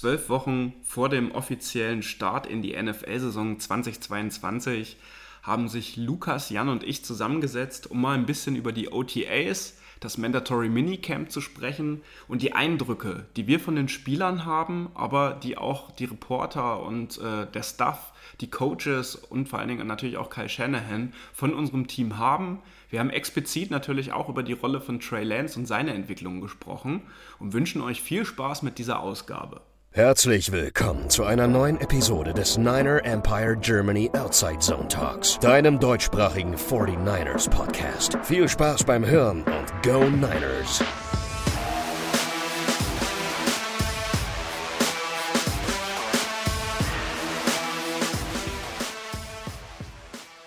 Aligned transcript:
zwölf 0.00 0.30
Wochen 0.30 0.72
vor 0.82 1.10
dem 1.10 1.30
offiziellen 1.30 2.02
Start 2.02 2.46
in 2.46 2.62
die 2.62 2.74
NFL-Saison 2.74 3.60
2022 3.60 4.96
haben 5.42 5.68
sich 5.68 5.98
Lukas, 5.98 6.48
Jan 6.48 6.70
und 6.70 6.84
ich 6.84 7.04
zusammengesetzt, 7.04 7.90
um 7.90 8.00
mal 8.00 8.14
ein 8.14 8.24
bisschen 8.24 8.56
über 8.56 8.72
die 8.72 8.90
OTAs, 8.90 9.76
das 10.00 10.16
Mandatory 10.16 10.70
Minicamp 10.70 11.30
zu 11.30 11.42
sprechen 11.42 12.00
und 12.28 12.40
die 12.40 12.54
Eindrücke, 12.54 13.26
die 13.36 13.46
wir 13.46 13.60
von 13.60 13.76
den 13.76 13.90
Spielern 13.90 14.46
haben, 14.46 14.88
aber 14.94 15.34
die 15.34 15.58
auch 15.58 15.90
die 15.90 16.06
Reporter 16.06 16.82
und 16.82 17.18
äh, 17.18 17.46
der 17.52 17.62
Staff, 17.62 18.14
die 18.40 18.48
Coaches 18.48 19.16
und 19.16 19.50
vor 19.50 19.58
allen 19.58 19.68
Dingen 19.68 19.86
natürlich 19.86 20.16
auch 20.16 20.30
Kyle 20.30 20.48
Shanahan 20.48 21.12
von 21.34 21.52
unserem 21.52 21.88
Team 21.88 22.16
haben. 22.16 22.62
Wir 22.88 23.00
haben 23.00 23.10
explizit 23.10 23.70
natürlich 23.70 24.12
auch 24.12 24.30
über 24.30 24.42
die 24.42 24.54
Rolle 24.54 24.80
von 24.80 24.98
Trey 24.98 25.24
Lance 25.24 25.58
und 25.58 25.66
seine 25.66 25.92
Entwicklung 25.92 26.40
gesprochen 26.40 27.02
und 27.38 27.52
wünschen 27.52 27.82
euch 27.82 28.00
viel 28.00 28.24
Spaß 28.24 28.62
mit 28.62 28.78
dieser 28.78 29.00
Ausgabe. 29.00 29.60
Herzlich 29.92 30.52
willkommen 30.52 31.10
zu 31.10 31.24
einer 31.24 31.48
neuen 31.48 31.80
Episode 31.80 32.32
des 32.32 32.56
Niner 32.56 33.04
Empire 33.04 33.56
Germany 33.56 34.08
Outside 34.16 34.60
Zone 34.60 34.86
Talks, 34.86 35.36
deinem 35.40 35.80
deutschsprachigen 35.80 36.54
49ers 36.54 37.50
Podcast. 37.50 38.16
Viel 38.22 38.48
Spaß 38.48 38.84
beim 38.84 39.04
Hören 39.04 39.42
und 39.42 39.82
Go 39.82 40.04
Niners! 40.04 40.84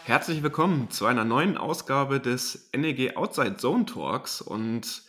Herzlich 0.05 0.41
willkommen 0.41 0.90
zu 0.90 1.05
einer 1.05 1.26
neuen 1.26 1.57
Ausgabe 1.57 2.21
des 2.21 2.70
NEG 2.73 3.18
Outside 3.18 3.57
Zone 3.57 3.85
Talks 3.85 4.40
und 4.40 5.04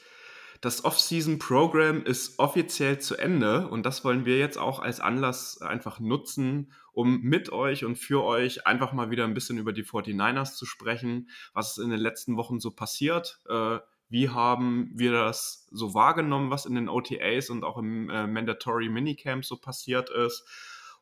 das 0.64 0.82
Off-Season-Programm 0.82 2.04
ist 2.04 2.38
offiziell 2.38 2.98
zu 2.98 3.16
Ende 3.16 3.68
und 3.68 3.84
das 3.84 4.02
wollen 4.02 4.24
wir 4.24 4.38
jetzt 4.38 4.56
auch 4.56 4.78
als 4.80 4.98
Anlass 4.98 5.60
einfach 5.60 6.00
nutzen, 6.00 6.72
um 6.92 7.20
mit 7.20 7.52
euch 7.52 7.84
und 7.84 7.96
für 7.96 8.24
euch 8.24 8.66
einfach 8.66 8.94
mal 8.94 9.10
wieder 9.10 9.24
ein 9.24 9.34
bisschen 9.34 9.58
über 9.58 9.74
die 9.74 9.84
49ers 9.84 10.54
zu 10.54 10.64
sprechen, 10.64 11.28
was 11.52 11.76
in 11.76 11.90
den 11.90 12.00
letzten 12.00 12.38
Wochen 12.38 12.60
so 12.60 12.70
passiert. 12.70 13.40
Äh, 13.46 13.78
wie 14.08 14.30
haben 14.30 14.90
wir 14.94 15.12
das 15.12 15.66
so 15.70 15.92
wahrgenommen, 15.92 16.50
was 16.50 16.64
in 16.64 16.76
den 16.76 16.88
OTAs 16.88 17.50
und 17.50 17.62
auch 17.62 17.76
im 17.76 18.08
äh, 18.08 18.26
Mandatory 18.26 18.88
Minicamp 18.88 19.44
so 19.44 19.56
passiert 19.58 20.08
ist? 20.08 20.46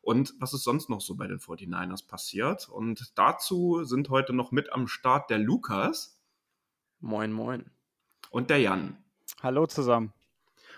Und 0.01 0.33
was 0.39 0.53
ist 0.53 0.63
sonst 0.63 0.89
noch 0.89 0.99
so 0.99 1.15
bei 1.15 1.27
den 1.27 1.39
49ers 1.39 2.05
passiert? 2.05 2.67
Und 2.67 3.13
dazu 3.15 3.85
sind 3.85 4.09
heute 4.09 4.33
noch 4.33 4.51
mit 4.51 4.73
am 4.73 4.87
Start 4.87 5.29
der 5.29 5.39
Lukas. 5.39 6.21
Moin, 6.99 7.31
moin. 7.31 7.71
Und 8.29 8.49
der 8.49 8.59
Jan. 8.59 8.97
Hallo 9.43 9.67
zusammen. 9.67 10.13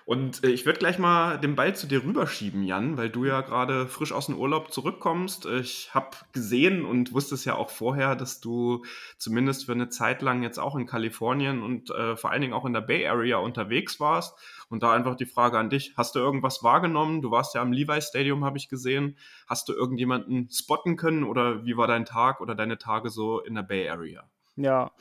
Und 0.05 0.43
äh, 0.43 0.49
ich 0.49 0.65
würde 0.65 0.79
gleich 0.79 0.97
mal 0.97 1.37
den 1.37 1.55
Ball 1.55 1.75
zu 1.75 1.85
dir 1.85 2.03
rüberschieben, 2.03 2.63
Jan, 2.63 2.97
weil 2.97 3.11
du 3.11 3.23
ja 3.23 3.41
gerade 3.41 3.87
frisch 3.87 4.11
aus 4.11 4.25
dem 4.25 4.39
Urlaub 4.39 4.71
zurückkommst. 4.71 5.45
Ich 5.45 5.93
habe 5.93 6.17
gesehen 6.31 6.83
und 6.83 7.13
wusste 7.13 7.35
es 7.35 7.45
ja 7.45 7.53
auch 7.53 7.69
vorher, 7.69 8.15
dass 8.15 8.39
du 8.39 8.83
zumindest 9.19 9.67
für 9.67 9.73
eine 9.73 9.89
Zeit 9.89 10.23
lang 10.23 10.41
jetzt 10.41 10.57
auch 10.57 10.75
in 10.75 10.87
Kalifornien 10.87 11.61
und 11.61 11.91
äh, 11.91 12.15
vor 12.15 12.31
allen 12.31 12.41
Dingen 12.41 12.53
auch 12.53 12.65
in 12.65 12.73
der 12.73 12.81
Bay 12.81 13.07
Area 13.07 13.37
unterwegs 13.37 13.99
warst. 13.99 14.35
Und 14.67 14.81
da 14.81 14.93
einfach 14.93 15.15
die 15.15 15.27
Frage 15.27 15.59
an 15.59 15.69
dich, 15.69 15.93
hast 15.95 16.15
du 16.15 16.19
irgendwas 16.19 16.63
wahrgenommen? 16.63 17.21
Du 17.21 17.29
warst 17.29 17.53
ja 17.53 17.61
am 17.61 17.71
Levi 17.71 18.01
Stadium, 18.01 18.45
habe 18.45 18.57
ich 18.57 18.67
gesehen. 18.67 19.15
Hast 19.45 19.69
du 19.69 19.73
irgendjemanden 19.73 20.49
spotten 20.51 20.97
können 20.97 21.23
oder 21.23 21.65
wie 21.65 21.77
war 21.77 21.85
dein 21.85 22.05
Tag 22.05 22.41
oder 22.41 22.55
deine 22.55 22.79
Tage 22.79 23.11
so 23.11 23.41
in 23.41 23.53
der 23.53 23.63
Bay 23.63 23.87
Area? 23.87 24.27
Ja, 24.55 24.91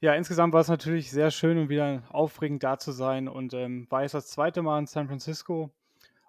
ja, 0.00 0.14
insgesamt 0.14 0.52
war 0.52 0.60
es 0.60 0.68
natürlich 0.68 1.10
sehr 1.10 1.30
schön 1.30 1.58
und 1.58 1.68
wieder 1.68 2.02
aufregend 2.10 2.62
da 2.62 2.78
zu 2.78 2.92
sein. 2.92 3.28
Und 3.28 3.54
ähm, 3.54 3.86
war 3.90 4.02
jetzt 4.02 4.14
das 4.14 4.28
zweite 4.28 4.62
Mal 4.62 4.80
in 4.80 4.86
San 4.86 5.08
Francisco. 5.08 5.70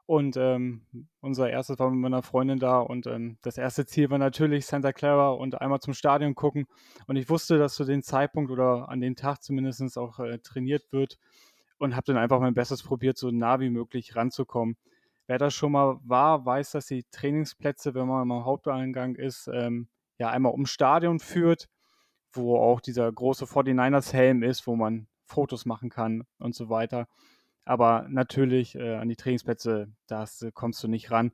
Und 0.06 0.38
ähm, 0.38 0.84
unser 1.20 1.50
erstes 1.50 1.78
war 1.80 1.90
mit 1.92 2.00
meiner 2.00 2.24
Freundin 2.24 2.59
da. 2.59 2.80
Und 2.80 3.08
ähm, 3.08 3.38
das 3.42 3.58
erste 3.58 3.86
Ziel 3.86 4.09
war 4.09 4.20
natürlich 4.20 4.66
Santa 4.66 4.94
Clara 4.94 5.32
und 5.32 5.59
einmal 5.59 5.82
zum 5.82 5.94
Stadion 5.94 6.34
gucken. 6.34 6.66
Und 7.08 7.18
ich 7.18 7.30
wusste, 7.30 7.58
dass 7.58 7.76
zu 7.76 7.84
dem 7.84 8.02
Zeitpunkt 8.04 8.52
oder 8.52 8.88
an 8.88 9.02
dem 9.02 9.18
Tag 9.18 9.44
zumindest 9.44 9.97
auch 9.97 10.20
äh, 10.20 10.40
trainiert 10.40 10.91
wird. 10.94 11.20
Und 11.78 11.96
habe 11.96 12.06
dann 12.06 12.18
einfach 12.18 12.40
mein 12.40 12.53
Bestes 12.53 12.81
probiert, 12.81 13.18
so 13.18 13.31
nah 13.31 13.59
wie 13.59 13.70
möglich 13.70 14.16
ranzukommen. 14.16 14.78
Wer 15.28 15.38
das 15.38 15.53
schon 15.53 15.74
mal 15.74 16.00
war, 16.03 16.46
weiß, 16.46 16.72
dass 16.72 16.88
die 16.88 17.03
Trainingsplätze, 17.12 17.94
wenn 17.94 18.08
man 18.08 18.31
am 18.31 18.46
Haupteingang 18.46 19.16
ist, 19.16 19.50
ähm, 19.53 19.90
ja 20.18 20.30
einmal 20.30 20.53
ums 20.53 20.72
Stadion 20.72 21.20
führt 21.20 21.68
wo 22.38 22.58
auch 22.58 22.80
dieser 22.81 23.12
große 23.12 23.46
49ers-Helm 23.46 24.44
ist, 24.44 24.68
wo 24.68 24.75
man 24.75 25.08
Fotos 25.25 25.66
machen 25.66 25.90
kann 25.90 26.24
und 26.40 26.56
so 26.56 26.70
weiter. 26.70 27.08
Aber 27.66 28.06
natürlich 28.09 28.75
äh, 28.75 28.96
an 28.96 29.09
die 29.09 29.18
Trainingsplätze, 29.18 29.92
da 30.08 30.24
äh, 30.24 30.52
kommst 30.53 30.81
du 30.84 30.88
nicht 30.88 31.12
ran. 31.12 31.31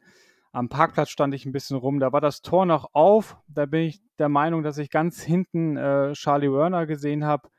Am 0.51 0.69
Parkplatz 0.69 1.09
stand 1.09 1.33
ich 1.33 1.45
ein 1.45 1.51
bisschen 1.51 1.77
rum, 1.77 1.99
da 1.99 2.11
war 2.11 2.21
das 2.21 2.41
Tor 2.41 2.65
noch 2.65 2.89
auf. 2.93 3.37
Da 3.47 3.65
bin 3.65 3.81
ich 3.81 4.01
der 4.19 4.29
Meinung, 4.29 4.63
dass 4.63 4.77
ich 4.77 4.89
ganz 4.89 5.21
hinten 5.21 5.77
äh, 5.77 6.13
Charlie 6.13 6.51
Werner 6.51 6.85
gesehen 6.85 7.25
habe 7.25 7.49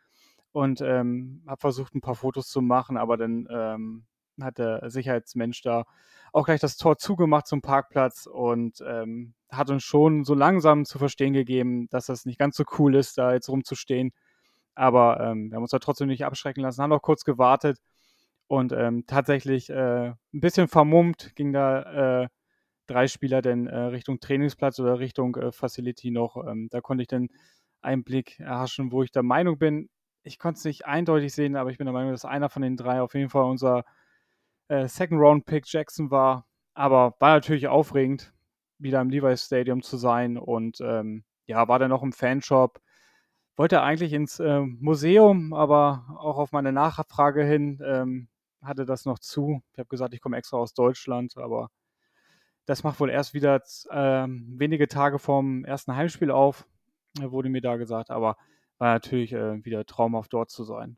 und 0.52 0.80
ähm, 0.80 1.42
habe 1.46 1.60
versucht, 1.60 1.94
ein 1.94 2.00
paar 2.00 2.14
Fotos 2.14 2.48
zu 2.48 2.62
machen, 2.62 2.96
aber 2.96 3.16
dann 3.16 3.48
ähm, 3.50 4.06
hat 4.40 4.58
der 4.58 4.90
Sicherheitsmensch 4.90 5.62
da 5.62 5.84
auch 6.32 6.46
gleich 6.46 6.60
das 6.60 6.76
Tor 6.76 6.98
zugemacht 6.98 7.46
zum 7.46 7.62
Parkplatz 7.62 8.26
und 8.26 8.82
ähm, 8.86 9.34
hat 9.50 9.70
uns 9.70 9.84
schon 9.84 10.24
so 10.24 10.34
langsam 10.34 10.84
zu 10.84 10.98
verstehen 10.98 11.32
gegeben, 11.32 11.88
dass 11.90 12.06
das 12.06 12.26
nicht 12.26 12.38
ganz 12.38 12.56
so 12.56 12.64
cool 12.78 12.96
ist, 12.96 13.18
da 13.18 13.32
jetzt 13.32 13.48
rumzustehen. 13.48 14.12
Aber 14.74 15.20
ähm, 15.20 15.50
wir 15.50 15.56
haben 15.56 15.62
uns 15.62 15.70
da 15.70 15.78
trotzdem 15.78 16.08
nicht 16.08 16.24
abschrecken 16.24 16.62
lassen, 16.62 16.82
haben 16.82 16.90
noch 16.90 17.02
kurz 17.02 17.24
gewartet 17.24 17.78
und 18.48 18.72
ähm, 18.72 19.04
tatsächlich 19.06 19.70
äh, 19.70 20.08
ein 20.08 20.16
bisschen 20.32 20.68
vermummt 20.68 21.34
ging 21.36 21.52
da 21.52 22.24
äh, 22.24 22.28
drei 22.86 23.06
Spieler 23.06 23.40
denn 23.40 23.66
äh, 23.66 23.76
Richtung 23.76 24.20
Trainingsplatz 24.20 24.78
oder 24.80 24.98
Richtung 24.98 25.36
äh, 25.36 25.52
Facility 25.52 26.10
noch. 26.10 26.36
Ähm, 26.46 26.68
da 26.70 26.80
konnte 26.80 27.02
ich 27.02 27.08
dann 27.08 27.28
einen 27.80 28.04
Blick 28.04 28.40
erhaschen, 28.40 28.92
wo 28.92 29.02
ich 29.02 29.12
der 29.12 29.22
Meinung 29.22 29.58
bin, 29.58 29.88
ich 30.24 30.38
konnte 30.38 30.58
es 30.58 30.64
nicht 30.64 30.86
eindeutig 30.86 31.34
sehen, 31.34 31.54
aber 31.54 31.70
ich 31.70 31.78
bin 31.78 31.84
der 31.84 31.92
Meinung, 31.92 32.10
dass 32.10 32.24
einer 32.24 32.48
von 32.48 32.62
den 32.62 32.76
drei 32.76 33.02
auf 33.02 33.14
jeden 33.14 33.28
Fall 33.28 33.44
unser 33.44 33.84
äh, 34.68 34.88
Second 34.88 35.20
Round 35.20 35.46
Pick 35.46 35.64
Jackson 35.66 36.10
war. 36.10 36.46
Aber 36.74 37.14
war 37.20 37.34
natürlich 37.34 37.68
aufregend, 37.68 38.32
wieder 38.78 39.00
im 39.00 39.10
Levi's 39.10 39.44
Stadium 39.44 39.82
zu 39.82 39.96
sein 39.96 40.36
und 40.36 40.80
ähm, 40.80 41.24
ja, 41.46 41.68
war 41.68 41.78
dann 41.78 41.90
noch 41.90 42.02
im 42.02 42.12
Fanshop. 42.12 42.80
Wollte 43.56 43.82
eigentlich 43.82 44.12
ins 44.12 44.40
äh, 44.40 44.60
Museum, 44.60 45.52
aber 45.54 46.06
auch 46.18 46.38
auf 46.38 46.52
meine 46.52 46.72
Nachfrage 46.72 47.44
hin 47.44 47.80
ähm, 47.84 48.28
hatte 48.62 48.84
das 48.84 49.04
noch 49.04 49.18
zu. 49.18 49.62
Ich 49.72 49.78
habe 49.78 49.88
gesagt, 49.88 50.14
ich 50.14 50.20
komme 50.20 50.36
extra 50.36 50.56
aus 50.56 50.74
Deutschland, 50.74 51.36
aber 51.36 51.70
das 52.66 52.82
macht 52.82 52.98
wohl 53.00 53.10
erst 53.10 53.34
wieder 53.34 53.60
äh, 53.90 54.26
wenige 54.28 54.88
Tage 54.88 55.18
vorm 55.18 55.64
ersten 55.64 55.94
Heimspiel 55.94 56.30
auf, 56.30 56.66
wurde 57.20 57.48
mir 57.50 57.60
da 57.60 57.76
gesagt. 57.76 58.10
Aber 58.10 58.36
war 58.78 58.94
natürlich 58.94 59.32
äh, 59.32 59.64
wieder 59.64 59.84
traumhaft 59.84 60.32
dort 60.32 60.50
zu 60.50 60.64
sein. 60.64 60.96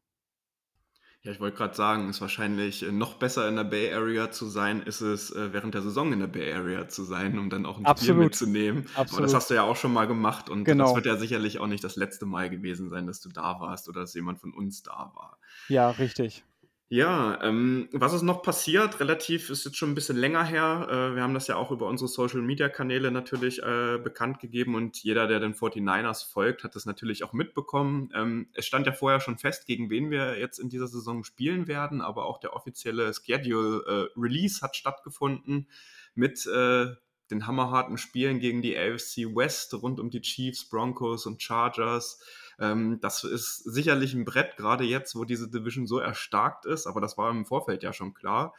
Ja, 1.27 1.33
ich 1.33 1.41
wollte 1.41 1.57
gerade 1.57 1.75
sagen, 1.75 2.09
ist 2.09 2.21
wahrscheinlich 2.21 2.85
äh, 2.85 2.93
noch 2.93 3.15
besser 3.15 3.49
in 3.49 3.57
der 3.57 3.65
Bay 3.65 3.93
Area 3.93 4.31
zu 4.31 4.47
sein, 4.47 4.81
ist 4.81 5.01
es 5.01 5.33
äh, 5.33 5.53
während 5.53 5.75
der 5.75 5.83
Saison 5.83 6.13
in 6.13 6.21
der 6.21 6.29
Bay 6.29 6.53
Area 6.53 6.87
zu 6.87 7.03
sein, 7.03 7.37
um 7.41 7.51
dann 7.51 7.67
auch 7.67 7.79
ein 7.79 7.85
Absolut. 7.85 8.15
Spiel 8.15 8.25
mitzunehmen. 8.27 8.87
Absolut. 8.95 9.13
Aber 9.13 9.23
das 9.23 9.35
hast 9.35 9.51
du 9.51 9.55
ja 9.55 9.65
auch 9.65 9.75
schon 9.75 9.93
mal 9.93 10.07
gemacht 10.07 10.49
und 10.49 10.63
genau. 10.63 10.85
das 10.85 10.95
wird 10.95 11.07
ja 11.07 11.17
sicherlich 11.17 11.59
auch 11.59 11.67
nicht 11.67 11.83
das 11.83 11.97
letzte 11.97 12.27
Mal 12.27 12.49
gewesen 12.49 12.91
sein, 12.91 13.09
dass 13.09 13.21
du 13.21 13.29
da 13.29 13.59
warst 13.59 13.89
oder 13.89 14.03
dass 14.03 14.15
jemand 14.15 14.39
von 14.39 14.55
uns 14.55 14.85
da 14.85 15.11
war. 15.17 15.39
Ja, 15.67 15.91
richtig. 15.91 16.45
Ja, 16.89 17.43
ähm, 17.43 17.89
was 17.91 18.13
ist 18.13 18.23
noch 18.23 18.43
passiert? 18.43 19.01
Relativ 19.01 19.51
ist 19.51 19.65
jetzt 19.65 19.77
schon 19.77 19.91
ein 19.91 19.97
bisschen 19.97 20.17
länger 20.17 20.45
her. 20.45 20.87
Äh, 20.89 21.17
wir 21.17 21.23
haben 21.25 21.35
das 21.35 21.49
ja 21.49 21.57
auch 21.57 21.73
über 21.73 21.89
unsere 21.89 22.07
Social 22.07 22.43
Media 22.43 22.69
Kanäle 22.69 23.11
natürlich 23.11 23.61
äh, 23.61 23.99
bekannt 23.99 24.39
gegeben 24.39 24.77
und 24.77 25.03
jeder, 25.03 25.27
der 25.27 25.41
den 25.41 25.53
49ers 25.53 26.31
folgt, 26.31 26.63
hat 26.63 26.77
das 26.77 26.87
natürlich 26.87 27.25
auch 27.25 27.33
mitbekommen. 27.33 28.11
Ähm, 28.15 28.51
es 28.55 28.67
stand 28.67 28.87
ja 28.87 28.93
vorher 28.93 29.19
schon 29.19 29.37
fest, 29.37 29.67
gegen 29.67 29.91
wen 29.91 30.13
wir 30.13 30.39
jetzt 30.39 30.61
in 30.61 30.69
dieser 30.69 30.87
Saison 30.87 31.25
spielen 31.25 31.67
werden, 31.67 32.01
aber 32.01 32.25
auch 32.25 32.39
der 32.39 32.55
offizielle 32.55 33.13
Schedule 33.13 33.83
äh, 34.15 34.21
Release 34.21 34.63
hat 34.63 34.77
stattgefunden 34.77 35.69
mit 36.15 36.47
äh, 36.47 36.87
den 37.33 37.49
hammerharten 37.49 37.99
Spielen 37.99 38.39
gegen 38.39 38.63
die 38.63 38.79
AFC 38.79 39.35
West 39.35 39.75
rund 39.75 39.99
um 39.99 40.11
die 40.11 40.21
Chiefs, 40.21 40.69
Broncos 40.69 41.27
und 41.27 41.43
Chargers. 41.43 42.21
Ähm, 42.59 42.99
das 43.01 43.25
ist 43.25 43.59
sicherlich 43.59 44.15
ein 44.15 44.25
Brett, 44.25 44.57
gerade 44.57 44.85
jetzt, 44.85 45.15
wo 45.17 45.25
diese 45.25 45.49
Division 45.49 45.87
so 45.87 45.99
erstarkt 45.99 46.67
ist, 46.67 46.87
aber 46.87 47.01
das 47.01 47.19
war 47.19 47.31
im 47.31 47.45
Vorfeld 47.45 47.83
ja 47.83 47.93
schon 47.93 48.15
klar. 48.15 48.55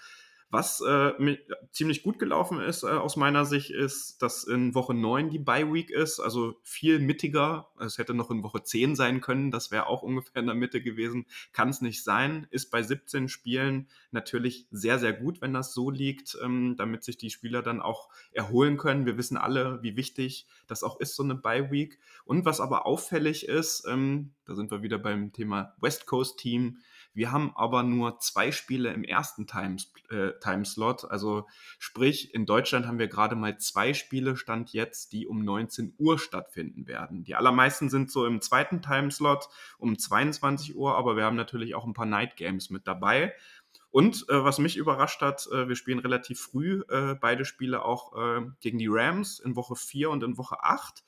Was 0.50 0.80
äh, 0.80 1.12
ziemlich 1.72 2.04
gut 2.04 2.20
gelaufen 2.20 2.62
ist 2.62 2.84
äh, 2.84 2.88
aus 2.88 3.18
meiner 3.18 3.44
Sicht, 3.44 3.70
ist, 3.70 4.22
dass 4.22 4.46
in 4.46 4.74
Woche 4.76 4.94
9 4.94 5.30
die 5.30 5.40
Bye 5.40 5.74
Week 5.74 5.90
ist, 5.90 6.22
also 6.22 6.56
viel 6.64 7.00
mittiger. 7.00 7.70
Es 7.80 7.98
hätte 7.98 8.14
noch 8.14 8.32
in 8.32 8.44
Woche 8.44 8.64
10 8.64 8.96
sein 8.96 9.20
können, 9.20 9.52
das 9.52 9.72
wäre 9.72 9.88
auch 9.88 10.02
ungefähr 10.08 10.42
in 10.42 10.46
der 10.46 10.56
Mitte 10.56 10.82
gewesen. 10.82 11.26
Kann 11.52 11.68
es 11.68 11.82
nicht 11.82 12.02
sein. 12.02 12.48
Ist 12.50 12.72
bei 12.72 12.82
17 12.82 13.28
Spielen 13.28 13.90
natürlich 14.12 14.68
sehr, 14.72 15.00
sehr 15.00 15.12
gut, 15.12 15.42
wenn 15.42 15.54
das 15.54 15.74
so 15.74 15.90
liegt, 15.90 16.38
ähm, 16.42 16.76
damit 16.78 17.04
sich 17.04 17.18
die 17.18 17.30
Spieler 17.30 17.62
dann 17.62 17.82
auch 17.82 18.08
erholen 18.32 18.78
können. 18.78 19.06
Wir 19.06 19.18
wissen 19.18 19.36
alle, 19.36 19.84
wie 19.84 19.98
wichtig 19.98 20.48
das 20.68 20.82
auch 20.82 21.00
ist, 21.02 21.16
so 21.18 21.24
eine 21.24 21.36
Bye 21.36 21.72
Week. 21.72 22.00
Und 22.24 22.46
was 22.46 22.62
aber 22.62 22.86
auffällig 22.86 23.48
ist, 23.50 23.86
ähm, 23.86 24.32
da 24.46 24.56
sind 24.56 24.72
wir 24.72 24.82
wieder 24.82 24.98
beim 24.98 25.34
Thema 25.34 25.76
West 25.82 26.06
Coast 26.06 26.40
Team, 26.40 26.78
Wir 27.18 27.32
haben 27.32 27.52
aber 27.56 27.82
nur 27.82 28.20
zwei 28.20 28.52
Spiele 28.52 28.94
im 28.94 29.04
ersten 29.04 29.48
Times, 29.48 29.92
äh, 30.12 30.34
Timeslot. 30.40 31.10
Also 31.10 31.48
sprich, 31.80 32.32
in 32.36 32.46
Deutschland 32.46 32.86
haben 32.86 33.00
wir 33.00 33.08
gerade 33.08 33.36
mal 33.36 33.58
zwei 33.58 33.96
Spiele, 33.96 34.38
Stand 34.38 34.72
jetzt, 34.72 35.14
die 35.14 35.26
um 35.26 35.44
19 35.44 35.96
Uhr 35.98 36.20
stattfinden 36.20 36.86
werden. 36.86 37.24
Die 37.24 37.34
allermeisten 37.34 37.90
sind 37.90 38.12
so 38.12 38.28
im 38.28 38.40
zweiten 38.40 38.84
Timeslot 38.84 39.50
um 39.80 39.98
22 39.98 40.76
Uhr, 40.76 40.96
aber 40.96 41.16
wir 41.16 41.24
haben 41.24 41.36
natürlich 41.36 41.74
auch 41.74 41.88
ein 41.88 41.96
paar 41.96 42.06
Night 42.06 42.36
Games 42.36 42.70
mit 42.70 42.86
dabei. 42.86 43.34
Und 43.90 44.30
äh, 44.30 44.44
was 44.44 44.60
mich 44.60 44.78
überrascht 44.78 45.22
hat, 45.22 45.48
äh, 45.52 45.68
wir 45.68 45.76
spielen 45.76 45.98
relativ 45.98 46.40
früh 46.40 46.84
äh, 46.88 47.16
beide 47.16 47.46
Spiele 47.46 47.84
auch 47.84 48.16
äh, 48.16 48.46
gegen 48.60 48.78
die 48.78 48.90
Rams 48.92 49.40
in 49.40 49.56
Woche 49.56 49.76
4 49.76 50.12
und 50.12 50.22
in 50.22 50.38
Woche 50.38 50.64
8. 50.64 51.04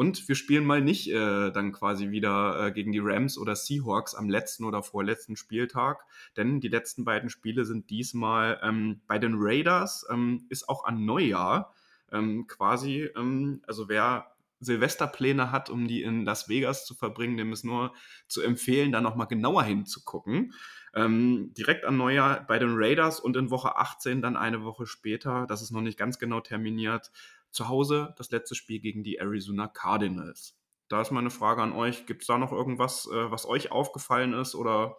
Und 0.00 0.28
wir 0.28 0.34
spielen 0.34 0.64
mal 0.64 0.80
nicht 0.80 1.10
äh, 1.10 1.50
dann 1.50 1.72
quasi 1.72 2.10
wieder 2.10 2.68
äh, 2.68 2.72
gegen 2.72 2.90
die 2.90 3.02
Rams 3.02 3.36
oder 3.36 3.54
Seahawks 3.54 4.14
am 4.14 4.30
letzten 4.30 4.64
oder 4.64 4.82
vorletzten 4.82 5.36
Spieltag, 5.36 6.06
denn 6.38 6.58
die 6.58 6.68
letzten 6.68 7.04
beiden 7.04 7.28
Spiele 7.28 7.66
sind 7.66 7.90
diesmal 7.90 8.58
ähm, 8.62 9.02
bei 9.06 9.18
den 9.18 9.34
Raiders, 9.36 10.06
ähm, 10.10 10.46
ist 10.48 10.70
auch 10.70 10.84
an 10.84 11.04
Neujahr 11.04 11.74
ähm, 12.12 12.46
quasi, 12.46 13.10
ähm, 13.14 13.60
also 13.66 13.90
wer 13.90 14.32
Silvesterpläne 14.60 15.52
hat, 15.52 15.68
um 15.68 15.86
die 15.86 16.02
in 16.02 16.24
Las 16.24 16.48
Vegas 16.48 16.86
zu 16.86 16.94
verbringen, 16.94 17.36
dem 17.36 17.52
ist 17.52 17.64
nur 17.64 17.92
zu 18.26 18.40
empfehlen, 18.40 18.92
da 18.92 19.02
nochmal 19.02 19.26
genauer 19.26 19.64
hinzugucken. 19.64 20.54
Ähm, 20.94 21.52
direkt 21.52 21.84
an 21.84 21.98
Neujahr 21.98 22.46
bei 22.46 22.58
den 22.58 22.72
Raiders 22.74 23.20
und 23.20 23.36
in 23.36 23.50
Woche 23.50 23.76
18 23.76 24.22
dann 24.22 24.36
eine 24.36 24.64
Woche 24.64 24.86
später, 24.86 25.46
das 25.46 25.60
ist 25.60 25.70
noch 25.70 25.82
nicht 25.82 25.98
ganz 25.98 26.18
genau 26.18 26.40
terminiert, 26.40 27.10
zu 27.50 27.68
Hause 27.68 28.14
das 28.16 28.30
letzte 28.30 28.54
Spiel 28.54 28.80
gegen 28.80 29.02
die 29.02 29.16
Arizona 29.16 29.68
Cardinals. 29.68 30.56
Da 30.88 31.00
ist 31.00 31.10
meine 31.10 31.30
Frage 31.30 31.62
an 31.62 31.72
euch, 31.72 32.06
gibt 32.06 32.22
es 32.22 32.26
da 32.26 32.38
noch 32.38 32.52
irgendwas, 32.52 33.06
äh, 33.06 33.30
was 33.30 33.46
euch 33.46 33.70
aufgefallen 33.70 34.32
ist 34.32 34.54
oder 34.54 34.96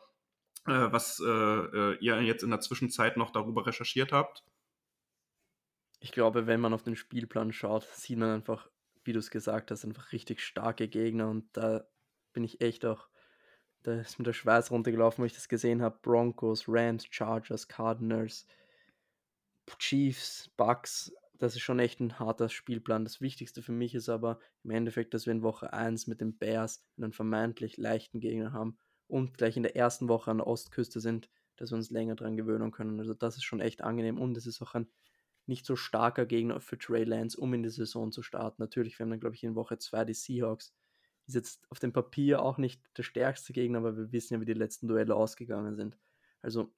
äh, 0.65 0.91
was 0.91 1.19
äh, 1.19 1.29
äh, 1.29 1.97
ihr 1.99 2.21
jetzt 2.21 2.43
in 2.43 2.49
der 2.49 2.61
Zwischenzeit 2.61 3.17
noch 3.17 3.31
darüber 3.31 3.65
recherchiert 3.65 4.11
habt? 4.11 4.43
Ich 5.99 6.11
glaube, 6.11 6.47
wenn 6.47 6.61
man 6.61 6.73
auf 6.73 6.83
den 6.83 6.95
Spielplan 6.95 7.51
schaut, 7.51 7.83
sieht 7.93 8.17
man 8.17 8.29
einfach, 8.29 8.69
wie 9.03 9.13
du 9.13 9.19
es 9.19 9.31
gesagt 9.31 9.69
hast, 9.71 9.85
einfach 9.85 10.11
richtig 10.11 10.41
starke 10.41 10.87
Gegner 10.87 11.29
und 11.29 11.45
da 11.53 11.83
bin 12.33 12.43
ich 12.43 12.61
echt 12.61 12.85
auch 12.85 13.11
da 13.83 13.99
ist 13.99 14.19
mir 14.19 14.25
der 14.25 14.33
Schweiß 14.33 14.71
runtergelaufen, 14.71 15.21
wo 15.21 15.25
ich 15.25 15.33
das 15.33 15.49
gesehen 15.49 15.81
habe. 15.81 15.97
Broncos, 16.01 16.65
Rams, 16.67 17.05
Chargers, 17.09 17.67
Cardinals, 17.67 18.45
Chiefs, 19.79 20.49
Bucks. 20.57 21.11
Das 21.41 21.55
ist 21.55 21.61
schon 21.61 21.79
echt 21.79 21.99
ein 21.99 22.19
harter 22.19 22.49
Spielplan. 22.49 23.03
Das 23.03 23.19
Wichtigste 23.19 23.63
für 23.63 23.71
mich 23.71 23.95
ist 23.95 24.09
aber 24.09 24.39
im 24.63 24.69
Endeffekt, 24.69 25.15
dass 25.15 25.25
wir 25.25 25.31
in 25.31 25.41
Woche 25.41 25.73
1 25.73 26.05
mit 26.05 26.21
den 26.21 26.37
Bears 26.37 26.85
einen 26.97 27.13
vermeintlich 27.13 27.77
leichten 27.77 28.19
Gegner 28.19 28.53
haben 28.53 28.77
und 29.07 29.39
gleich 29.39 29.57
in 29.57 29.63
der 29.63 29.75
ersten 29.75 30.07
Woche 30.07 30.29
an 30.29 30.37
der 30.37 30.45
Ostküste 30.45 30.99
sind, 30.99 31.31
dass 31.55 31.71
wir 31.71 31.77
uns 31.77 31.89
länger 31.89 32.13
dran 32.13 32.37
gewöhnen 32.37 32.69
können. 32.69 32.99
Also 32.99 33.15
das 33.15 33.37
ist 33.37 33.43
schon 33.43 33.59
echt 33.59 33.81
angenehm 33.81 34.19
und 34.19 34.37
es 34.37 34.45
ist 34.45 34.61
auch 34.61 34.75
ein 34.75 34.87
nicht 35.47 35.65
so 35.65 35.75
starker 35.75 36.27
Gegner 36.27 36.61
für 36.61 36.77
Trey 36.77 37.05
Lance, 37.05 37.41
um 37.41 37.55
in 37.55 37.63
die 37.63 37.69
Saison 37.69 38.11
zu 38.11 38.21
starten. 38.21 38.61
Natürlich, 38.61 38.99
wir 38.99 39.05
haben 39.05 39.09
dann, 39.09 39.19
glaube 39.19 39.35
ich, 39.35 39.43
in 39.43 39.55
Woche 39.55 39.79
2 39.79 40.05
die 40.05 40.13
Seahawks, 40.13 40.75
ist 41.25 41.33
jetzt 41.33 41.65
auf 41.71 41.79
dem 41.79 41.91
Papier 41.91 42.43
auch 42.43 42.59
nicht 42.59 42.83
der 42.99 43.03
stärkste 43.03 43.51
Gegner, 43.51 43.79
aber 43.79 43.97
wir 43.97 44.11
wissen 44.11 44.35
ja, 44.35 44.41
wie 44.41 44.45
die 44.45 44.53
letzten 44.53 44.87
Duelle 44.87 45.15
ausgegangen 45.15 45.75
sind. 45.75 45.97
Also 46.43 46.71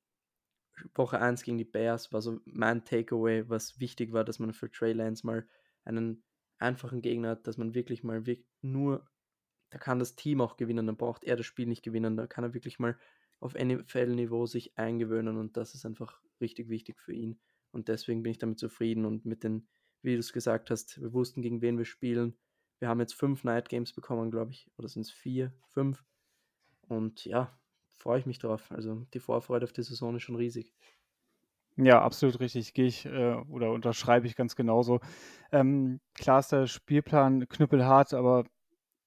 Woche 0.96 1.20
1 1.20 1.44
gegen 1.44 1.58
die 1.58 1.64
Bears 1.64 2.12
war 2.12 2.22
so 2.22 2.40
mein 2.46 2.86
Takeaway, 2.86 3.48
was 3.50 3.80
wichtig 3.80 4.12
war, 4.12 4.24
dass 4.24 4.40
man 4.40 4.54
für 4.54 4.72
Trey 4.72 4.94
Lance 4.94 5.26
mal 5.26 5.48
einen 5.84 6.24
einfachen 6.58 7.02
Gegner 7.02 7.30
hat, 7.30 7.48
dass 7.48 7.58
man 7.58 7.74
wirklich 7.74 8.04
mal 8.04 8.24
nur, 8.62 9.08
da 9.70 9.78
kann 9.78 10.00
das 10.00 10.16
Team 10.16 10.42
auch 10.42 10.58
gewinnen, 10.58 10.88
dann 10.88 10.98
braucht 10.98 11.24
er 11.24 11.36
das 11.36 11.46
Spiel 11.46 11.68
nicht 11.68 11.84
gewinnen, 11.84 12.18
da 12.18 12.28
kann 12.28 12.44
er 12.44 12.54
wirklich 12.54 12.80
mal 12.80 12.98
auf 13.40 13.56
NFL-Niveau 13.56 14.46
sich 14.46 14.78
eingewöhnen 14.78 15.38
und 15.38 15.58
das 15.58 15.76
ist 15.76 15.86
einfach 15.86 16.22
richtig 16.40 16.70
wichtig 16.70 17.00
für 17.00 17.14
ihn. 17.14 17.40
Und 17.72 17.88
deswegen 17.88 18.24
bin 18.24 18.32
ich 18.32 18.38
damit 18.38 18.60
zufrieden 18.60 19.06
und 19.06 19.26
mit 19.26 19.44
den, 19.44 19.68
wie 20.02 20.14
du 20.14 20.20
es 20.20 20.32
gesagt 20.32 20.70
hast, 20.70 21.02
wir 21.02 21.12
wussten, 21.12 21.42
gegen 21.42 21.62
wen 21.62 21.78
wir 21.78 21.86
spielen. 21.86 22.38
Wir 22.80 22.88
haben 22.88 23.00
jetzt 23.00 23.16
fünf 23.16 23.44
Night 23.44 23.68
Games 23.68 23.94
bekommen, 23.94 24.32
glaube 24.32 24.52
ich. 24.52 24.70
Oder 24.78 24.88
sind 24.88 25.02
es 25.02 25.12
vier, 25.12 25.54
fünf? 25.68 26.04
Und 26.88 27.26
ja, 27.26 27.58
freue 27.96 28.20
ich 28.20 28.26
mich 28.26 28.40
drauf. 28.40 28.72
Also 28.72 29.06
die 29.14 29.20
Vorfreude 29.20 29.66
auf 29.66 29.74
die 29.74 29.84
Saison 29.84 30.16
ist 30.16 30.24
schon 30.24 30.36
riesig. 30.36 30.74
Ja, 31.76 32.02
absolut 32.02 32.40
richtig. 32.40 32.74
Gehe 32.74 32.86
ich 32.86 33.06
äh, 33.06 33.34
oder 33.50 33.72
unterschreibe 33.72 34.28
ich 34.28 34.36
ganz 34.36 34.56
genauso. 34.56 35.00
Ähm, 35.52 36.00
klar 36.14 36.40
ist 36.40 36.52
der 36.52 36.68
Spielplan 36.68 37.48
knüppelhart, 37.50 38.14
aber 38.14 38.46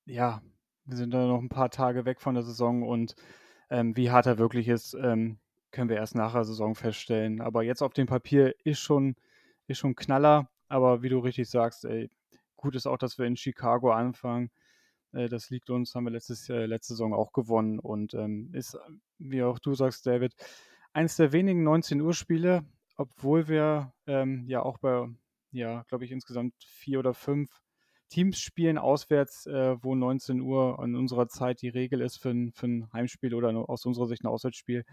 ja, 0.05 0.43
wir 0.85 0.97
sind 0.97 1.13
da 1.15 1.27
noch 1.27 1.41
ein 1.41 1.49
paar 1.49 1.71
Tage 1.71 2.05
weg 2.05 2.21
von 2.21 2.35
der 2.35 2.43
Saison 2.43 2.83
und 2.83 3.15
ähm, 3.71 3.97
wie 3.97 4.11
hart 4.11 4.27
er 4.27 4.39
wirklich 4.39 4.69
ist, 4.69 4.95
ähm, 4.95 5.39
können 5.71 5.89
wir 5.89 5.97
erst 5.97 6.15
nach 6.15 6.33
der 6.33 6.45
Saison 6.45 6.75
feststellen. 6.75 7.41
Aber 7.41 7.63
jetzt 7.63 7.83
auf 7.83 7.93
dem 7.93 8.07
Papier 8.07 8.55
ist 8.65 8.81
schon, 8.81 9.17
ist 9.67 9.79
schon 9.79 9.95
Knaller. 9.97 10.49
Aber 10.69 11.03
wie 11.03 11.09
du 11.09 11.19
richtig 11.19 11.49
sagst, 11.49 11.85
ey, 11.85 12.11
Gut 12.57 12.75
ist 12.75 12.87
auch, 12.87 12.99
dass 12.99 13.19
wir 13.19 13.27
in 13.27 13.37
Chicago 13.37 13.93
anfangen. 13.93 14.51
Äh, 15.17 15.29
das 15.29 15.51
liegt 15.51 15.71
uns, 15.71 15.95
haben 15.95 16.05
wir 16.05 16.11
letztes, 16.11 16.49
äh, 16.49 16.67
letzte 16.67 16.95
Saison 16.95 17.15
auch 17.15 17.33
gewonnen 17.33 17.79
und 17.79 18.15
ähm, 18.15 18.51
ist, 18.53 18.79
wie 19.19 19.43
auch 19.43 19.59
du 19.59 19.75
sagst, 19.75 20.07
David, 20.07 20.35
eines 20.93 21.17
der 21.17 21.33
wenigen 21.33 21.63
19 21.65 22.01
Uhr 22.01 22.15
Spiele, 22.15 22.65
obwohl 22.97 23.49
wir 23.49 23.93
ähm, 24.07 24.45
ja 24.49 24.63
auch 24.63 24.79
bei, 24.79 25.09
ja, 25.53 25.85
glaube 25.89 26.05
ich, 26.05 26.13
insgesamt 26.13 26.55
vier 26.65 26.99
oder 26.99 27.15
fünf 27.15 27.51
Teams 28.09 28.39
spielen 28.39 28.79
auswärts, 28.79 29.47
äh, 29.47 29.77
wo 29.83 29.95
19 29.95 30.41
Uhr 30.41 30.79
in 30.83 30.95
unserer 30.95 31.29
Zeit 31.29 31.63
die 31.63 31.69
Regel 31.69 32.01
ist 32.01 32.19
für 32.19 32.31
ein, 32.31 32.53
für 32.53 32.67
ein 32.67 32.93
Heimspiel 32.93 33.35
oder 33.35 33.51
aus 33.69 33.85
unserer 33.85 34.07
Sicht 34.07 34.23
ein 34.25 34.29
Auswärtsspiel, 34.29 34.85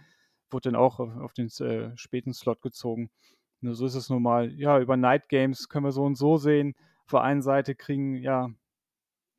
wurde 0.49 0.71
dann 0.71 0.75
auch 0.75 0.99
auf, 0.99 1.15
auf 1.17 1.33
den 1.33 1.47
äh, 1.59 1.95
späten 1.95 2.33
Slot 2.33 2.61
gezogen. 2.61 3.11
Nur 3.61 3.75
so 3.75 3.85
ist 3.85 3.95
es 3.95 4.09
nun 4.09 4.23
mal. 4.23 4.51
Ja, 4.53 4.79
über 4.79 4.97
Night 4.97 5.29
Games 5.29 5.69
können 5.69 5.85
wir 5.85 5.91
so 5.91 6.03
und 6.03 6.17
so 6.17 6.37
sehen. 6.37 6.75
Auf 7.05 7.11
der 7.11 7.21
einen 7.21 7.41
Seite 7.41 7.75
kriegen 7.75 8.15
ja 8.15 8.49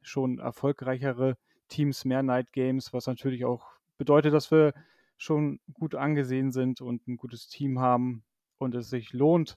schon 0.08 0.38
erfolgreichere 0.38 1.36
Teams 1.68 2.04
mehr 2.04 2.22
Night 2.22 2.52
Games, 2.52 2.92
was 2.92 3.06
natürlich 3.06 3.44
auch 3.44 3.66
bedeutet, 3.98 4.34
dass 4.34 4.50
wir 4.50 4.74
schon 5.16 5.60
gut 5.72 5.94
angesehen 5.94 6.52
sind 6.52 6.80
und 6.80 7.06
ein 7.06 7.16
gutes 7.16 7.48
Team 7.48 7.78
haben 7.78 8.24
und 8.58 8.74
es 8.74 8.90
sich 8.90 9.12
lohnt, 9.12 9.56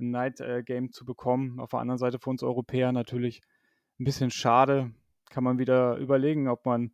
ein 0.00 0.10
Night 0.10 0.40
äh, 0.40 0.62
Game 0.62 0.92
zu 0.92 1.04
bekommen. 1.04 1.60
Auf 1.60 1.70
der 1.70 1.80
anderen 1.80 1.98
Seite 1.98 2.18
für 2.18 2.30
uns 2.30 2.42
Europäer 2.42 2.92
natürlich 2.92 3.40
ein 3.98 4.04
bisschen 4.04 4.30
schade. 4.30 4.92
Kann 5.30 5.44
man 5.44 5.58
wieder 5.58 5.96
überlegen, 5.96 6.48
ob 6.48 6.66
man 6.66 6.92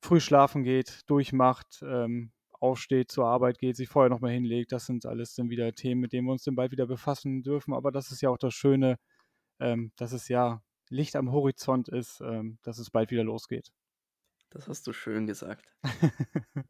früh 0.00 0.20
schlafen 0.20 0.62
geht, 0.64 1.02
durchmacht, 1.06 1.82
ähm, 1.86 2.32
aufsteht, 2.52 3.10
zur 3.10 3.26
Arbeit 3.26 3.58
geht, 3.58 3.76
sich 3.76 3.88
vorher 3.88 4.10
nochmal 4.10 4.32
hinlegt. 4.32 4.72
Das 4.72 4.86
sind 4.86 5.06
alles 5.06 5.34
dann 5.34 5.50
wieder 5.50 5.72
Themen, 5.74 6.00
mit 6.00 6.12
denen 6.12 6.26
wir 6.26 6.32
uns 6.32 6.44
dann 6.44 6.54
bald 6.54 6.72
wieder 6.72 6.86
befassen 6.86 7.42
dürfen. 7.42 7.74
Aber 7.74 7.92
das 7.92 8.10
ist 8.10 8.22
ja 8.22 8.30
auch 8.30 8.38
das 8.38 8.54
Schöne 8.54 8.98
ähm, 9.60 9.92
dass 9.96 10.12
es 10.12 10.28
ja 10.28 10.62
Licht 10.88 11.16
am 11.16 11.32
Horizont 11.32 11.88
ist, 11.88 12.20
ähm, 12.20 12.58
dass 12.62 12.78
es 12.78 12.90
bald 12.90 13.10
wieder 13.10 13.24
losgeht. 13.24 13.72
Das 14.50 14.68
hast 14.68 14.86
du 14.86 14.92
schön 14.92 15.26
gesagt. 15.26 15.66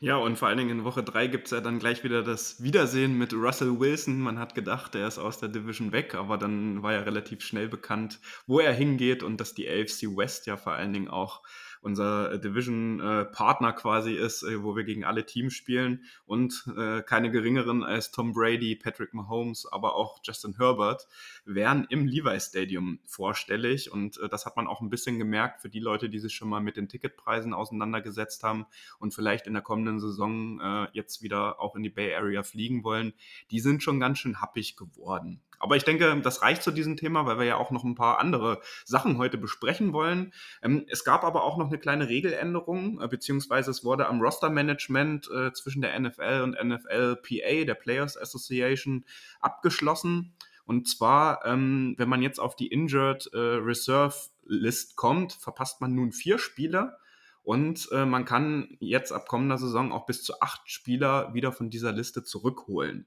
ja, 0.00 0.16
und 0.16 0.38
vor 0.38 0.48
allen 0.48 0.58
Dingen 0.58 0.70
in 0.70 0.84
Woche 0.84 1.02
3 1.02 1.26
gibt 1.28 1.46
es 1.46 1.52
ja 1.52 1.60
dann 1.60 1.78
gleich 1.78 2.04
wieder 2.04 2.22
das 2.22 2.62
Wiedersehen 2.62 3.16
mit 3.16 3.32
Russell 3.32 3.80
Wilson. 3.80 4.20
Man 4.20 4.38
hat 4.38 4.54
gedacht, 4.54 4.94
er 4.94 5.08
ist 5.08 5.18
aus 5.18 5.38
der 5.38 5.48
Division 5.48 5.90
weg, 5.92 6.14
aber 6.14 6.36
dann 6.36 6.82
war 6.82 6.92
ja 6.92 7.00
relativ 7.00 7.42
schnell 7.42 7.68
bekannt, 7.68 8.20
wo 8.46 8.60
er 8.60 8.72
hingeht 8.72 9.22
und 9.22 9.40
dass 9.40 9.54
die 9.54 9.68
AFC 9.68 10.16
West 10.16 10.46
ja 10.46 10.56
vor 10.56 10.74
allen 10.74 10.92
Dingen 10.92 11.08
auch 11.08 11.42
unser 11.80 12.32
äh, 12.32 12.40
Division-Partner 12.40 13.70
äh, 13.70 13.72
quasi 13.72 14.12
ist, 14.12 14.42
äh, 14.42 14.62
wo 14.62 14.76
wir 14.76 14.84
gegen 14.84 15.04
alle 15.04 15.26
Teams 15.26 15.54
spielen 15.54 16.04
und 16.26 16.64
keine 17.06 17.30
geringeren 17.30 17.82
als 17.82 18.10
Tom 18.10 18.32
Brady, 18.32 18.76
Patrick 18.76 19.14
Mahomes, 19.14 19.66
aber 19.70 19.94
auch 19.94 20.20
Justin 20.22 20.56
Herbert 20.56 21.06
wären 21.44 21.86
im 21.88 22.06
Levi 22.06 22.38
Stadium 22.40 22.98
vorstellig 23.04 23.92
und 23.92 24.20
das 24.30 24.46
hat 24.46 24.56
man 24.56 24.66
auch 24.66 24.80
ein 24.80 24.90
bisschen 24.90 25.18
gemerkt 25.18 25.60
für 25.60 25.68
die 25.68 25.80
Leute, 25.80 26.08
die 26.08 26.18
sich 26.18 26.34
schon 26.34 26.48
mal 26.48 26.60
mit 26.60 26.76
den 26.76 26.88
Ticketpreisen 26.88 27.54
auseinandergesetzt 27.54 28.42
haben 28.42 28.66
und 28.98 29.14
vielleicht 29.14 29.46
in 29.46 29.54
der 29.54 29.62
kommenden 29.62 30.00
Saison 30.00 30.88
jetzt 30.92 31.22
wieder 31.22 31.60
auch 31.60 31.76
in 31.76 31.82
die 31.82 31.90
Bay 31.90 32.14
Area 32.14 32.42
fliegen 32.42 32.84
wollen. 32.84 33.12
Die 33.50 33.60
sind 33.60 33.82
schon 33.82 34.00
ganz 34.00 34.18
schön 34.18 34.40
happig 34.40 34.76
geworden. 34.76 35.40
Aber 35.58 35.76
ich 35.76 35.84
denke, 35.84 36.20
das 36.22 36.42
reicht 36.42 36.62
zu 36.62 36.70
diesem 36.70 36.96
Thema, 36.96 37.26
weil 37.26 37.38
wir 37.38 37.44
ja 37.44 37.56
auch 37.56 37.70
noch 37.70 37.84
ein 37.84 37.94
paar 37.94 38.20
andere 38.20 38.60
Sachen 38.84 39.18
heute 39.18 39.38
besprechen 39.38 39.92
wollen. 39.92 40.32
Ähm, 40.62 40.86
es 40.88 41.04
gab 41.04 41.24
aber 41.24 41.44
auch 41.44 41.58
noch 41.58 41.68
eine 41.68 41.77
kleine 41.78 42.08
Regeländerung, 42.08 43.00
äh, 43.00 43.08
beziehungsweise 43.08 43.70
es 43.70 43.84
wurde 43.84 44.06
am 44.06 44.20
Roster-Management 44.20 45.30
äh, 45.30 45.52
zwischen 45.52 45.82
der 45.82 45.98
NFL 45.98 46.42
und 46.42 46.56
NFLPA, 46.62 47.64
der 47.64 47.74
Players 47.74 48.16
Association, 48.16 49.04
abgeschlossen. 49.40 50.34
Und 50.64 50.88
zwar, 50.88 51.46
ähm, 51.46 51.94
wenn 51.96 52.08
man 52.08 52.22
jetzt 52.22 52.38
auf 52.38 52.54
die 52.54 52.66
Injured 52.66 53.30
äh, 53.32 53.38
Reserve 53.38 54.14
List 54.44 54.96
kommt, 54.96 55.32
verpasst 55.32 55.80
man 55.80 55.94
nun 55.94 56.12
vier 56.12 56.38
Spieler. 56.38 56.98
Und 57.42 57.88
äh, 57.92 58.04
man 58.04 58.26
kann 58.26 58.76
jetzt 58.78 59.10
ab 59.10 59.26
kommender 59.26 59.56
Saison 59.56 59.92
auch 59.92 60.04
bis 60.04 60.22
zu 60.22 60.40
acht 60.42 60.70
Spieler 60.70 61.32
wieder 61.32 61.52
von 61.52 61.70
dieser 61.70 61.92
Liste 61.92 62.22
zurückholen. 62.22 63.06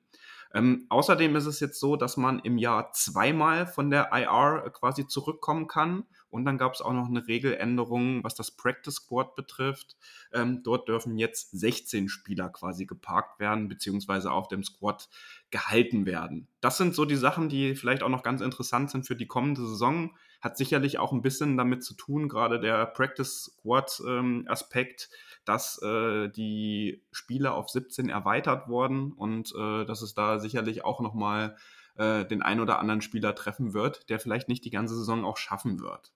Ähm, 0.53 0.85
außerdem 0.89 1.35
ist 1.35 1.45
es 1.45 1.59
jetzt 1.59 1.79
so, 1.79 1.95
dass 1.95 2.17
man 2.17 2.39
im 2.39 2.57
Jahr 2.57 2.91
zweimal 2.93 3.67
von 3.67 3.89
der 3.89 4.09
IR 4.11 4.69
quasi 4.71 5.07
zurückkommen 5.07 5.67
kann. 5.67 6.03
Und 6.29 6.45
dann 6.45 6.57
gab 6.57 6.73
es 6.73 6.81
auch 6.81 6.93
noch 6.93 7.07
eine 7.07 7.27
Regeländerung, 7.27 8.23
was 8.23 8.35
das 8.35 8.51
Practice 8.51 8.95
Squad 8.95 9.35
betrifft. 9.35 9.97
Ähm, 10.31 10.63
dort 10.63 10.87
dürfen 10.87 11.17
jetzt 11.17 11.51
16 11.51 12.07
Spieler 12.07 12.49
quasi 12.49 12.85
geparkt 12.85 13.39
werden, 13.39 13.67
beziehungsweise 13.67 14.31
auf 14.31 14.47
dem 14.47 14.63
Squad 14.63 15.09
gehalten 15.51 16.05
werden. 16.05 16.47
Das 16.61 16.77
sind 16.77 16.95
so 16.95 17.03
die 17.03 17.17
Sachen, 17.17 17.49
die 17.49 17.75
vielleicht 17.75 18.01
auch 18.01 18.09
noch 18.09 18.23
ganz 18.23 18.39
interessant 18.41 18.91
sind 18.91 19.05
für 19.05 19.17
die 19.17 19.27
kommende 19.27 19.61
Saison. 19.61 20.15
Hat 20.39 20.57
sicherlich 20.57 20.99
auch 20.99 21.11
ein 21.11 21.21
bisschen 21.21 21.57
damit 21.57 21.83
zu 21.83 21.93
tun, 21.93 22.29
gerade 22.29 22.59
der 22.61 22.85
Practice 22.85 23.51
Squad 23.57 24.01
ähm, 24.07 24.45
Aspekt, 24.47 25.09
dass 25.45 25.81
äh, 25.81 26.29
die 26.29 27.03
Spiele 27.11 27.53
auf 27.53 27.69
17 27.69 28.09
erweitert 28.09 28.67
wurden 28.67 29.11
und 29.13 29.53
äh, 29.55 29.85
dass 29.85 30.01
es 30.01 30.13
da 30.13 30.39
sicherlich 30.39 30.85
auch 30.85 30.99
nochmal 30.99 31.55
äh, 31.95 32.25
den 32.25 32.41
ein 32.41 32.59
oder 32.59 32.79
anderen 32.79 33.01
Spieler 33.01 33.35
treffen 33.35 33.73
wird, 33.73 34.09
der 34.09 34.19
vielleicht 34.19 34.49
nicht 34.49 34.65
die 34.65 34.71
ganze 34.71 34.95
Saison 34.95 35.25
auch 35.25 35.37
schaffen 35.37 35.79
wird. 35.79 36.13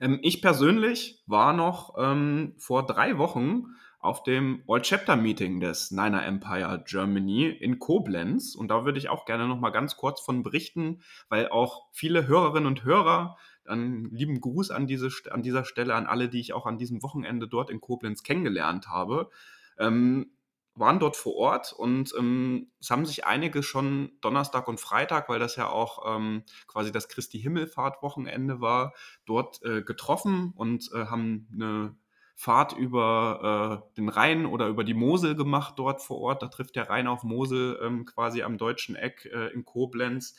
Ähm, 0.00 0.18
ich 0.22 0.42
persönlich 0.42 1.22
war 1.26 1.52
noch 1.52 1.94
ähm, 1.98 2.54
vor 2.58 2.86
drei 2.86 3.18
Wochen 3.18 3.66
auf 4.02 4.24
dem 4.24 4.64
All 4.66 4.82
Chapter 4.82 5.14
Meeting 5.14 5.60
des 5.60 5.92
Niner 5.92 6.26
Empire 6.26 6.82
Germany 6.84 7.46
in 7.46 7.78
Koblenz. 7.78 8.56
Und 8.56 8.68
da 8.68 8.84
würde 8.84 8.98
ich 8.98 9.08
auch 9.08 9.24
gerne 9.24 9.46
noch 9.46 9.60
mal 9.60 9.70
ganz 9.70 9.96
kurz 9.96 10.20
von 10.20 10.42
berichten, 10.42 11.02
weil 11.28 11.48
auch 11.48 11.86
viele 11.92 12.26
Hörerinnen 12.26 12.66
und 12.66 12.84
Hörer 12.84 13.36
einen 13.66 14.10
lieben 14.10 14.40
Gruß 14.40 14.70
an, 14.70 14.86
diese, 14.86 15.10
an 15.30 15.42
dieser 15.42 15.64
Stelle 15.64 15.94
an 15.94 16.06
alle, 16.06 16.28
die 16.28 16.40
ich 16.40 16.52
auch 16.52 16.66
an 16.66 16.78
diesem 16.78 17.02
Wochenende 17.02 17.48
dort 17.48 17.70
in 17.70 17.80
Koblenz 17.80 18.22
kennengelernt 18.22 18.88
habe. 18.88 19.30
Ähm, 19.78 20.32
waren 20.74 20.98
dort 20.98 21.16
vor 21.16 21.34
Ort 21.36 21.72
und 21.72 22.14
ähm, 22.18 22.70
es 22.80 22.90
haben 22.90 23.04
sich 23.04 23.26
einige 23.26 23.62
schon 23.62 24.12
Donnerstag 24.22 24.68
und 24.68 24.80
Freitag, 24.80 25.28
weil 25.28 25.38
das 25.38 25.56
ja 25.56 25.68
auch 25.68 26.16
ähm, 26.16 26.44
quasi 26.66 26.90
das 26.90 27.08
Christi 27.08 27.38
Himmelfahrt-Wochenende 27.40 28.60
war, 28.60 28.94
dort 29.26 29.62
äh, 29.64 29.82
getroffen 29.82 30.52
und 30.56 30.90
äh, 30.94 31.06
haben 31.06 31.46
eine 31.52 31.94
Fahrt 32.34 32.72
über 32.72 33.84
äh, 33.92 33.94
den 33.96 34.08
Rhein 34.08 34.46
oder 34.46 34.68
über 34.68 34.84
die 34.84 34.94
Mosel 34.94 35.36
gemacht 35.36 35.74
dort 35.76 36.02
vor 36.02 36.18
Ort. 36.18 36.42
Da 36.42 36.48
trifft 36.48 36.74
der 36.76 36.88
Rhein 36.88 37.06
auf 37.06 37.22
Mosel 37.22 37.78
ähm, 37.82 38.06
quasi 38.06 38.42
am 38.42 38.56
deutschen 38.56 38.96
Eck 38.96 39.26
äh, 39.26 39.48
in 39.52 39.64
Koblenz 39.64 40.34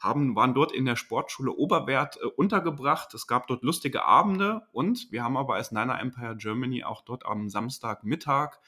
haben, 0.00 0.36
waren 0.36 0.54
dort 0.54 0.72
in 0.72 0.84
der 0.84 0.96
Sportschule 0.96 1.52
Oberwert 1.52 2.18
äh, 2.22 2.26
untergebracht. 2.26 3.12
Es 3.14 3.26
gab 3.26 3.46
dort 3.46 3.62
lustige 3.62 4.04
Abende 4.04 4.62
und 4.72 5.10
wir 5.10 5.24
haben 5.24 5.36
aber 5.36 5.54
als 5.54 5.72
Niner 5.72 6.00
Empire 6.00 6.36
Germany 6.36 6.84
auch 6.84 7.02
dort 7.02 7.26
am 7.26 7.48
Samstagmittag 7.48 8.60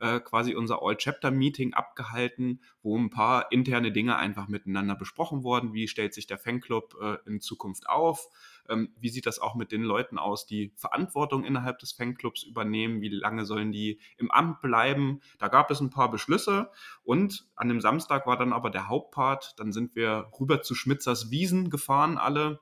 äh, 0.00 0.20
quasi 0.20 0.54
unser 0.54 0.82
All-Chapter-Meeting 0.82 1.74
abgehalten, 1.74 2.60
wo 2.82 2.96
ein 2.96 3.10
paar 3.10 3.50
interne 3.52 3.92
Dinge 3.92 4.16
einfach 4.16 4.48
miteinander 4.48 4.94
besprochen 4.94 5.42
wurden. 5.42 5.72
Wie 5.72 5.88
stellt 5.88 6.14
sich 6.14 6.26
der 6.26 6.38
Fanclub 6.38 6.96
äh, 7.00 7.16
in 7.26 7.40
Zukunft 7.40 7.88
auf? 7.88 8.28
Ähm, 8.68 8.94
wie 8.98 9.08
sieht 9.08 9.26
das 9.26 9.38
auch 9.38 9.54
mit 9.54 9.72
den 9.72 9.82
Leuten 9.82 10.18
aus, 10.18 10.46
die 10.46 10.72
Verantwortung 10.76 11.44
innerhalb 11.44 11.78
des 11.78 11.92
Fanclubs 11.92 12.42
übernehmen? 12.42 13.00
Wie 13.00 13.08
lange 13.08 13.44
sollen 13.44 13.72
die 13.72 14.00
im 14.16 14.30
Amt 14.30 14.60
bleiben? 14.60 15.20
Da 15.38 15.48
gab 15.48 15.70
es 15.70 15.80
ein 15.80 15.90
paar 15.90 16.10
Beschlüsse 16.10 16.70
und 17.02 17.48
an 17.56 17.68
dem 17.68 17.80
Samstag 17.80 18.26
war 18.26 18.36
dann 18.36 18.52
aber 18.52 18.70
der 18.70 18.88
Hauptpart. 18.88 19.54
Dann 19.58 19.72
sind 19.72 19.94
wir 19.94 20.30
rüber 20.38 20.62
zu 20.62 20.74
Schmitzers 20.74 21.30
Wiesen 21.30 21.70
gefahren 21.70 22.18
alle 22.18 22.60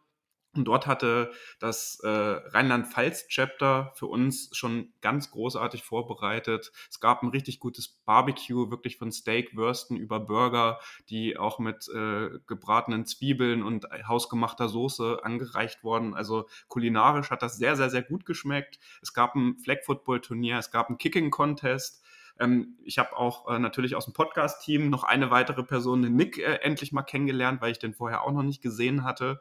und 0.56 0.64
dort 0.64 0.86
hatte 0.86 1.30
das 1.58 2.00
äh, 2.02 2.08
Rheinland-Pfalz-Chapter 2.08 3.92
für 3.94 4.06
uns 4.06 4.50
schon 4.52 4.92
ganz 5.00 5.30
großartig 5.30 5.82
vorbereitet. 5.82 6.72
Es 6.90 7.00
gab 7.00 7.22
ein 7.22 7.28
richtig 7.28 7.60
gutes 7.60 7.88
Barbecue, 7.88 8.70
wirklich 8.70 8.96
von 8.96 9.12
Steakwürsten 9.12 9.96
über 9.96 10.20
Burger, 10.20 10.80
die 11.08 11.36
auch 11.36 11.58
mit 11.58 11.88
äh, 11.88 12.30
gebratenen 12.46 13.06
Zwiebeln 13.06 13.62
und 13.62 13.86
hausgemachter 14.06 14.68
Soße 14.68 15.20
angereicht 15.22 15.84
wurden. 15.84 16.14
Also 16.14 16.46
kulinarisch 16.68 17.30
hat 17.30 17.42
das 17.42 17.56
sehr, 17.56 17.76
sehr, 17.76 17.90
sehr 17.90 18.02
gut 18.02 18.26
geschmeckt. 18.26 18.78
Es 19.02 19.14
gab 19.14 19.34
ein 19.34 19.58
Flag-Football-Turnier, 19.58 20.58
es 20.58 20.70
gab 20.70 20.88
einen 20.88 20.98
Kicking-Contest. 20.98 22.02
Ähm, 22.38 22.76
ich 22.84 22.98
habe 22.98 23.16
auch 23.16 23.48
äh, 23.48 23.58
natürlich 23.58 23.94
aus 23.94 24.04
dem 24.04 24.14
Podcast-Team 24.14 24.90
noch 24.90 25.04
eine 25.04 25.30
weitere 25.30 25.62
Person, 25.62 26.02
den 26.02 26.16
Nick, 26.16 26.38
äh, 26.38 26.58
endlich 26.62 26.92
mal 26.92 27.02
kennengelernt, 27.02 27.60
weil 27.60 27.72
ich 27.72 27.78
den 27.78 27.94
vorher 27.94 28.22
auch 28.22 28.32
noch 28.32 28.42
nicht 28.42 28.62
gesehen 28.62 29.04
hatte. 29.04 29.40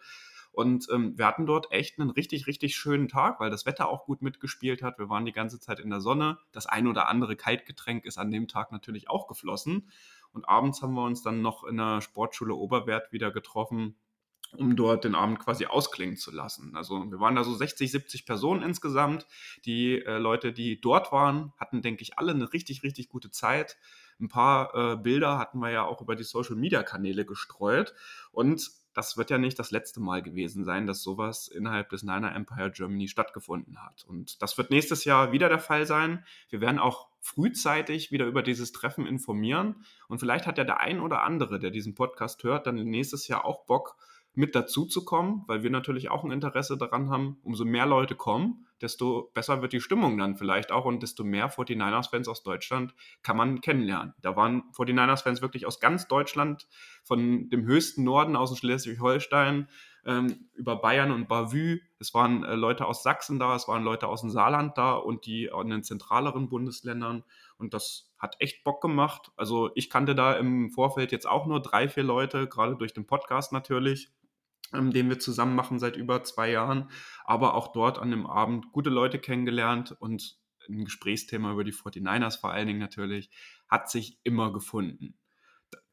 Und 0.56 0.88
ähm, 0.90 1.18
wir 1.18 1.26
hatten 1.26 1.46
dort 1.46 1.70
echt 1.74 2.00
einen 2.00 2.10
richtig, 2.10 2.48
richtig 2.48 2.78
schönen 2.78 3.10
Tag, 3.10 3.42
weil 3.42 3.50
das 3.50 3.66
Wetter 3.66 3.90
auch 3.90 4.06
gut 4.06 4.22
mitgespielt 4.22 4.82
hat. 4.82 4.98
Wir 4.98 5.10
waren 5.10 5.26
die 5.26 5.34
ganze 5.34 5.60
Zeit 5.60 5.82
in 5.82 5.90
der 5.90 6.00
Sonne. 6.00 6.38
Das 6.54 6.66
ein 6.66 6.88
oder 6.88 7.10
andere 7.10 7.36
Kaltgetränk 7.36 8.06
ist 8.06 8.18
an 8.18 8.32
dem 8.32 8.48
Tag 8.48 8.72
natürlich 8.72 9.10
auch 9.10 9.28
geflossen. 9.28 9.92
Und 10.32 10.48
abends 10.48 10.82
haben 10.82 10.94
wir 10.94 11.04
uns 11.04 11.22
dann 11.22 11.42
noch 11.42 11.66
in 11.66 11.76
der 11.76 12.00
Sportschule 12.00 12.56
Oberwert 12.56 13.12
wieder 13.12 13.32
getroffen, 13.32 13.98
um 14.58 14.78
dort 14.78 15.04
den 15.04 15.14
Abend 15.14 15.40
quasi 15.40 15.66
ausklingen 15.66 16.16
zu 16.16 16.32
lassen. 16.32 16.78
Also 16.78 17.12
wir 17.12 17.20
waren 17.20 17.36
da 17.36 17.44
so 17.44 17.54
60, 17.54 17.92
70 17.92 18.26
Personen 18.26 18.62
insgesamt. 18.62 19.28
Die 19.66 20.02
äh, 20.06 20.20
Leute, 20.20 20.54
die 20.54 20.80
dort 20.80 21.12
waren, 21.12 21.52
hatten, 21.58 21.82
denke 21.82 22.02
ich, 22.02 22.18
alle 22.18 22.32
eine 22.32 22.54
richtig, 22.54 22.82
richtig 22.84 23.10
gute 23.10 23.30
Zeit. 23.30 23.78
Ein 24.22 24.30
paar 24.30 24.74
äh, 24.74 24.96
Bilder 24.96 25.38
hatten 25.38 25.60
wir 25.60 25.72
ja 25.72 25.84
auch 25.84 26.02
über 26.02 26.16
die 26.16 26.24
Social-Media-Kanäle 26.24 27.26
gestreut. 27.26 27.94
Und 28.32 28.72
das 28.96 29.18
wird 29.18 29.30
ja 29.30 29.38
nicht 29.38 29.60
das 29.60 29.72
letzte 29.72 30.00
Mal 30.00 30.24
gewesen 30.24 30.64
sein, 30.64 30.88
dass 30.88 31.04
sowas 31.04 31.50
innerhalb 31.50 31.90
des 31.90 32.02
Niner 32.02 32.34
Empire 32.34 32.72
Germany 32.72 33.10
stattgefunden 33.10 33.84
hat. 33.84 34.06
Und 34.08 34.42
das 34.42 34.58
wird 34.58 34.72
nächstes 34.72 35.04
Jahr 35.04 35.34
wieder 35.34 35.50
der 35.50 35.60
Fall 35.60 35.86
sein. 35.86 36.25
Wir 36.50 36.62
werden 36.62 36.80
auch 36.80 37.10
frühzeitig 37.20 38.12
wieder 38.12 38.25
über 38.25 38.42
dieses 38.42 38.72
Treffen 38.72 39.06
informieren. 39.06 39.86
Und 40.08 40.20
vielleicht 40.20 40.48
hat 40.48 40.58
ja 40.58 40.64
der 40.64 40.80
ein 40.80 41.02
oder 41.02 41.24
andere, 41.24 41.60
der 41.60 41.72
diesen 41.72 41.94
Podcast 41.94 42.44
hört, 42.44 42.68
dann 42.68 42.75
nächstes 42.75 43.28
Jahr 43.28 43.44
auch 43.44 43.66
Bock, 43.66 43.98
mit 44.36 44.54
dazu 44.54 44.86
zu 44.86 45.06
kommen, 45.06 45.44
weil 45.48 45.64
wir 45.64 45.70
natürlich 45.70 46.10
auch 46.10 46.24
ein 46.24 46.32
Interesse 46.32 46.78
daran 46.78 47.10
haben, 47.10 47.38
umso 47.44 47.64
mehr 47.64 47.86
Leute 47.86 48.16
kommen, 48.16 48.64
desto 48.82 49.32
besser 49.34 49.62
wird 49.62 49.74
die 49.74 49.82
Stimmung 49.82 50.17
dann 50.17 50.36
vielleicht 50.36 50.72
auch 50.72 50.86
und 50.86 51.01
desto 51.01 51.24
mehr 51.24 51.51
49ers-Fans 51.51 52.27
aus 52.27 52.44
Deutschland 52.44 52.94
kann 53.24 53.38
man 53.38 53.62
kennenlernen. 53.62 54.13
Da 54.22 54.36
waren 54.36 54.63
49ers-Fans 54.74 55.41
wirklich 55.41 55.65
aus 55.65 55.79
ganz 55.79 56.08
Deutschland, 56.08 56.67
von 57.03 57.50
dem 57.50 57.65
höchsten 57.65 58.03
Norden 58.03 58.36
aus 58.36 58.58
Schleswig-Holstein 58.58 59.67
ähm, 60.05 60.50
über 60.53 60.75
Bayern 60.77 61.12
und 61.12 61.27
Bavü. 61.27 61.79
Es 62.00 62.13
waren 62.13 62.44
äh, 62.44 62.55
Leute 62.55 62.86
aus 62.86 63.03
Sachsen 63.03 63.39
da, 63.39 63.55
es 63.55 63.67
waren 63.67 63.84
Leute 63.84 64.08
aus 64.08 64.22
dem 64.22 64.29
Saarland 64.29 64.77
da 64.77 64.94
und 64.94 65.25
die 65.25 65.46
in 65.46 65.70
den 65.70 65.84
zentraleren 65.84 66.50
Bundesländern. 66.50 67.24
Und 67.58 67.74
das 67.74 68.13
hat 68.17 68.36
echt 68.39 68.63
Bock 68.63 68.82
gemacht. 68.82 69.32
Also 69.36 69.72
ich 69.75 69.89
kannte 69.89 70.15
da 70.15 70.34
im 70.34 70.70
Vorfeld 70.70 71.12
jetzt 71.12 71.27
auch 71.27 71.46
nur 71.46 71.62
drei, 71.62 71.88
vier 71.88 72.03
Leute, 72.03 72.48
gerade 72.48 72.75
durch 72.75 72.94
den 72.94 73.08
Podcast 73.08 73.51
natürlich 73.51 74.12
ähm, 74.74 74.91
den 74.91 75.10
wir 75.10 75.19
zusammen 75.19 75.55
machen 75.55 75.79
seit 75.79 75.98
über 75.98 76.24
zwei 76.24 76.51
Jahren, 76.51 76.89
aber 77.24 77.53
auch 77.53 77.72
dort 77.72 78.00
an 78.00 78.12
dem 78.12 78.25
Abend 78.25 78.72
gute 78.72 78.89
Leute 78.89 79.19
kennengelernt 79.19 79.95
und 80.00 80.38
ein 80.69 80.86
Gesprächsthema 80.86 81.51
über 81.51 81.63
die 81.63 81.74
49ers 81.74 82.39
vor 82.39 82.51
allen 82.51 82.67
Dingen 82.67 82.79
natürlich, 82.79 83.29
hat 83.67 83.89
sich 83.89 84.19
immer 84.24 84.51
gefunden. 84.51 85.15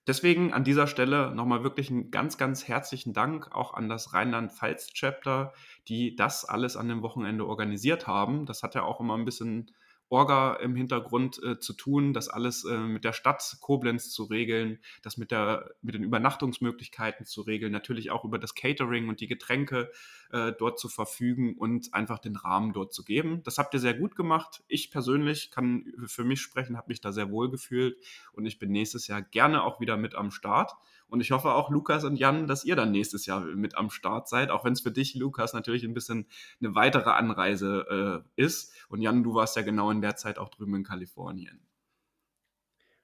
Deswegen 0.07 0.53
an 0.53 0.65
dieser 0.65 0.89
Stelle 0.89 1.33
nochmal 1.33 1.63
wirklich 1.63 1.89
einen 1.89 2.11
ganz, 2.11 2.37
ganz 2.37 2.67
herzlichen 2.67 3.13
Dank 3.13 3.53
auch 3.53 3.75
an 3.75 3.89
das 3.89 4.13
Rheinland-Pfalz-Chapter, 4.13 5.53
die 5.87 6.17
das 6.17 6.45
alles 6.45 6.77
an 6.77 6.89
dem 6.89 7.03
Wochenende 7.03 7.47
organisiert 7.47 8.09
haben. 8.09 8.45
Das 8.45 8.65
hat 8.65 8.75
ja 8.75 8.83
auch 8.83 9.01
immer 9.01 9.17
ein 9.17 9.25
bisschen 9.25 9.71
Orga 10.13 10.57
im 10.57 10.77
Hintergrund 10.77 11.43
äh, 11.43 11.59
zu 11.59 11.73
tun, 11.73 12.13
das 12.13 12.29
alles 12.29 12.65
äh, 12.65 12.77
mit 12.77 13.03
der 13.03 13.15
Stadt 13.15 13.57
Koblenz 13.61 14.11
zu 14.11 14.25
regeln, 14.25 14.79
das 15.01 15.17
mit, 15.17 15.31
der, 15.31 15.71
mit 15.81 15.95
den 15.95 16.05
Übernachtungsmöglichkeiten 16.05 17.25
zu 17.25 17.41
regeln, 17.41 17.73
natürlich 17.73 18.11
auch 18.11 18.23
über 18.25 18.39
das 18.39 18.55
Catering 18.55 19.09
und 19.09 19.21
die 19.21 19.27
Getränke 19.27 19.91
äh, 20.31 20.53
dort 20.53 20.79
zu 20.79 20.91
verfügen 20.91 21.57
und 21.57 21.95
einfach 21.95 22.19
den 22.19 22.37
Rahmen 22.37 22.75
dort 22.75 22.93
zu 22.93 23.05
geben. 23.05 23.43
Das 23.45 23.57
habt 23.57 23.73
ihr 23.73 23.81
sehr 23.81 23.95
gut 23.95 24.15
gemacht. 24.15 24.63
Ich 24.69 24.91
persönlich 24.91 25.51
kann 25.51 25.91
für 26.07 26.25
mich 26.25 26.43
sprechen, 26.43 26.77
habe 26.77 26.89
mich 26.89 27.01
da 27.01 27.11
sehr 27.11 27.31
wohl 27.31 27.51
gefühlt 27.51 27.99
und 28.33 28.45
ich 28.45 28.59
bin 28.59 28.71
nächstes 28.71 29.07
Jahr 29.07 29.23
gerne 29.23 29.63
auch 29.63 29.81
wieder 29.81 29.97
mit 29.97 30.15
am 30.15 30.31
Start. 30.31 30.73
Und 31.13 31.21
ich 31.21 31.31
hoffe 31.31 31.53
auch, 31.53 31.69
Lukas 31.69 32.05
und 32.05 32.17
Jan, 32.17 32.47
dass 32.47 32.65
ihr 32.65 32.75
dann 32.75 32.91
nächstes 32.91 33.27
Jahr 33.27 33.41
mit 33.41 33.77
am 33.77 33.91
Start 33.91 34.31
seid, 34.31 34.51
auch 34.51 34.65
wenn 34.65 34.73
es 34.73 34.81
für 34.81 34.91
dich, 34.91 35.15
Lukas, 35.15 35.53
natürlich 35.53 35.85
ein 35.85 35.93
bisschen 35.93 36.27
eine 36.59 36.75
weitere 36.75 37.11
Anreise 37.11 38.25
äh, 38.39 38.43
ist. 38.43 38.73
Und 38.89 39.03
Jan, 39.03 39.23
du 39.23 39.35
warst 39.35 39.55
ja 39.57 39.61
genau 39.61 39.91
in 39.91 40.01
der 40.01 40.17
Zeit 40.17 40.39
auch 40.39 40.49
drüben 40.49 40.75
in 40.75 40.85
Kalifornien. 40.85 41.67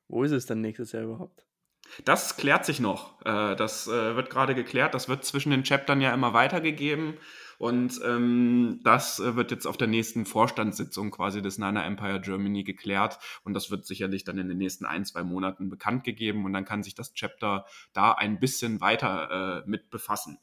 Wo 0.09 0.25
ist 0.25 0.33
es 0.33 0.47
dann 0.47 0.62
nächstes 0.62 0.93
Jahr 0.93 1.03
überhaupt? 1.03 1.45
Das 2.07 2.38
klärt 2.38 2.65
sich 2.65 2.81
noch. 2.81 3.21
Äh, 3.27 3.57
das 3.57 3.88
äh, 3.88 4.17
wird 4.17 4.31
gerade 4.31 4.55
geklärt. 4.55 4.95
Das 4.95 5.11
wird 5.11 5.27
zwischen 5.27 5.50
den 5.50 5.65
Chaptern 5.65 6.00
ja 6.00 6.15
immer 6.15 6.33
weitergegeben. 6.33 7.19
Und 7.59 8.00
ähm, 8.05 8.81
das 8.85 9.19
äh, 9.19 9.35
wird 9.35 9.50
jetzt 9.50 9.67
auf 9.67 9.77
der 9.77 9.88
nächsten 9.88 10.25
Vorstandssitzung 10.25 11.11
quasi 11.11 11.43
des 11.43 11.59
Niner 11.59 11.85
Empire 11.85 12.21
Germany 12.21 12.62
geklärt. 12.62 13.19
Und 13.43 13.55
das 13.55 13.71
wird 13.71 13.85
sicherlich 13.85 14.23
dann 14.25 14.38
in 14.38 14.49
den 14.49 14.59
nächsten 14.59 14.87
ein, 14.87 15.05
zwei 15.05 15.25
Monaten 15.25 15.69
bekannt 15.69 16.05
gegeben. 16.05 16.45
Und 16.45 16.53
dann 16.53 16.65
kann 16.65 16.85
sich 16.85 16.95
das 16.95 17.15
Chapter 17.15 17.67
da 17.93 18.12
ein 18.12 18.38
bisschen 18.38 18.81
weiter 18.81 19.65
äh, 19.67 19.69
mit 19.69 19.91
befassen. 19.91 20.38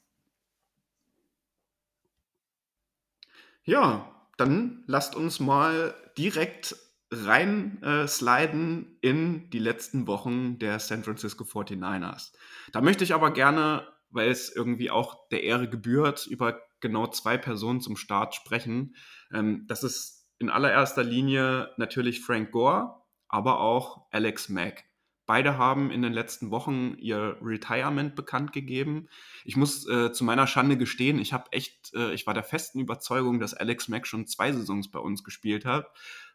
Ja, 3.64 4.12
dann 4.38 4.84
lasst 4.86 5.16
uns 5.16 5.40
mal 5.40 5.96
direkt 6.18 6.76
rein 7.12 7.82
äh, 7.82 8.08
sliden 8.08 8.98
in 9.02 9.50
die 9.52 9.60
letzten 9.60 10.06
Wochen 10.06 10.60
der 10.60 10.80
San 10.80 11.04
Francisco 11.04 11.46
49ers. 11.46 12.34
Da 12.74 12.82
möchte 12.82 13.04
ich 13.04 13.14
aber 13.14 13.32
gerne, 13.32 13.88
weil 14.10 14.30
es 14.30 14.54
irgendwie 14.54 14.92
auch 14.92 15.30
der 15.30 15.44
Ehre 15.44 15.70
gebührt, 15.70 16.28
über 16.28 16.60
genau 16.86 17.08
zwei 17.08 17.38
Personen 17.38 17.82
zum 17.82 17.98
Start 17.98 18.36
sprechen. 18.36 18.96
Ähm, 19.34 19.66
das 19.68 19.84
ist 19.84 20.28
in 20.38 20.50
allererster 20.50 21.04
Linie 21.04 21.72
natürlich 21.78 22.22
Frank 22.22 22.52
Gore, 22.52 23.02
aber 23.28 23.60
auch 23.60 24.06
Alex 24.12 24.50
Mack. 24.50 24.86
Beide 25.28 25.58
haben 25.58 25.90
in 25.90 26.04
den 26.04 26.14
letzten 26.14 26.52
Wochen 26.52 26.96
ihr 27.00 27.38
Retirement 27.42 28.16
bekannt 28.16 28.54
gegeben. 28.54 29.08
Ich 29.44 29.58
muss 29.58 29.88
äh, 29.90 30.12
zu 30.12 30.24
meiner 30.24 30.46
Schande 30.46 30.78
gestehen, 30.78 31.18
ich 31.18 31.34
habe 31.34 31.52
echt, 31.52 31.96
äh, 31.96 32.14
ich 32.14 32.28
war 32.28 32.36
der 32.36 32.44
festen 32.44 32.80
Überzeugung, 32.80 33.40
dass 33.40 33.56
Alex 33.56 33.88
Mack 33.88 34.06
schon 34.06 34.28
zwei 34.28 34.52
Saisons 34.52 34.92
bei 34.92 35.00
uns 35.00 35.24
gespielt 35.24 35.66
hat, 35.66 35.88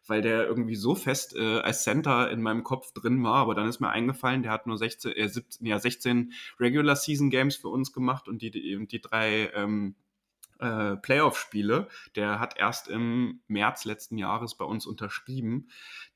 weil 0.07 0.21
der 0.21 0.45
irgendwie 0.45 0.75
so 0.75 0.93
fest 0.93 1.33
äh, 1.37 1.59
als 1.59 1.83
Center 1.83 2.29
in 2.31 2.41
meinem 2.41 2.65
Kopf 2.65 2.91
drin 2.91 3.23
war. 3.23 3.35
Aber 3.35 3.55
dann 3.55 3.69
ist 3.69 3.79
mir 3.79 3.89
eingefallen, 3.89 4.43
der 4.43 4.51
hat 4.51 4.67
nur 4.67 4.77
16, 4.77 5.13
äh, 5.13 5.29
17, 5.29 5.65
ja, 5.65 5.79
16 5.79 6.33
Regular 6.59 6.97
Season 6.97 7.29
Games 7.29 7.55
für 7.55 7.69
uns 7.69 7.93
gemacht 7.93 8.27
und 8.27 8.41
die, 8.41 8.51
die, 8.51 8.87
die 8.87 9.01
drei 9.01 9.51
ähm, 9.53 9.95
äh, 10.61 10.95
Playoff-Spiele. 10.95 11.87
Der 12.15 12.39
hat 12.39 12.57
erst 12.57 12.87
im 12.87 13.41
März 13.47 13.85
letzten 13.85 14.17
Jahres 14.17 14.55
bei 14.55 14.65
uns 14.65 14.85
unterschrieben. 14.85 15.69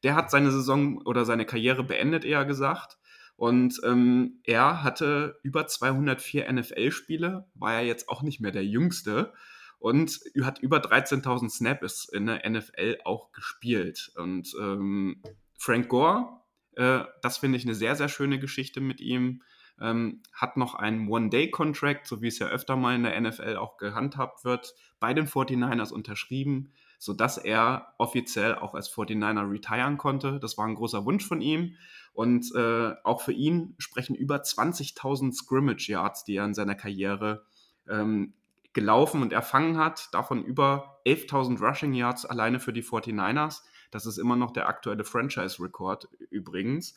Der 0.03 0.15
hat 0.15 0.31
seine 0.31 0.51
Saison 0.51 1.01
oder 1.03 1.25
seine 1.25 1.45
Karriere 1.45 1.83
beendet, 1.83 2.23
eher 2.23 2.45
gesagt. 2.45 2.97
Und 3.35 3.81
ähm, 3.83 4.39
er 4.43 4.83
hatte 4.83 5.39
über 5.43 5.67
204 5.67 6.51
NFL-Spiele, 6.51 7.47
war 7.53 7.73
ja 7.73 7.81
jetzt 7.81 8.07
auch 8.07 8.21
nicht 8.21 8.39
mehr 8.39 8.51
der 8.51 8.65
Jüngste 8.65 9.33
und 9.77 10.21
hat 10.41 10.59
über 10.59 10.77
13.000 10.77 11.49
Snaps 11.49 12.07
in 12.07 12.27
der 12.27 12.49
NFL 12.49 12.99
auch 13.03 13.33
gespielt. 13.33 14.11
Und 14.15 14.55
ähm, 14.59 15.21
Frank 15.57 15.89
Gore, 15.89 16.29
äh, 16.75 17.01
das 17.21 17.37
finde 17.37 17.57
ich 17.57 17.65
eine 17.65 17.75
sehr, 17.75 17.95
sehr 17.95 18.09
schöne 18.09 18.39
Geschichte 18.39 18.79
mit 18.79 19.01
ihm 19.01 19.41
ähm, 19.81 20.21
hat 20.33 20.57
noch 20.57 20.75
einen 20.75 21.07
One-Day-Contract, 21.09 22.07
so 22.07 22.21
wie 22.21 22.27
es 22.27 22.39
ja 22.39 22.47
öfter 22.47 22.75
mal 22.75 22.95
in 22.95 23.03
der 23.03 23.19
NFL 23.19 23.57
auch 23.57 23.77
gehandhabt 23.77 24.45
wird, 24.45 24.73
bei 24.99 25.13
den 25.13 25.27
49ers 25.27 25.91
unterschrieben, 25.91 26.71
sodass 26.97 27.37
er 27.37 27.93
offiziell 27.97 28.55
auch 28.55 28.73
als 28.73 28.89
49er 28.89 29.51
retiren 29.51 29.97
konnte. 29.97 30.39
Das 30.39 30.57
war 30.57 30.65
ein 30.65 30.75
großer 30.75 31.05
Wunsch 31.05 31.27
von 31.27 31.41
ihm. 31.41 31.75
Und 32.13 32.55
äh, 32.55 32.93
auch 33.03 33.21
für 33.21 33.33
ihn 33.33 33.75
sprechen 33.77 34.15
über 34.15 34.37
20.000 34.37 35.33
Scrimmage 35.33 35.89
Yards, 35.89 36.23
die 36.23 36.37
er 36.37 36.45
in 36.45 36.53
seiner 36.53 36.75
Karriere 36.75 37.45
ähm, 37.89 38.33
gelaufen 38.71 39.21
und 39.21 39.33
erfangen 39.33 39.77
hat. 39.77 40.13
Davon 40.13 40.43
über 40.43 41.01
11.000 41.05 41.59
Rushing 41.59 41.93
Yards 41.93 42.25
alleine 42.25 42.59
für 42.59 42.71
die 42.71 42.83
49ers. 42.83 43.63
Das 43.91 44.05
ist 44.05 44.17
immer 44.17 44.35
noch 44.35 44.51
der 44.51 44.67
aktuelle 44.67 45.03
Franchise-Rekord 45.03 46.09
übrigens. 46.29 46.95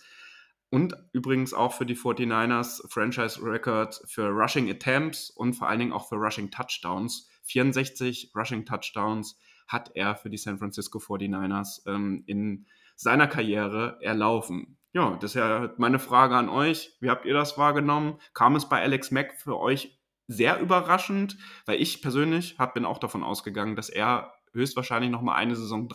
Und 0.71 0.95
übrigens 1.13 1.55
auch 1.55 1.73
für 1.73 1.87
die 1.87 1.97
49ers 1.97 2.87
Franchise 2.91 3.43
Record 3.43 4.03
für 4.07 4.29
Rushing 4.29 4.71
Attempts 4.71 5.31
und 5.31 5.55
vor 5.55 5.69
allen 5.69 5.79
Dingen 5.79 5.93
auch 5.93 6.09
für 6.09 6.17
Rushing 6.17 6.51
Touchdowns. 6.51 7.29
64 7.45 8.33
Rushing 8.37 8.67
Touchdowns 8.67 9.39
hat 9.67 9.91
er 9.95 10.17
für 10.17 10.29
die 10.29 10.37
San 10.37 10.59
Francisco 10.59 10.99
49ers 10.99 11.87
ähm, 11.87 12.23
in 12.27 12.67
seiner 12.97 13.29
Karriere 13.29 13.99
erlaufen. 14.03 14.79
Ja, 14.93 15.17
das 15.21 15.33
ist 15.33 15.35
ja 15.37 15.73
meine 15.79 15.99
Frage 15.99 16.37
an 16.37 16.49
euch. 16.49 16.97
Wie 17.01 17.11
habt 17.11 17.25
ihr 17.25 17.35
das 17.35 17.57
wahrgenommen? 17.57 18.19
Kam 18.35 18.57
es 18.57 18.69
bei 18.69 18.83
Alex 18.83 19.11
Mack 19.11 19.41
für 19.41 19.59
euch 19.59 19.99
sehr 20.27 20.61
überraschend? 20.61 21.39
Weil 21.67 21.81
ich 21.81 22.03
persönlich 22.03 22.59
hab, 22.59 22.75
bin 22.75 22.85
auch 22.85 22.99
davon 22.99 23.23
ausgegangen, 23.23 23.77
dass 23.77 23.89
er 23.89 24.35
höchstwahrscheinlich 24.59 25.11
noch 25.11 25.23
mal 25.23 25.35
eine 25.35 25.57
Saison 25.57 25.89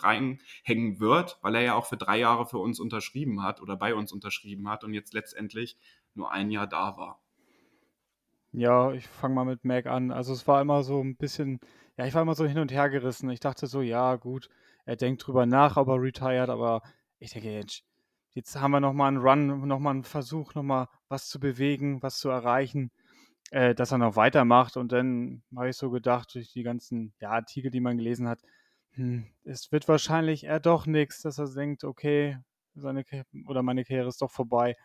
hängen 0.63 0.99
wird, 0.99 1.37
weil 1.41 1.55
er 1.55 1.61
ja 1.61 1.75
auch 1.75 1.85
für 1.85 1.97
drei 1.97 2.17
Jahre 2.19 2.45
für 2.45 2.57
uns 2.57 2.79
unterschrieben 2.79 3.43
hat 3.43 3.61
oder 3.61 3.75
bei 3.75 3.93
uns 3.95 4.11
unterschrieben 4.11 4.69
hat 4.69 4.83
und 4.83 4.93
jetzt 4.93 5.13
letztendlich 5.13 5.77
nur 6.15 6.31
ein 6.31 6.51
Jahr 6.51 6.67
da 6.67 6.97
war. 6.97 7.21
Ja, 8.51 8.91
ich 8.91 9.07
fange 9.07 9.35
mal 9.35 9.45
mit 9.45 9.65
Mac 9.65 9.87
an. 9.87 10.11
Also 10.11 10.33
es 10.33 10.47
war 10.47 10.61
immer 10.61 10.83
so 10.83 11.01
ein 11.01 11.15
bisschen, 11.15 11.59
ja, 11.97 12.05
ich 12.05 12.13
war 12.13 12.21
immer 12.21 12.35
so 12.35 12.45
hin 12.45 12.59
und 12.59 12.71
her 12.71 12.89
gerissen. 12.89 13.29
Ich 13.29 13.39
dachte 13.39 13.67
so, 13.67 13.81
ja, 13.81 14.15
gut, 14.15 14.49
er 14.85 14.95
denkt 14.95 15.25
drüber 15.25 15.45
nach, 15.45 15.77
ob 15.77 15.87
er 15.87 16.01
retired, 16.01 16.49
aber 16.49 16.81
ich 17.19 17.31
denke, 17.31 17.51
jetzt, 17.51 17.83
jetzt 18.31 18.59
haben 18.59 18.71
wir 18.71 18.79
nochmal 18.79 19.07
einen 19.07 19.17
Run, 19.17 19.67
nochmal 19.67 19.93
einen 19.93 20.03
Versuch, 20.03 20.53
nochmal 20.53 20.87
was 21.09 21.29
zu 21.29 21.39
bewegen, 21.39 22.01
was 22.03 22.19
zu 22.19 22.29
erreichen 22.29 22.91
äh, 23.53 23.75
dass 23.75 23.91
er 23.91 23.99
noch 23.99 24.15
weitermacht. 24.15 24.77
Und 24.77 24.91
dann 24.91 25.43
habe 25.55 25.69
ich 25.69 25.77
so 25.77 25.91
gedacht, 25.91 26.33
durch 26.33 26.51
die 26.51 26.63
ganzen 26.63 27.13
ja, 27.19 27.29
Artikel, 27.29 27.69
die 27.71 27.81
man 27.81 27.97
gelesen 27.97 28.27
hat, 28.27 28.41
hm, 28.95 29.25
es 29.43 29.71
wird 29.71 29.87
wahrscheinlich 29.87 30.45
eher 30.45 30.59
doch 30.59 30.85
nichts, 30.85 31.21
dass 31.21 31.39
er 31.39 31.53
denkt, 31.53 31.83
okay, 31.83 32.37
seine 32.75 33.03
oder 33.47 33.63
meine 33.63 33.83
Karriere 33.83 34.07
ist 34.07 34.21
doch 34.21 34.31
vorbei. 34.31 34.75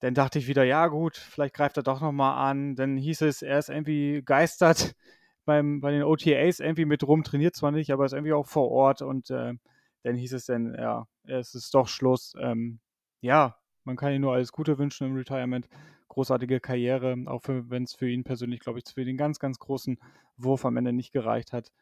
Dann 0.00 0.14
dachte 0.14 0.38
ich 0.38 0.48
wieder, 0.48 0.64
ja 0.64 0.88
gut, 0.88 1.16
vielleicht 1.16 1.54
greift 1.54 1.76
er 1.76 1.82
doch 1.82 2.00
nochmal 2.00 2.50
an. 2.50 2.76
Dann 2.76 2.96
hieß 2.96 3.22
es, 3.22 3.42
er 3.42 3.58
ist 3.58 3.70
irgendwie 3.70 4.22
geistert 4.24 4.94
beim, 5.44 5.80
bei 5.80 5.90
den 5.90 6.02
OTAs 6.02 6.60
irgendwie 6.60 6.84
mit 6.84 7.06
rum, 7.06 7.22
trainiert 7.24 7.56
zwar 7.56 7.70
nicht, 7.70 7.90
aber 7.90 8.04
ist 8.04 8.12
irgendwie 8.12 8.32
auch 8.32 8.46
vor 8.46 8.70
Ort. 8.70 9.02
Und 9.02 9.30
äh, 9.30 9.54
dann 10.02 10.14
hieß 10.14 10.34
es 10.34 10.46
dann, 10.46 10.74
ja, 10.74 11.06
es 11.24 11.54
ist 11.54 11.74
doch 11.74 11.88
Schluss. 11.88 12.34
Ähm, 12.38 12.80
ja, 13.20 13.56
man 13.84 13.96
kann 13.96 14.12
ihm 14.12 14.22
nur 14.22 14.34
alles 14.34 14.52
Gute 14.52 14.78
wünschen 14.78 15.06
im 15.06 15.16
Retirement 15.16 15.68
großartige 16.08 16.60
Karriere, 16.60 17.16
auch 17.26 17.42
wenn 17.46 17.84
es 17.84 17.94
für 17.94 18.08
ihn 18.08 18.24
persönlich, 18.24 18.60
glaube 18.60 18.78
ich, 18.78 18.84
für 18.92 19.04
den 19.04 19.16
ganz, 19.16 19.38
ganz 19.38 19.58
großen 19.58 19.98
Wurf 20.36 20.64
am 20.64 20.76
Ende 20.76 20.92
nicht 20.92 21.12
gereicht 21.12 21.52
hat. 21.52 21.72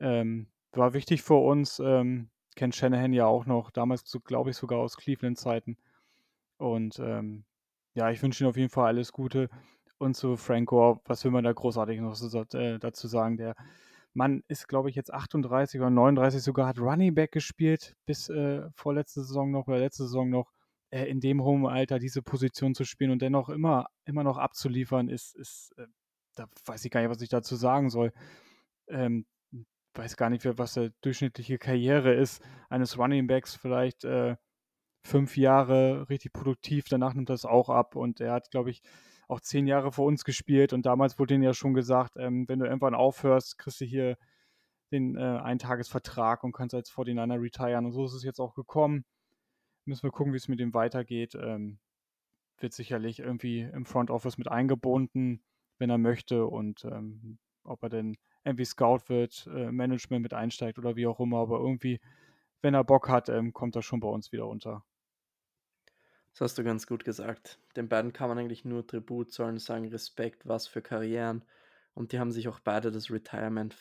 Ähm, 0.00 0.48
war 0.76 0.94
wichtig 0.94 1.22
für 1.22 1.34
uns. 1.34 1.80
Ähm, 1.80 2.30
kennt 2.54 2.74
Shanahan 2.74 3.12
ja 3.12 3.26
auch 3.26 3.46
noch, 3.46 3.70
damals, 3.70 4.04
glaube 4.24 4.50
ich, 4.50 4.56
sogar 4.56 4.78
aus 4.78 4.96
Cleveland-Zeiten. 4.96 5.76
Und 6.58 6.98
ähm, 6.98 7.44
ja, 7.94 8.10
ich 8.10 8.22
wünsche 8.22 8.44
ihm 8.44 8.48
auf 8.48 8.56
jeden 8.56 8.70
Fall 8.70 8.86
alles 8.86 9.12
Gute. 9.12 9.48
Und 9.98 10.14
zu 10.14 10.36
Frank 10.36 10.68
Gore, 10.68 11.00
was 11.04 11.24
will 11.24 11.30
man 11.30 11.44
da 11.44 11.52
großartig 11.52 12.00
noch 12.00 12.14
so, 12.14 12.44
äh, 12.56 12.78
dazu 12.78 13.08
sagen? 13.08 13.36
Der 13.36 13.54
Mann 14.14 14.42
ist, 14.48 14.68
glaube 14.68 14.90
ich, 14.90 14.96
jetzt 14.96 15.12
38 15.12 15.80
oder 15.80 15.90
39 15.90 16.42
sogar, 16.42 16.66
hat 16.66 16.78
Running 16.78 17.14
Back 17.14 17.32
gespielt 17.32 17.96
bis 18.06 18.28
äh, 18.28 18.62
vorletzte 18.74 19.22
Saison 19.22 19.50
noch 19.50 19.68
oder 19.68 19.78
letzte 19.78 20.04
Saison 20.04 20.30
noch 20.30 20.52
äh, 20.90 21.04
in 21.04 21.20
dem 21.20 21.42
hohen 21.42 21.66
Alter 21.66 21.98
diese 21.98 22.22
Position 22.22 22.74
zu 22.74 22.84
spielen 22.84 23.10
und 23.10 23.22
dennoch 23.22 23.48
immer, 23.48 23.86
immer 24.04 24.24
noch 24.24 24.38
abzuliefern, 24.38 25.08
ist, 25.08 25.34
ist 25.36 25.72
äh, 25.78 25.86
da 26.36 26.46
weiß 26.66 26.84
ich 26.84 26.90
gar 26.90 27.00
nicht, 27.00 27.10
was 27.10 27.20
ich 27.22 27.28
dazu 27.28 27.56
sagen 27.56 27.90
soll. 27.90 28.12
Ähm, 28.88 29.26
weiß 29.96 30.16
gar 30.16 30.30
nicht, 30.30 30.44
was 30.58 30.74
der 30.74 30.90
durchschnittliche 31.00 31.58
Karriere 31.58 32.14
ist 32.14 32.42
eines 32.68 32.98
Running 32.98 33.26
Backs, 33.26 33.54
vielleicht 33.54 34.04
äh, 34.04 34.36
fünf 35.02 35.36
Jahre 35.36 36.08
richtig 36.08 36.32
produktiv, 36.32 36.86
danach 36.88 37.14
nimmt 37.14 37.30
das 37.30 37.44
auch 37.44 37.70
ab. 37.70 37.96
Und 37.96 38.20
er 38.20 38.32
hat, 38.32 38.50
glaube 38.50 38.70
ich, 38.70 38.82
auch 39.28 39.40
zehn 39.40 39.66
Jahre 39.66 39.92
vor 39.92 40.06
uns 40.06 40.24
gespielt. 40.24 40.72
Und 40.72 40.86
damals 40.86 41.18
wurde 41.18 41.34
ihm 41.34 41.42
ja 41.42 41.54
schon 41.54 41.74
gesagt, 41.74 42.16
ähm, 42.16 42.48
wenn 42.48 42.58
du 42.58 42.66
irgendwann 42.66 42.94
aufhörst, 42.94 43.58
kriegst 43.58 43.80
du 43.80 43.84
hier 43.84 44.16
den 44.92 45.16
äh, 45.16 45.20
Eintagesvertrag 45.20 46.44
und 46.44 46.52
kannst 46.52 46.74
als 46.74 46.90
49er 46.90 47.40
retiren. 47.40 47.86
Und 47.86 47.92
so 47.92 48.04
ist 48.04 48.14
es 48.14 48.22
jetzt 48.22 48.40
auch 48.40 48.54
gekommen. 48.54 49.04
Müssen 49.84 50.04
wir 50.04 50.12
gucken, 50.12 50.32
wie 50.32 50.38
es 50.38 50.48
mit 50.48 50.60
ihm 50.60 50.74
weitergeht. 50.74 51.34
Ähm, 51.34 51.78
wird 52.58 52.72
sicherlich 52.72 53.20
irgendwie 53.20 53.60
im 53.60 53.84
Front 53.84 54.10
Office 54.10 54.38
mit 54.38 54.48
eingebunden, 54.48 55.42
wenn 55.78 55.90
er 55.90 55.98
möchte. 55.98 56.46
Und 56.46 56.84
ähm, 56.84 57.38
ob 57.64 57.82
er 57.82 57.88
denn 57.88 58.16
irgendwie 58.46 58.64
Scout 58.64 59.08
wird, 59.08 59.48
äh, 59.52 59.70
Management 59.70 60.22
mit 60.22 60.34
einsteigt 60.34 60.78
oder 60.78 60.96
wie 60.96 61.06
auch 61.06 61.20
immer, 61.20 61.38
aber 61.38 61.58
irgendwie, 61.58 62.00
wenn 62.62 62.74
er 62.74 62.84
Bock 62.84 63.08
hat, 63.08 63.28
ähm, 63.28 63.52
kommt 63.52 63.76
er 63.76 63.82
schon 63.82 64.00
bei 64.00 64.08
uns 64.08 64.32
wieder 64.32 64.46
unter. 64.46 64.84
Das 66.32 66.40
hast 66.42 66.58
du 66.58 66.64
ganz 66.64 66.86
gut 66.86 67.04
gesagt. 67.04 67.58
Den 67.76 67.88
beiden 67.88 68.12
kann 68.12 68.28
man 68.28 68.38
eigentlich 68.38 68.64
nur 68.64 68.86
Tribut 68.86 69.32
zollen, 69.32 69.58
sagen 69.58 69.88
Respekt, 69.88 70.46
was 70.46 70.66
für 70.66 70.82
Karrieren. 70.82 71.44
Und 71.94 72.12
die 72.12 72.18
haben 72.18 72.30
sich 72.30 72.46
auch 72.48 72.60
beide 72.60 72.90
das 72.90 73.10
Retirement 73.10 73.74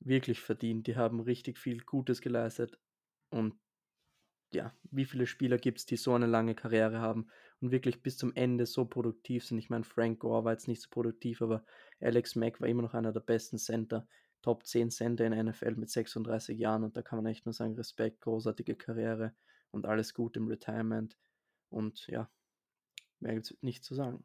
wirklich 0.00 0.40
verdient. 0.40 0.88
Die 0.88 0.96
haben 0.96 1.20
richtig 1.20 1.58
viel 1.58 1.78
Gutes 1.80 2.20
geleistet. 2.20 2.78
Und 3.30 3.54
ja, 4.52 4.74
wie 4.90 5.04
viele 5.04 5.26
Spieler 5.26 5.58
gibt 5.58 5.78
es, 5.78 5.86
die 5.86 5.96
so 5.96 6.12
eine 6.12 6.26
lange 6.26 6.54
Karriere 6.54 7.00
haben 7.00 7.28
und 7.60 7.70
wirklich 7.70 8.02
bis 8.02 8.18
zum 8.18 8.34
Ende 8.34 8.66
so 8.66 8.84
produktiv 8.84 9.44
sind. 9.44 9.58
Ich 9.58 9.70
meine, 9.70 9.84
Frank 9.84 10.18
Gore 10.18 10.44
war 10.44 10.52
jetzt 10.52 10.68
nicht 10.68 10.82
so 10.82 10.88
produktiv, 10.90 11.40
aber 11.40 11.64
Alex 12.02 12.36
Mack 12.36 12.60
war 12.60 12.68
immer 12.68 12.82
noch 12.82 12.94
einer 12.94 13.12
der 13.12 13.20
besten 13.20 13.58
Center, 13.58 14.06
Top 14.42 14.66
10 14.66 14.90
Center 14.90 15.24
in 15.24 15.46
NFL 15.46 15.76
mit 15.76 15.90
36 15.90 16.58
Jahren 16.58 16.82
und 16.82 16.96
da 16.96 17.02
kann 17.02 17.22
man 17.22 17.30
echt 17.30 17.46
nur 17.46 17.52
sagen, 17.52 17.74
Respekt, 17.74 18.20
großartige 18.22 18.74
Karriere 18.74 19.34
und 19.70 19.86
alles 19.86 20.14
gut 20.14 20.36
im 20.36 20.48
Retirement 20.48 21.16
und 21.70 22.06
ja, 22.08 22.28
mehr 23.20 23.34
gibt 23.34 23.46
es 23.46 23.56
nicht 23.62 23.84
zu 23.84 23.94
sagen. 23.94 24.24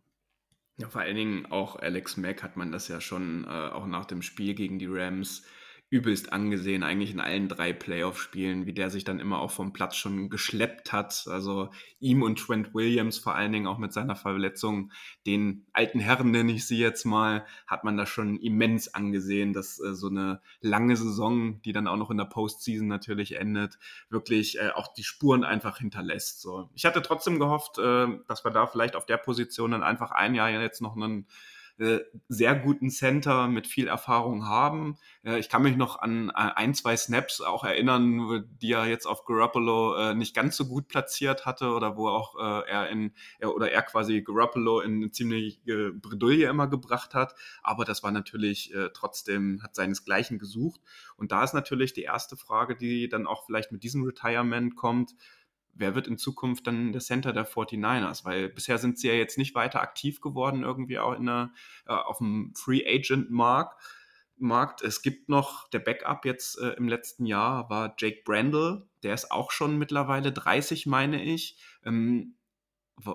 Ja, 0.77 0.89
vor 0.89 1.01
allen 1.01 1.15
Dingen 1.15 1.45
auch 1.47 1.75
Alex 1.75 2.17
Mack 2.17 2.43
hat 2.43 2.55
man 2.55 2.71
das 2.71 2.87
ja 2.87 3.01
schon 3.01 3.45
äh, 3.45 3.47
auch 3.47 3.87
nach 3.87 4.05
dem 4.05 4.21
Spiel 4.21 4.53
gegen 4.53 4.77
die 4.77 4.87
Rams 4.87 5.45
übelst 5.89 6.33
angesehen, 6.33 6.83
eigentlich 6.83 7.13
in 7.13 7.21
allen 7.21 7.47
drei 7.47 7.71
Playoff-Spielen, 7.71 8.65
wie 8.65 8.73
der 8.73 8.89
sich 8.89 9.05
dann 9.05 9.21
immer 9.21 9.39
auch 9.39 9.51
vom 9.51 9.71
Platz 9.71 9.95
schon 9.95 10.29
geschleppt 10.29 10.91
hat. 10.91 11.25
Also 11.29 11.69
ihm 11.99 12.23
und 12.23 12.39
Trent 12.39 12.73
Williams 12.73 13.17
vor 13.17 13.35
allen 13.35 13.53
Dingen 13.53 13.67
auch 13.67 13.77
mit 13.77 13.93
seiner 13.93 14.17
Verletzung, 14.17 14.91
den 15.25 15.65
alten 15.71 15.99
Herren 15.99 16.31
nenne 16.31 16.51
ich 16.51 16.67
sie 16.67 16.77
jetzt 16.77 17.05
mal, 17.05 17.45
hat 17.67 17.85
man 17.85 17.95
da 17.95 18.05
schon 18.05 18.35
immens 18.37 18.93
angesehen, 18.93 19.53
dass 19.53 19.79
äh, 19.79 19.93
so 19.93 20.07
eine 20.07 20.41
lange 20.59 20.97
Saison, 20.97 21.61
die 21.61 21.71
dann 21.71 21.87
auch 21.87 21.97
noch 21.97 22.11
in 22.11 22.17
der 22.17 22.25
Postseason 22.25 22.87
natürlich 22.87 23.37
endet, 23.37 23.79
wirklich 24.09 24.59
äh, 24.59 24.71
auch 24.71 24.93
die 24.93 25.03
Spuren 25.03 25.45
einfach 25.45 25.77
hinterlässt. 25.77 26.41
So. 26.41 26.69
Ich 26.75 26.85
hatte 26.85 27.01
trotzdem 27.01 27.39
gehofft, 27.39 27.77
äh, 27.77 28.07
dass 28.27 28.43
wir 28.43 28.51
da 28.51 28.67
vielleicht 28.67 28.97
auf 28.97 29.05
der 29.05 29.17
Position 29.17 29.71
dann 29.71 29.83
einfach 29.83 30.11
ein 30.11 30.35
Jahr 30.35 30.49
jetzt 30.49 30.81
noch 30.81 30.97
einen 30.97 31.27
äh, 31.79 31.99
sehr 32.27 32.55
guten 32.55 32.89
Center 32.89 33.47
mit 33.47 33.67
viel 33.67 33.87
Erfahrung 33.87 34.47
haben. 34.47 34.97
Äh, 35.23 35.37
ich 35.37 35.47
kann 35.47 35.61
mich 35.61 35.75
noch 35.77 35.99
an 35.99 36.31
ein, 36.31 36.73
zwei 36.73 36.97
Snaps 36.97 37.39
auch 37.39 37.63
erinnern, 37.63 38.47
die 38.61 38.71
er 38.71 38.85
jetzt 38.87 39.05
auf 39.05 39.25
Garoppolo 39.25 39.95
äh, 39.95 40.13
nicht 40.15 40.35
ganz 40.35 40.57
so 40.57 40.65
gut 40.67 40.87
platziert 40.87 41.45
hatte 41.45 41.69
oder 41.69 41.95
wo 41.95 42.07
auch 42.07 42.35
er 42.37 42.89
in 42.89 43.13
er, 43.39 43.55
oder 43.55 43.71
er 43.71 43.83
quasi 43.83 44.21
Garoppolo 44.21 44.79
in 44.79 44.95
eine 44.95 45.11
ziemliche 45.11 45.91
Bredouille 45.93 46.49
immer 46.49 46.67
gebracht 46.67 47.13
hat. 47.13 47.35
Aber 47.61 47.85
das 47.85 48.03
war 48.03 48.11
natürlich 48.11 48.73
trotzdem, 48.93 49.61
hat 49.63 49.75
seinesgleichen 49.75 50.39
gesucht. 50.39 50.81
Und 51.15 51.31
da 51.31 51.43
ist 51.43 51.53
natürlich 51.53 51.93
die 51.93 52.03
erste 52.03 52.37
Frage, 52.37 52.75
die 52.75 53.07
dann 53.07 53.27
auch 53.27 53.45
vielleicht 53.45 53.71
mit 53.71 53.83
diesem 53.83 54.03
Retirement 54.03 54.75
kommt 54.75 55.15
wer 55.77 55.95
wird 55.95 56.07
in 56.07 56.17
Zukunft 56.17 56.67
dann 56.67 56.91
der 56.91 57.01
Center 57.01 57.33
der 57.33 57.47
49ers? 57.47 58.25
Weil 58.25 58.49
bisher 58.49 58.77
sind 58.77 58.99
sie 58.99 59.07
ja 59.07 59.13
jetzt 59.13 59.37
nicht 59.37 59.55
weiter 59.55 59.81
aktiv 59.81 60.21
geworden, 60.21 60.63
irgendwie 60.63 60.99
auch 60.99 61.13
in 61.13 61.25
der, 61.25 61.51
äh, 61.85 61.93
auf 61.93 62.17
dem 62.17 62.53
Free 62.55 62.83
Agent 62.85 63.29
Markt. 63.29 64.81
Es 64.83 65.01
gibt 65.01 65.29
noch 65.29 65.69
der 65.69 65.79
Backup 65.79 66.25
jetzt 66.25 66.59
äh, 66.59 66.69
im 66.71 66.87
letzten 66.87 67.25
Jahr 67.25 67.69
war 67.69 67.95
Jake 67.97 68.21
Brandle, 68.23 68.87
der 69.03 69.13
ist 69.13 69.31
auch 69.31 69.51
schon 69.51 69.77
mittlerweile 69.77 70.31
30, 70.31 70.85
meine 70.85 71.23
ich. 71.23 71.57
Ähm, 71.85 72.35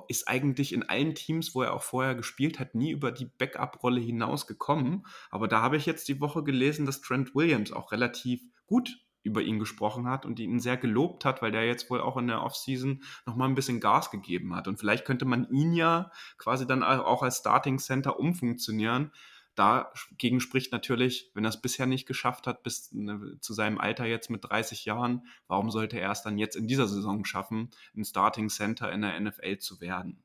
ist 0.08 0.28
eigentlich 0.28 0.72
in 0.72 0.88
allen 0.88 1.14
Teams, 1.14 1.54
wo 1.54 1.62
er 1.62 1.74
auch 1.74 1.82
vorher 1.82 2.14
gespielt 2.14 2.60
hat, 2.60 2.74
nie 2.74 2.92
über 2.92 3.10
die 3.10 3.24
Backup-Rolle 3.26 4.00
hinaus 4.00 4.46
gekommen. 4.46 5.04
Aber 5.30 5.48
da 5.48 5.60
habe 5.60 5.76
ich 5.76 5.86
jetzt 5.86 6.06
die 6.08 6.20
Woche 6.20 6.44
gelesen, 6.44 6.86
dass 6.86 7.00
Trent 7.00 7.34
Williams 7.34 7.72
auch 7.72 7.90
relativ 7.90 8.42
gut 8.66 9.00
über 9.22 9.42
ihn 9.42 9.58
gesprochen 9.58 10.08
hat 10.08 10.26
und 10.26 10.38
ihn 10.40 10.60
sehr 10.60 10.76
gelobt 10.76 11.24
hat, 11.24 11.42
weil 11.42 11.52
der 11.52 11.66
jetzt 11.66 11.90
wohl 11.90 12.00
auch 12.00 12.16
in 12.16 12.26
der 12.26 12.42
Offseason 12.42 13.02
nochmal 13.26 13.48
ein 13.48 13.54
bisschen 13.54 13.80
Gas 13.80 14.10
gegeben 14.10 14.54
hat. 14.54 14.68
Und 14.68 14.78
vielleicht 14.78 15.04
könnte 15.04 15.24
man 15.24 15.48
ihn 15.50 15.72
ja 15.72 16.10
quasi 16.38 16.66
dann 16.66 16.82
auch 16.82 17.22
als 17.22 17.38
Starting 17.38 17.78
Center 17.78 18.18
umfunktionieren. 18.18 19.12
Dagegen 19.54 20.40
spricht 20.40 20.72
natürlich, 20.72 21.30
wenn 21.34 21.44
er 21.44 21.50
es 21.50 21.60
bisher 21.60 21.86
nicht 21.86 22.06
geschafft 22.06 22.46
hat, 22.46 22.62
bis 22.62 22.90
ne, 22.92 23.36
zu 23.40 23.52
seinem 23.52 23.78
Alter 23.78 24.06
jetzt 24.06 24.30
mit 24.30 24.44
30 24.44 24.86
Jahren, 24.86 25.26
warum 25.46 25.70
sollte 25.70 26.00
er 26.00 26.10
es 26.10 26.22
dann 26.22 26.38
jetzt 26.38 26.56
in 26.56 26.66
dieser 26.66 26.88
Saison 26.88 27.24
schaffen, 27.26 27.70
ein 27.94 28.04
Starting 28.04 28.48
Center 28.48 28.90
in 28.90 29.02
der 29.02 29.20
NFL 29.20 29.58
zu 29.58 29.80
werden? 29.82 30.22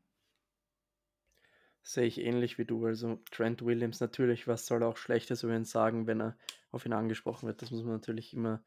Sehe 1.84 2.06
ich 2.06 2.22
ähnlich 2.22 2.58
wie 2.58 2.66
du. 2.66 2.86
Also 2.86 3.20
Trent 3.32 3.64
Williams 3.64 4.00
natürlich, 4.00 4.48
was 4.48 4.66
soll 4.66 4.82
er 4.82 4.88
auch 4.88 4.98
Schlechtes 4.98 5.44
über 5.44 5.56
ihn 5.56 5.66
sagen, 5.66 6.08
wenn 6.08 6.22
er 6.22 6.38
auf 6.72 6.86
ihn 6.86 6.94
angesprochen 6.94 7.48
wird. 7.48 7.62
Das 7.62 7.72
muss 7.72 7.84
man 7.84 7.94
natürlich 7.94 8.34
immer 8.34 8.62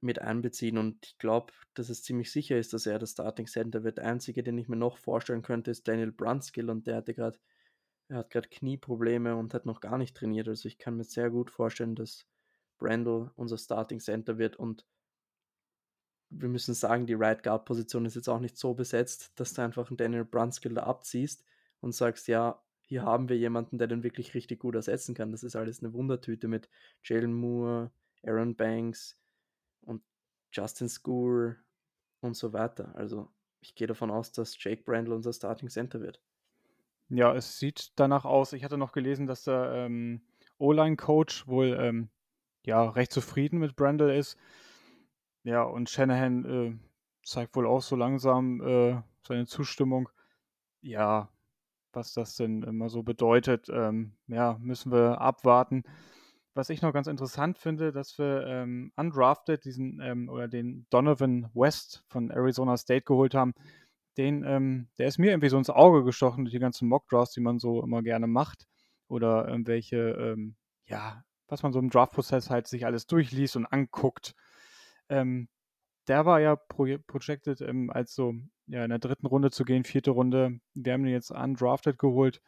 mit 0.00 0.20
einbeziehen 0.20 0.78
und 0.78 1.04
ich 1.06 1.18
glaube, 1.18 1.52
dass 1.74 1.88
es 1.88 2.02
ziemlich 2.02 2.30
sicher 2.30 2.58
ist, 2.58 2.72
dass 2.72 2.86
er 2.86 2.98
das 2.98 3.12
Starting 3.12 3.46
Center 3.46 3.84
wird. 3.84 3.98
Der 3.98 4.06
einzige, 4.06 4.42
den 4.42 4.58
ich 4.58 4.68
mir 4.68 4.76
noch 4.76 4.98
vorstellen 4.98 5.42
könnte, 5.42 5.70
ist 5.70 5.88
Daniel 5.88 6.12
Brunskill 6.12 6.70
und 6.70 6.86
der 6.86 6.96
hatte 6.96 7.14
gerade, 7.14 7.38
er 8.08 8.18
hat 8.18 8.30
gerade 8.30 8.48
Knieprobleme 8.48 9.36
und 9.36 9.54
hat 9.54 9.66
noch 9.66 9.80
gar 9.80 9.98
nicht 9.98 10.16
trainiert. 10.16 10.48
Also 10.48 10.68
ich 10.68 10.78
kann 10.78 10.96
mir 10.96 11.04
sehr 11.04 11.30
gut 11.30 11.50
vorstellen, 11.50 11.94
dass 11.94 12.26
Brandle 12.78 13.32
unser 13.36 13.58
Starting 13.58 14.00
Center 14.00 14.38
wird 14.38 14.56
und 14.56 14.86
wir 16.30 16.48
müssen 16.48 16.74
sagen, 16.74 17.06
die 17.06 17.14
Right 17.14 17.42
Guard 17.42 17.64
Position 17.64 18.04
ist 18.04 18.14
jetzt 18.14 18.28
auch 18.28 18.40
nicht 18.40 18.56
so 18.56 18.74
besetzt, 18.74 19.32
dass 19.36 19.54
du 19.54 19.62
einfach 19.62 19.88
einen 19.88 19.96
Daniel 19.96 20.24
Brunskill 20.24 20.74
da 20.74 20.82
abziehst 20.82 21.44
und 21.80 21.92
sagst, 21.92 22.28
ja, 22.28 22.62
hier 22.82 23.02
haben 23.02 23.28
wir 23.28 23.36
jemanden, 23.36 23.78
der 23.78 23.86
den 23.86 24.02
wirklich 24.02 24.34
richtig 24.34 24.60
gut 24.60 24.74
ersetzen 24.74 25.14
kann. 25.14 25.32
Das 25.32 25.42
ist 25.42 25.56
alles 25.56 25.80
eine 25.82 25.92
Wundertüte 25.92 26.48
mit 26.48 26.68
Jalen 27.02 27.34
Moore, 27.34 27.90
Aaron 28.22 28.56
Banks, 28.56 29.18
und 29.82 30.02
Justin 30.52 30.88
School 30.88 31.56
und 32.20 32.36
so 32.36 32.52
weiter. 32.52 32.94
Also 32.94 33.30
ich 33.60 33.74
gehe 33.74 33.86
davon 33.86 34.10
aus, 34.10 34.32
dass 34.32 34.62
Jake 34.62 34.82
Brandle 34.82 35.14
unser 35.14 35.32
Starting 35.32 35.68
Center 35.68 36.00
wird. 36.00 36.20
Ja, 37.08 37.34
es 37.34 37.58
sieht 37.58 37.92
danach 37.96 38.24
aus. 38.24 38.52
Ich 38.52 38.64
hatte 38.64 38.76
noch 38.76 38.92
gelesen, 38.92 39.26
dass 39.26 39.44
der 39.44 39.72
ähm, 39.74 40.20
O-Line-Coach 40.58 41.46
wohl 41.46 41.76
ähm, 41.80 42.10
ja, 42.66 42.88
recht 42.88 43.12
zufrieden 43.12 43.58
mit 43.58 43.76
Brandle 43.76 44.16
ist. 44.16 44.36
Ja, 45.42 45.62
und 45.62 45.88
Shanahan 45.88 46.44
äh, 46.44 46.76
zeigt 47.24 47.56
wohl 47.56 47.66
auch 47.66 47.80
so 47.80 47.96
langsam 47.96 48.60
äh, 48.60 49.00
seine 49.26 49.46
Zustimmung. 49.46 50.10
Ja, 50.82 51.30
was 51.92 52.12
das 52.12 52.36
denn 52.36 52.62
immer 52.62 52.90
so 52.90 53.02
bedeutet, 53.02 53.68
ähm, 53.70 54.12
ja, 54.26 54.58
müssen 54.60 54.92
wir 54.92 55.20
abwarten 55.20 55.84
was 56.58 56.70
ich 56.70 56.82
noch 56.82 56.92
ganz 56.92 57.06
interessant 57.06 57.56
finde, 57.56 57.92
dass 57.92 58.18
wir 58.18 58.44
ähm, 58.44 58.90
undrafted 58.96 59.64
diesen 59.64 60.00
ähm, 60.00 60.28
oder 60.28 60.48
den 60.48 60.86
Donovan 60.90 61.48
West 61.54 62.02
von 62.08 62.32
Arizona 62.32 62.76
State 62.76 63.04
geholt 63.04 63.32
haben. 63.32 63.54
Den, 64.16 64.42
ähm, 64.42 64.88
der 64.98 65.06
ist 65.06 65.18
mir 65.18 65.30
irgendwie 65.30 65.50
so 65.50 65.56
ins 65.56 65.70
Auge 65.70 66.02
gestochen 66.02 66.44
durch 66.44 66.52
die 66.52 66.58
ganzen 66.58 66.88
Mock-Drafts, 66.88 67.34
die 67.34 67.40
man 67.40 67.60
so 67.60 67.80
immer 67.80 68.02
gerne 68.02 68.26
macht. 68.26 68.66
Oder 69.06 69.46
irgendwelche, 69.46 69.98
ähm, 69.98 70.56
ja, 70.84 71.22
was 71.46 71.62
man 71.62 71.72
so 71.72 71.78
im 71.78 71.90
Draft-Prozess 71.90 72.50
halt 72.50 72.66
sich 72.66 72.84
alles 72.84 73.06
durchliest 73.06 73.54
und 73.54 73.66
anguckt. 73.66 74.34
Ähm, 75.08 75.48
der 76.08 76.26
war 76.26 76.40
ja 76.40 76.56
pro 76.56 76.88
projected, 77.06 77.60
ähm, 77.60 77.88
als 77.90 78.16
so 78.16 78.34
ja, 78.66 78.82
in 78.82 78.90
der 78.90 78.98
dritten 78.98 79.28
Runde 79.28 79.52
zu 79.52 79.64
gehen, 79.64 79.84
vierte 79.84 80.10
Runde. 80.10 80.58
Wir 80.74 80.94
haben 80.94 81.06
ihn 81.06 81.12
jetzt 81.12 81.30
undrafted 81.30 82.00
geholt. 82.00 82.42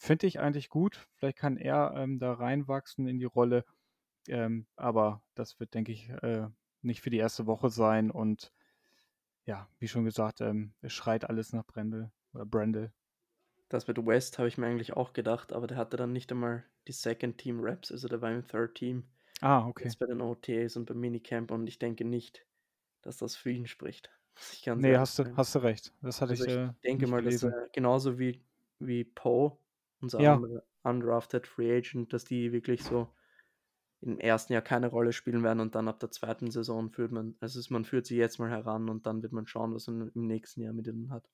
Finde 0.00 0.28
ich 0.28 0.38
eigentlich 0.38 0.68
gut. 0.68 1.08
Vielleicht 1.16 1.38
kann 1.38 1.56
er 1.56 1.92
ähm, 1.96 2.20
da 2.20 2.32
reinwachsen 2.32 3.08
in 3.08 3.18
die 3.18 3.24
Rolle. 3.24 3.64
Ähm, 4.28 4.66
aber 4.76 5.22
das 5.34 5.58
wird, 5.58 5.74
denke 5.74 5.90
ich, 5.90 6.08
äh, 6.22 6.46
nicht 6.82 7.00
für 7.00 7.10
die 7.10 7.18
erste 7.18 7.46
Woche 7.46 7.68
sein. 7.68 8.12
Und 8.12 8.52
ja, 9.44 9.68
wie 9.80 9.88
schon 9.88 10.04
gesagt, 10.04 10.40
ähm, 10.40 10.72
es 10.82 10.92
schreit 10.92 11.28
alles 11.28 11.52
nach 11.52 11.66
Brendel 11.66 12.12
oder 12.32 12.46
Brendel. 12.46 12.92
Das 13.68 13.88
mit 13.88 13.98
West 14.06 14.38
habe 14.38 14.46
ich 14.46 14.56
mir 14.56 14.66
eigentlich 14.66 14.92
auch 14.92 15.12
gedacht, 15.12 15.52
aber 15.52 15.66
der 15.66 15.76
hatte 15.76 15.96
dann 15.96 16.12
nicht 16.12 16.30
einmal 16.30 16.64
die 16.86 16.92
Second 16.92 17.36
Team 17.36 17.58
Raps, 17.60 17.90
also 17.90 18.06
der 18.08 18.22
war 18.22 18.30
im 18.30 18.46
Third 18.46 18.76
Team. 18.76 19.04
Ah, 19.40 19.66
okay. 19.66 19.84
Jetzt 19.84 19.98
bei 19.98 20.06
den 20.06 20.20
OTAs 20.20 20.76
und 20.76 20.86
beim 20.86 21.00
Minicamp 21.00 21.50
und 21.50 21.66
ich 21.66 21.78
denke 21.78 22.04
nicht, 22.04 22.46
dass 23.02 23.18
das 23.18 23.36
für 23.36 23.50
ihn 23.50 23.66
spricht. 23.66 24.10
nee, 24.76 24.96
hast 24.96 25.18
du, 25.18 25.36
hast 25.36 25.54
du 25.54 25.58
recht. 25.58 25.92
Das 26.02 26.20
hatte 26.20 26.30
also 26.30 26.44
ich. 26.44 26.52
Ich 26.52 26.56
äh, 26.56 26.72
denke 26.84 27.08
mal, 27.08 27.20
gelesen. 27.20 27.50
dass 27.50 27.60
er 27.60 27.68
genauso 27.70 28.18
wie, 28.18 28.40
wie 28.78 29.04
Poe 29.04 29.58
unser 30.00 30.20
ja. 30.20 30.40
undrafted 30.82 31.46
Free 31.46 31.76
Agent, 31.76 32.12
dass 32.12 32.24
die 32.24 32.52
wirklich 32.52 32.82
so 32.82 33.08
im 34.00 34.18
ersten 34.18 34.52
Jahr 34.52 34.62
keine 34.62 34.88
Rolle 34.88 35.12
spielen 35.12 35.42
werden 35.42 35.60
und 35.60 35.74
dann 35.74 35.88
ab 35.88 35.98
der 35.98 36.10
zweiten 36.10 36.50
Saison 36.50 36.90
führt 36.90 37.10
man, 37.10 37.34
also 37.40 37.60
man 37.70 37.84
führt 37.84 38.06
sie 38.06 38.16
jetzt 38.16 38.38
mal 38.38 38.50
heran 38.50 38.88
und 38.88 39.06
dann 39.06 39.22
wird 39.22 39.32
man 39.32 39.46
schauen, 39.46 39.74
was 39.74 39.88
man 39.88 40.10
im 40.14 40.26
nächsten 40.26 40.62
Jahr 40.62 40.72
mit 40.72 40.86
ihnen 40.86 41.10
hat. 41.10 41.28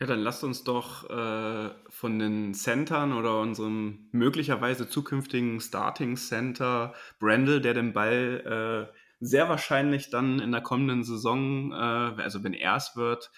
Ja, 0.00 0.06
dann 0.06 0.20
lasst 0.20 0.42
uns 0.42 0.64
doch 0.64 1.08
äh, 1.10 1.70
von 1.88 2.18
den 2.18 2.54
Centern 2.54 3.12
oder 3.12 3.40
unserem 3.40 4.08
möglicherweise 4.10 4.88
zukünftigen 4.88 5.60
Starting 5.60 6.16
Center 6.16 6.94
Brandel, 7.20 7.60
der 7.60 7.74
den 7.74 7.92
Ball 7.92 8.88
äh, 8.90 8.96
sehr 9.20 9.48
wahrscheinlich 9.48 10.10
dann 10.10 10.40
in 10.40 10.50
der 10.50 10.62
kommenden 10.62 11.04
Saison, 11.04 11.70
äh, 11.72 12.20
also 12.20 12.42
wenn 12.42 12.54
er 12.54 12.76
es 12.76 12.96
wird, 12.96 13.30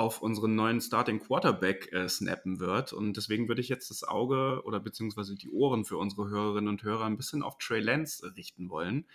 auf 0.00 0.22
unseren 0.22 0.54
neuen 0.54 0.80
Starting 0.80 1.20
Quarterback 1.20 1.92
äh, 1.92 2.08
snappen 2.08 2.58
wird. 2.58 2.92
Und 2.92 3.16
deswegen 3.16 3.48
würde 3.48 3.60
ich 3.60 3.68
jetzt 3.68 3.90
das 3.90 4.02
Auge 4.02 4.62
oder 4.64 4.80
beziehungsweise 4.80 5.34
die 5.34 5.50
Ohren 5.50 5.84
für 5.84 5.98
unsere 5.98 6.28
Hörerinnen 6.28 6.68
und 6.68 6.82
Hörer 6.82 7.04
ein 7.04 7.16
bisschen 7.16 7.42
auf 7.42 7.58
Trey 7.58 7.80
Lance 7.80 8.34
richten 8.36 8.70
wollen. 8.70 9.06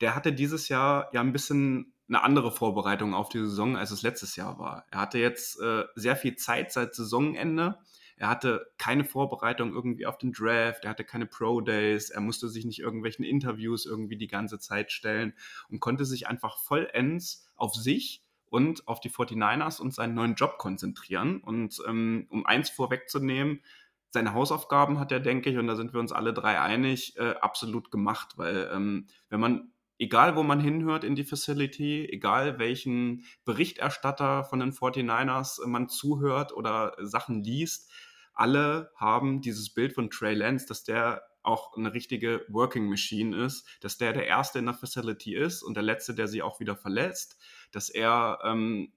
Der 0.00 0.14
hatte 0.14 0.32
dieses 0.32 0.68
Jahr 0.68 1.10
ja 1.12 1.20
ein 1.20 1.32
bisschen 1.32 1.92
eine 2.08 2.22
andere 2.22 2.50
Vorbereitung 2.50 3.12
auf 3.14 3.28
die 3.28 3.38
Saison, 3.38 3.76
als 3.76 3.90
es 3.90 4.02
letztes 4.02 4.36
Jahr 4.36 4.58
war. 4.58 4.86
Er 4.90 5.00
hatte 5.00 5.18
jetzt 5.18 5.60
äh, 5.60 5.84
sehr 5.94 6.16
viel 6.16 6.36
Zeit 6.36 6.72
seit 6.72 6.94
Saisonende. 6.94 7.78
Er 8.16 8.28
hatte 8.28 8.66
keine 8.78 9.04
Vorbereitung 9.04 9.72
irgendwie 9.72 10.06
auf 10.06 10.18
den 10.18 10.32
Draft, 10.32 10.84
er 10.84 10.90
hatte 10.90 11.04
keine 11.04 11.26
Pro 11.26 11.60
Days, 11.62 12.10
er 12.10 12.20
musste 12.20 12.48
sich 12.48 12.66
nicht 12.66 12.78
irgendwelchen 12.78 13.24
Interviews 13.24 13.86
irgendwie 13.86 14.18
die 14.18 14.28
ganze 14.28 14.58
Zeit 14.58 14.92
stellen 14.92 15.32
und 15.70 15.80
konnte 15.80 16.04
sich 16.04 16.26
einfach 16.26 16.58
vollends 16.58 17.46
auf 17.56 17.74
sich 17.74 18.22
und 18.50 18.86
auf 18.86 19.00
die 19.00 19.10
49ers 19.10 19.80
und 19.80 19.94
seinen 19.94 20.14
neuen 20.14 20.34
Job 20.34 20.58
konzentrieren. 20.58 21.40
Und 21.40 21.80
ähm, 21.88 22.26
um 22.30 22.44
eins 22.44 22.68
vorwegzunehmen, 22.68 23.60
seine 24.10 24.34
Hausaufgaben 24.34 24.98
hat 24.98 25.12
er, 25.12 25.20
denke 25.20 25.50
ich, 25.50 25.56
und 25.56 25.68
da 25.68 25.76
sind 25.76 25.92
wir 25.94 26.00
uns 26.00 26.12
alle 26.12 26.34
drei 26.34 26.60
einig, 26.60 27.16
äh, 27.16 27.34
absolut 27.40 27.90
gemacht, 27.92 28.32
weil 28.36 28.68
ähm, 28.74 29.06
wenn 29.28 29.40
man, 29.40 29.72
egal 29.98 30.34
wo 30.34 30.42
man 30.42 30.58
hinhört 30.60 31.04
in 31.04 31.14
die 31.14 31.24
Facility, 31.24 32.08
egal 32.10 32.58
welchen 32.58 33.24
Berichterstatter 33.44 34.44
von 34.44 34.58
den 34.58 34.72
49ers 34.72 35.64
man 35.66 35.88
zuhört 35.88 36.52
oder 36.52 36.96
Sachen 36.98 37.44
liest, 37.44 37.90
alle 38.34 38.90
haben 38.96 39.42
dieses 39.42 39.72
Bild 39.72 39.92
von 39.92 40.10
Trey 40.10 40.34
Lance, 40.34 40.66
dass 40.66 40.82
der 40.82 41.22
auch 41.42 41.76
eine 41.76 41.94
richtige 41.94 42.44
Working 42.48 42.88
Machine 42.88 43.36
ist, 43.44 43.66
dass 43.80 43.96
der 43.96 44.12
der 44.12 44.26
Erste 44.26 44.58
in 44.58 44.66
der 44.66 44.74
Facility 44.74 45.34
ist 45.34 45.62
und 45.62 45.74
der 45.74 45.82
Letzte, 45.82 46.14
der 46.14 46.28
sie 46.28 46.42
auch 46.42 46.60
wieder 46.60 46.76
verlässt, 46.76 47.38
dass 47.72 47.88
er 47.88 48.38
ähm, 48.44 48.92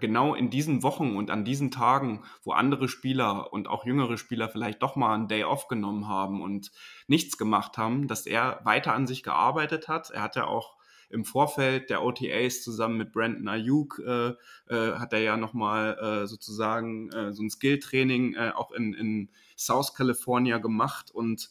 genau 0.00 0.34
in 0.34 0.50
diesen 0.50 0.82
Wochen 0.82 1.16
und 1.16 1.30
an 1.30 1.44
diesen 1.44 1.70
Tagen, 1.70 2.24
wo 2.42 2.52
andere 2.52 2.88
Spieler 2.88 3.52
und 3.52 3.68
auch 3.68 3.84
jüngere 3.84 4.16
Spieler 4.16 4.48
vielleicht 4.48 4.82
doch 4.82 4.96
mal 4.96 5.14
einen 5.14 5.28
Day 5.28 5.44
off 5.44 5.68
genommen 5.68 6.08
haben 6.08 6.40
und 6.42 6.70
nichts 7.06 7.36
gemacht 7.36 7.78
haben, 7.78 8.08
dass 8.08 8.26
er 8.26 8.60
weiter 8.64 8.94
an 8.94 9.06
sich 9.06 9.22
gearbeitet 9.22 9.88
hat. 9.88 10.10
Er 10.10 10.22
hat 10.22 10.36
ja 10.36 10.46
auch 10.46 10.76
im 11.10 11.24
Vorfeld 11.26 11.90
der 11.90 12.02
OTAs 12.02 12.62
zusammen 12.62 12.96
mit 12.96 13.12
Brandon 13.12 13.46
Ayuk 13.48 14.00
äh, 14.04 14.28
äh, 14.68 14.94
hat 14.94 15.12
er 15.12 15.20
ja 15.20 15.36
nochmal 15.36 15.98
äh, 16.00 16.26
sozusagen 16.26 17.10
äh, 17.10 17.32
so 17.32 17.42
ein 17.42 17.50
Skill-Training 17.50 18.34
äh, 18.34 18.52
auch 18.54 18.72
in, 18.72 18.94
in 18.94 19.30
South 19.56 19.94
California 19.94 20.56
gemacht 20.56 21.10
und 21.10 21.50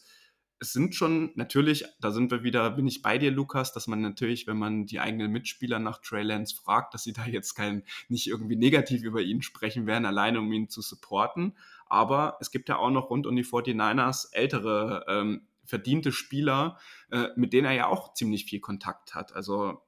es 0.62 0.72
sind 0.72 0.94
schon 0.94 1.32
natürlich, 1.34 1.84
da 2.00 2.12
sind 2.12 2.30
wir 2.30 2.44
wieder, 2.44 2.70
bin 2.70 2.86
ich 2.86 3.02
bei 3.02 3.18
dir, 3.18 3.32
Lukas, 3.32 3.72
dass 3.72 3.88
man 3.88 4.00
natürlich, 4.00 4.46
wenn 4.46 4.56
man 4.56 4.86
die 4.86 5.00
eigenen 5.00 5.32
Mitspieler 5.32 5.80
nach 5.80 5.98
Trey 5.98 6.22
Lance 6.22 6.54
fragt, 6.54 6.94
dass 6.94 7.02
sie 7.02 7.12
da 7.12 7.26
jetzt 7.26 7.54
kein, 7.54 7.82
nicht 8.08 8.28
irgendwie 8.28 8.54
negativ 8.54 9.02
über 9.02 9.20
ihn 9.20 9.42
sprechen 9.42 9.88
werden, 9.88 10.06
alleine 10.06 10.38
um 10.38 10.52
ihn 10.52 10.68
zu 10.68 10.80
supporten. 10.80 11.56
Aber 11.86 12.36
es 12.40 12.52
gibt 12.52 12.68
ja 12.68 12.76
auch 12.76 12.90
noch 12.90 13.10
rund 13.10 13.26
um 13.26 13.34
die 13.34 13.44
49ers 13.44 14.32
ältere, 14.32 15.04
ähm, 15.08 15.48
verdiente 15.64 16.12
Spieler, 16.12 16.78
äh, 17.10 17.30
mit 17.34 17.52
denen 17.52 17.66
er 17.66 17.72
ja 17.72 17.86
auch 17.88 18.14
ziemlich 18.14 18.44
viel 18.44 18.60
Kontakt 18.60 19.16
hat. 19.16 19.34
Also 19.34 19.82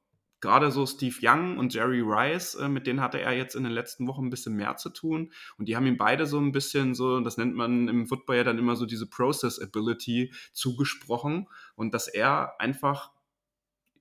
gerade 0.44 0.70
so 0.70 0.84
Steve 0.84 1.16
Young 1.22 1.56
und 1.56 1.72
Jerry 1.72 2.02
Rice, 2.04 2.54
äh, 2.56 2.68
mit 2.68 2.86
denen 2.86 3.00
hatte 3.00 3.18
er 3.18 3.32
jetzt 3.32 3.56
in 3.56 3.64
den 3.64 3.72
letzten 3.72 4.06
Wochen 4.06 4.26
ein 4.26 4.30
bisschen 4.30 4.54
mehr 4.54 4.76
zu 4.76 4.90
tun. 4.90 5.32
Und 5.56 5.70
die 5.70 5.74
haben 5.74 5.86
ihm 5.86 5.96
beide 5.96 6.26
so 6.26 6.38
ein 6.38 6.52
bisschen 6.52 6.94
so, 6.94 7.20
das 7.20 7.38
nennt 7.38 7.54
man 7.54 7.88
im 7.88 8.06
Football 8.06 8.36
ja 8.36 8.44
dann 8.44 8.58
immer 8.58 8.76
so 8.76 8.84
diese 8.84 9.06
Process 9.06 9.58
Ability 9.58 10.34
zugesprochen. 10.52 11.48
Und 11.76 11.94
dass 11.94 12.08
er 12.08 12.60
einfach 12.60 13.10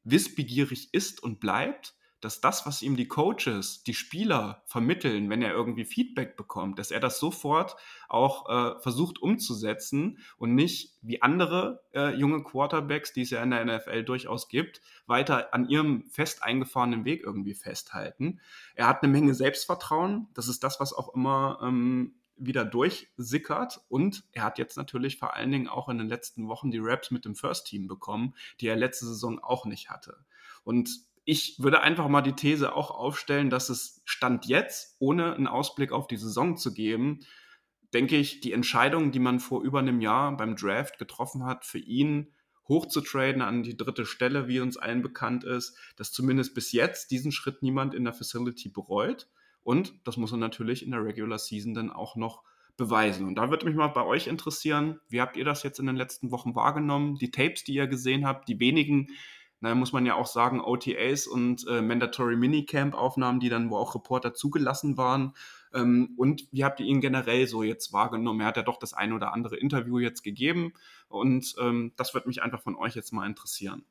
wissbegierig 0.04 0.94
ist 0.94 1.24
und 1.24 1.40
bleibt 1.40 1.96
dass 2.24 2.42
das, 2.42 2.66
was 2.66 2.82
ihm 2.82 2.96
die 2.96 3.08
Coaches, 3.08 3.84
die 3.84 3.94
Spieler 3.94 4.64
vermitteln, 4.66 5.30
wenn 5.30 5.42
er 5.42 5.52
irgendwie 5.52 5.86
Feedback 5.86 6.38
bekommt, 6.38 6.80
dass 6.80 6.92
er 6.92 7.00
das 7.00 7.20
sofort 7.20 7.76
auch 8.08 8.50
äh, 8.50 8.80
versucht 8.80 9.22
umzusetzen 9.22 10.20
und 10.38 10.56
nicht 10.56 10.98
wie 11.02 11.22
andere 11.22 11.84
äh, 11.94 12.16
junge 12.16 12.44
Quarterbacks, 12.44 13.14
die 13.14 13.22
es 13.22 13.30
ja 13.32 13.44
in 13.44 13.52
der 13.52 13.66
NFL 13.66 14.04
durchaus 14.04 14.48
gibt, 14.48 14.82
weiter 15.06 15.54
an 15.54 15.68
ihrem 15.68 16.10
fest 16.10 16.44
eingefahrenen 16.44 17.06
Weg 17.06 17.24
irgendwie 17.24 17.56
festhalten. 17.56 18.40
Er 18.76 18.88
hat 18.88 19.04
eine 19.04 19.12
Menge 19.12 19.34
Selbstvertrauen. 19.34 20.28
Das 20.34 20.48
ist 20.48 20.64
das, 20.64 20.80
was 20.80 20.94
auch 20.94 21.14
immer 21.14 21.60
ähm, 21.62 22.16
wieder 22.38 22.66
durchsickert 22.66 23.82
und 23.90 24.24
er 24.32 24.44
hat 24.44 24.58
jetzt 24.58 24.78
natürlich 24.78 25.18
vor 25.18 25.36
allen 25.36 25.52
Dingen 25.52 25.68
auch 25.68 25.90
in 25.90 25.98
den 25.98 26.08
letzten 26.08 26.48
Wochen 26.48 26.72
die 26.72 26.80
Raps 26.80 27.12
mit 27.12 27.26
dem 27.26 27.36
First 27.36 27.68
Team 27.68 27.88
bekommen, 27.88 28.34
die 28.60 28.68
er 28.68 28.76
letzte 28.76 29.06
Saison 29.06 29.40
auch 29.40 29.66
nicht 29.66 29.90
hatte. 29.90 30.18
Und 30.64 30.90
ich 31.26 31.56
würde 31.60 31.82
einfach 31.82 32.08
mal 32.08 32.22
die 32.22 32.34
These 32.34 32.76
auch 32.76 32.92
aufstellen, 32.92 33.50
dass 33.50 33.70
es 33.70 34.02
Stand 34.06 34.46
jetzt, 34.46 34.98
ohne 35.00 35.34
einen 35.34 35.48
Ausblick 35.48 35.92
auf 35.92 36.08
die 36.08 36.18
Saison 36.18 36.58
zu 36.58 36.74
geben, 36.74 37.22
denke 37.94 38.18
ich, 38.18 38.42
die 38.42 38.54
Entscheidung, 38.54 39.12
die 39.12 39.20
man 39.20 39.40
vor 39.40 39.64
über 39.64 39.80
einem 39.80 40.02
Jahr 40.02 40.36
beim 40.36 40.56
Draft 40.56 40.98
getroffen 40.98 41.46
hat, 41.46 41.66
für 41.66 41.80
ihn 41.80 42.34
hochzutraden 42.68 43.42
an 43.42 43.64
die 43.64 43.78
dritte 43.78 44.06
Stelle, 44.06 44.48
wie 44.48 44.60
uns 44.60 44.78
allen 44.78 45.02
bekannt 45.02 45.44
ist, 45.44 45.78
dass 45.98 46.12
zumindest 46.12 46.56
bis 46.56 46.72
jetzt 46.72 47.12
diesen 47.12 47.32
Schritt 47.32 47.62
niemand 47.62 47.94
in 47.94 48.04
der 48.04 48.14
Facility 48.14 48.70
bereut. 48.70 49.28
Und 49.64 49.94
das 50.06 50.18
muss 50.18 50.32
er 50.32 50.38
natürlich 50.38 50.84
in 50.84 50.92
der 50.92 51.04
Regular 51.04 51.38
Season 51.38 51.74
dann 51.74 51.92
auch 51.92 52.16
noch 52.16 52.44
beweisen. 52.76 53.28
Und 53.28 53.36
da 53.36 53.50
würde 53.50 53.66
mich 53.66 53.76
mal 53.76 53.88
bei 53.88 54.04
euch 54.04 54.28
interessieren, 54.28 55.00
wie 55.10 55.22
habt 55.22 55.38
ihr 55.38 55.46
das 55.46 55.64
jetzt 55.64 55.80
in 55.80 55.86
den 55.86 55.96
letzten 55.96 56.32
Wochen 56.32 56.56
wahrgenommen? 56.56 57.16
Die 57.16 57.32
Tapes, 57.32 57.64
die 57.64 57.76
ihr 57.76 57.88
gesehen 57.88 58.26
habt, 58.26 58.48
die 58.50 58.60
wenigen, 58.60 59.08
na, 59.64 59.76
muss 59.76 59.94
man 59.94 60.06
ja 60.06 60.16
auch 60.16 60.28
sagen, 60.28 60.60
OTAs 60.60 61.26
und 61.26 61.66
äh, 61.70 61.82
Mandatory 61.82 62.36
Minicamp-Aufnahmen, 62.36 63.40
die 63.40 63.48
dann, 63.48 63.70
wo 63.70 63.78
auch 63.78 63.96
Reporter 63.96 64.34
zugelassen 64.34 64.98
waren. 64.98 65.34
Ähm, 65.74 66.16
und 66.18 66.50
wie 66.52 66.66
habt 66.66 66.82
ihr 66.82 66.86
ihn 66.86 67.00
generell 67.00 67.48
so 67.48 67.64
jetzt 67.64 67.94
wahrgenommen? 67.94 68.42
Er 68.42 68.48
hat 68.48 68.58
ja 68.58 68.64
doch 68.64 68.78
das 68.78 68.94
ein 68.94 69.14
oder 69.14 69.32
andere 69.34 69.56
Interview 69.56 70.00
jetzt 70.00 70.22
gegeben 70.22 70.74
und 71.08 71.56
ähm, 71.62 71.94
das 71.96 72.14
würde 72.14 72.28
mich 72.28 72.44
einfach 72.44 72.62
von 72.62 72.76
euch 72.76 72.94
jetzt 72.94 73.14
mal 73.14 73.26
interessieren. 73.26 73.86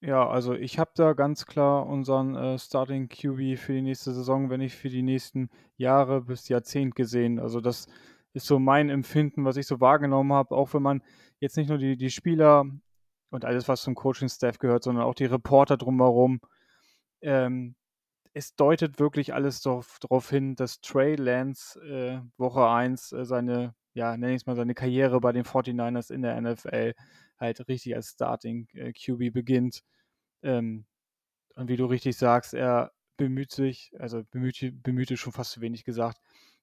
Ja, 0.00 0.28
also 0.28 0.54
ich 0.54 0.80
habe 0.80 0.90
da 0.96 1.12
ganz 1.12 1.46
klar 1.46 1.86
unseren 1.86 2.34
äh, 2.34 2.58
Starting 2.58 3.08
QB 3.08 3.60
für 3.60 3.74
die 3.74 3.82
nächste 3.82 4.12
Saison, 4.12 4.50
wenn 4.50 4.58
nicht 4.58 4.74
für 4.74 4.88
die 4.88 5.02
nächsten 5.02 5.50
Jahre 5.76 6.22
bis 6.22 6.48
Jahrzehnt 6.48 6.96
gesehen. 6.96 7.38
Also 7.38 7.60
das 7.60 7.86
ist 8.32 8.46
so 8.46 8.58
mein 8.58 8.90
Empfinden, 8.90 9.44
was 9.44 9.56
ich 9.56 9.68
so 9.68 9.80
wahrgenommen 9.80 10.32
habe, 10.32 10.56
auch 10.56 10.74
wenn 10.74 10.82
man 10.82 11.00
jetzt 11.38 11.56
nicht 11.56 11.68
nur 11.68 11.78
die, 11.78 11.96
die 11.96 12.10
Spieler 12.10 12.64
und 13.30 13.44
alles, 13.44 13.68
was 13.68 13.82
zum 13.82 13.94
Coaching-Staff 13.94 14.58
gehört, 14.58 14.84
sondern 14.84 15.04
auch 15.04 15.14
die 15.14 15.26
Reporter 15.26 15.76
drumherum. 15.76 16.40
Ähm, 17.20 17.76
es 18.34 18.54
deutet 18.54 18.98
wirklich 19.00 19.34
alles 19.34 19.60
darauf 19.62 20.30
hin, 20.30 20.54
dass 20.54 20.80
Trey 20.80 21.16
Lance 21.16 21.80
äh, 21.80 22.20
Woche 22.38 22.68
1 22.68 23.12
äh, 23.12 23.24
seine, 23.24 23.74
ja, 23.94 24.16
nenne 24.16 24.34
ich 24.34 24.42
es 24.42 24.46
mal, 24.46 24.56
seine 24.56 24.74
Karriere 24.74 25.20
bei 25.20 25.32
den 25.32 25.44
49ers 25.44 26.12
in 26.12 26.22
der 26.22 26.40
NFL 26.40 26.94
halt 27.38 27.68
richtig 27.68 27.96
als 27.96 28.10
Starting 28.10 28.68
äh, 28.74 28.92
QB 28.92 29.32
beginnt. 29.32 29.82
Ähm, 30.42 30.86
und 31.54 31.68
wie 31.68 31.76
du 31.76 31.86
richtig 31.86 32.16
sagst, 32.16 32.54
er 32.54 32.92
bemüht 33.16 33.50
sich, 33.52 33.92
also 33.98 34.22
bemüht, 34.30 34.82
bemüht 34.82 35.10
ist 35.10 35.20
schon 35.20 35.32
fast 35.32 35.52
zu 35.52 35.60
wenig 35.60 35.84
gesagt, 35.84 36.18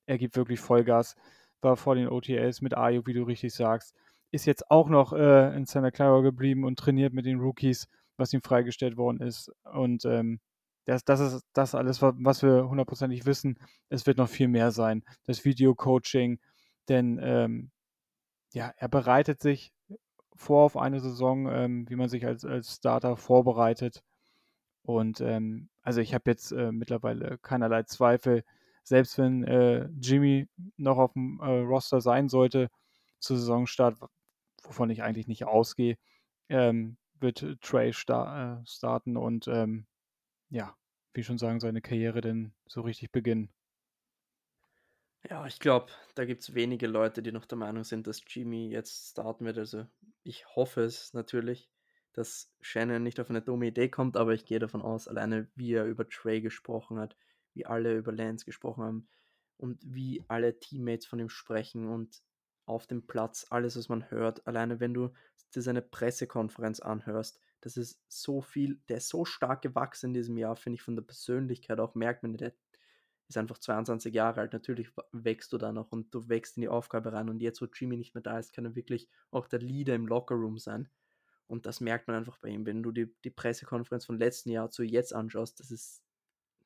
er 0.05 0.17
gibt 0.17 0.37
wirklich 0.37 0.59
Vollgas, 0.59 1.15
war 1.61 1.75
vor 1.77 1.95
den 1.95 2.07
OTLs 2.07 2.61
mit 2.61 2.77
Ayuk, 2.77 3.07
wie 3.07 3.13
du 3.13 3.23
richtig 3.23 3.53
sagst, 3.53 3.95
ist 4.35 4.45
jetzt 4.45 4.69
auch 4.69 4.89
noch 4.89 5.13
äh, 5.13 5.55
in 5.55 5.65
Santa 5.65 5.91
Clara 5.91 6.21
geblieben 6.21 6.63
und 6.63 6.77
trainiert 6.77 7.13
mit 7.13 7.25
den 7.25 7.39
Rookies, 7.39 7.87
was 8.17 8.33
ihm 8.33 8.41
freigestellt 8.41 8.97
worden 8.97 9.21
ist. 9.21 9.51
Und 9.63 10.05
ähm, 10.05 10.39
das, 10.85 11.03
das 11.03 11.19
ist 11.19 11.45
das 11.53 11.75
alles, 11.75 12.01
was 12.01 12.43
wir 12.43 12.69
hundertprozentig 12.69 13.25
wissen. 13.25 13.57
Es 13.89 14.05
wird 14.05 14.17
noch 14.17 14.29
viel 14.29 14.47
mehr 14.47 14.71
sein. 14.71 15.03
Das 15.25 15.43
Video-Coaching, 15.45 16.39
denn 16.89 17.19
ähm, 17.21 17.71
ja, 18.53 18.73
er 18.77 18.87
bereitet 18.89 19.41
sich 19.41 19.73
vor 20.35 20.63
auf 20.65 20.77
eine 20.77 20.99
Saison, 20.99 21.47
ähm, 21.49 21.89
wie 21.89 21.95
man 21.95 22.09
sich 22.09 22.25
als, 22.25 22.45
als 22.45 22.75
Starter 22.75 23.17
vorbereitet. 23.17 24.03
Und 24.83 25.21
ähm, 25.21 25.69
also 25.81 26.01
ich 26.01 26.13
habe 26.13 26.29
jetzt 26.29 26.51
äh, 26.51 26.71
mittlerweile 26.71 27.37
keinerlei 27.39 27.83
Zweifel, 27.83 28.43
selbst 28.83 29.17
wenn 29.17 29.43
äh, 29.45 29.89
Jimmy 29.99 30.47
noch 30.77 30.97
auf 30.97 31.13
dem 31.13 31.39
äh, 31.41 31.61
Roster 31.61 32.01
sein 32.01 32.29
sollte 32.29 32.69
zu 33.19 33.35
Saisonstart, 33.35 33.97
wovon 34.67 34.89
ich 34.89 35.03
eigentlich 35.03 35.27
nicht 35.27 35.45
ausgehe, 35.45 35.97
ähm, 36.49 36.97
wird 37.19 37.45
Trey 37.61 37.93
star 37.93 38.61
äh, 38.61 38.65
starten 38.67 39.17
und 39.17 39.47
ähm, 39.47 39.87
ja, 40.49 40.75
wie 41.13 41.23
schon 41.23 41.37
sagen, 41.37 41.59
seine 41.59 41.81
Karriere 41.81 42.21
denn 42.21 42.53
so 42.67 42.81
richtig 42.81 43.11
beginnen. 43.11 43.49
Ja, 45.29 45.47
ich 45.47 45.59
glaube, 45.59 45.91
da 46.13 46.25
gibt 46.25 46.43
es 46.43 46.53
wenige 46.53 46.85
Leute, 46.85 47.23
die 47.23 47.31
noch 47.31 47.45
der 47.45 47.57
Meinung 47.57 47.83
sind, 47.83 48.05
dass 48.05 48.21
Jimmy 48.27 48.69
jetzt 48.69 49.11
starten 49.11 49.45
wird. 49.45 49.57
Also 49.57 49.87
ich 50.23 50.45
hoffe 50.55 50.81
es 50.81 51.13
natürlich, 51.13 51.71
dass 52.13 52.53
Shannon 52.61 53.01
nicht 53.01 53.19
auf 53.19 53.29
eine 53.29 53.41
dumme 53.41 53.67
Idee 53.67 53.89
kommt, 53.89 54.17
aber 54.17 54.33
ich 54.33 54.45
gehe 54.45 54.59
davon 54.59 54.81
aus, 54.81 55.07
alleine 55.07 55.49
wie 55.55 55.73
er 55.73 55.85
über 55.85 56.07
Trey 56.07 56.41
gesprochen 56.41 56.99
hat, 56.99 57.17
wie 57.53 57.65
alle 57.65 57.95
über 57.95 58.11
Lance 58.11 58.45
gesprochen 58.45 58.83
haben 58.83 59.07
und 59.57 59.79
wie 59.83 60.23
alle 60.27 60.59
Teammates 60.59 61.07
von 61.07 61.19
ihm 61.19 61.29
sprechen 61.29 61.87
und 61.87 62.21
auf 62.65 62.87
dem 62.87 63.07
Platz, 63.07 63.45
alles, 63.49 63.77
was 63.77 63.89
man 63.89 64.09
hört. 64.09 64.45
Alleine 64.47 64.79
wenn 64.79 64.93
du 64.93 65.11
dir 65.53 65.61
seine 65.61 65.81
Pressekonferenz 65.81 66.79
anhörst, 66.79 67.39
das 67.61 67.77
ist 67.77 67.99
so 68.07 68.41
viel, 68.41 68.81
der 68.89 68.97
ist 68.97 69.09
so 69.09 69.25
stark 69.25 69.61
gewachsen 69.61 70.07
in 70.07 70.13
diesem 70.13 70.37
Jahr, 70.37 70.55
finde 70.55 70.75
ich, 70.75 70.81
von 70.81 70.95
der 70.95 71.03
Persönlichkeit 71.03 71.79
auch, 71.79 71.95
merkt 71.95 72.23
man, 72.23 72.37
der 72.37 72.53
ist 73.27 73.37
einfach 73.37 73.57
22 73.57 74.13
Jahre 74.13 74.41
alt. 74.41 74.53
Natürlich 74.53 74.89
wächst 75.11 75.51
du 75.51 75.57
da 75.57 75.71
noch 75.71 75.91
und 75.91 76.13
du 76.13 76.29
wächst 76.29 76.57
in 76.57 76.61
die 76.61 76.69
Aufgabe 76.69 77.13
rein. 77.13 77.29
Und 77.29 77.41
jetzt, 77.41 77.61
wo 77.61 77.65
Jimmy 77.65 77.97
nicht 77.97 78.13
mehr 78.13 78.21
da 78.21 78.37
ist, 78.37 78.53
kann 78.53 78.65
er 78.65 78.75
wirklich 78.75 79.09
auch 79.31 79.47
der 79.47 79.59
Leader 79.59 79.95
im 79.95 80.07
Lockerroom 80.07 80.59
sein. 80.59 80.89
Und 81.47 81.65
das 81.65 81.79
merkt 81.79 82.07
man 82.07 82.17
einfach 82.17 82.37
bei 82.37 82.49
ihm. 82.49 82.65
Wenn 82.65 82.83
du 82.83 82.91
die, 82.91 83.13
die 83.23 83.29
Pressekonferenz 83.29 84.05
von 84.05 84.17
letzten 84.17 84.51
Jahr 84.51 84.69
zu 84.69 84.83
jetzt 84.83 85.13
anschaust, 85.13 85.59
das 85.59 85.71
ist, 85.71 86.03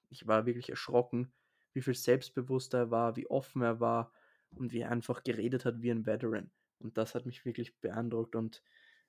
ich 0.10 0.28
war 0.28 0.46
wirklich 0.46 0.70
erschrocken, 0.70 1.32
wie 1.74 1.82
viel 1.82 1.96
selbstbewusster 1.96 2.78
er 2.80 2.92
war, 2.92 3.16
wie 3.16 3.28
offen 3.28 3.62
er 3.62 3.80
war, 3.80 4.12
und 4.56 4.72
wie 4.74 4.80
er 4.80 4.92
einfach 4.92 5.24
geredet 5.24 5.66
hat 5.66 5.82
wie 5.82 5.92
ein 5.92 6.06
Veteran. 6.06 6.52
Und 6.80 6.98
das 6.98 7.16
hat 7.16 7.26
mich 7.26 7.46
wirklich 7.46 7.78
beeindruckt 7.80 8.36
und 8.36 8.64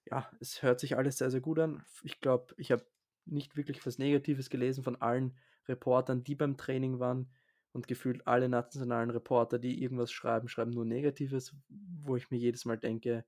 ja, 0.06 0.30
es 0.40 0.62
hört 0.62 0.80
sich 0.80 0.96
alles 0.96 1.18
sehr, 1.18 1.30
sehr 1.30 1.40
gut 1.40 1.58
an. 1.58 1.84
Ich 2.02 2.20
glaube, 2.20 2.54
ich 2.56 2.72
habe 2.72 2.84
nicht 3.26 3.56
wirklich 3.56 3.84
was 3.86 3.98
Negatives 3.98 4.50
gelesen 4.50 4.82
von 4.82 4.96
allen 4.96 5.38
Reportern, 5.68 6.24
die 6.24 6.34
beim 6.34 6.56
Training 6.56 6.98
waren 6.98 7.30
und 7.72 7.86
gefühlt 7.86 8.26
alle 8.26 8.48
nationalen 8.48 9.10
Reporter, 9.10 9.58
die 9.58 9.82
irgendwas 9.82 10.10
schreiben, 10.10 10.48
schreiben 10.48 10.72
nur 10.72 10.84
Negatives, 10.84 11.54
wo 11.68 12.16
ich 12.16 12.30
mir 12.30 12.38
jedes 12.38 12.64
Mal 12.64 12.78
denke, 12.78 13.24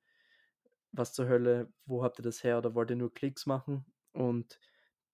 was 0.90 1.12
zur 1.12 1.28
Hölle, 1.28 1.72
wo 1.86 2.02
habt 2.02 2.18
ihr 2.18 2.22
das 2.24 2.42
her 2.42 2.58
oder 2.58 2.74
wollt 2.74 2.90
ihr 2.90 2.96
nur 2.96 3.14
Klicks 3.14 3.46
machen? 3.46 3.86
Und 4.12 4.58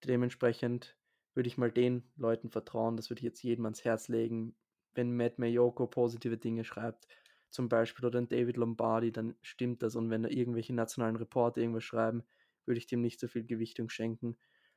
dementsprechend 0.05 0.97
würde 1.35 1.49
ich 1.49 1.59
mal 1.59 1.71
den 1.71 2.11
Leuten 2.17 2.51
vertrauen, 2.51 2.97
das 2.97 3.11
würde 3.11 3.21
ich 3.21 3.25
jetzt 3.25 3.43
jedem 3.43 3.65
ans 3.67 3.85
Herz 3.85 4.09
legen, 4.09 4.57
wenn 4.95 5.17
Matt 5.17 5.39
Mayoko 5.39 5.87
positive 5.87 6.37
Dinge 6.39 6.65
schreibt, 6.65 7.07
zum 7.51 7.69
Beispiel 7.69 8.05
oder 8.05 8.21
David 8.21 8.57
Lombardi, 8.57 9.13
dann 9.13 9.35
stimmt 9.43 9.83
das. 9.83 9.97
Und 9.97 10.11
wenn 10.11 10.23
da 10.23 10.29
irgendwelche 10.29 10.75
nationalen 10.75 11.17
Reporter 11.17 11.61
irgendwas 11.61 11.85
schreiben, 11.85 12.25
würde 12.67 12.79
ich 12.79 12.87
dem 12.87 13.01
nicht 13.01 13.21
so 13.21 13.29
viel 13.29 13.45
Gewichtung 13.45 13.89
schenken. 13.89 14.37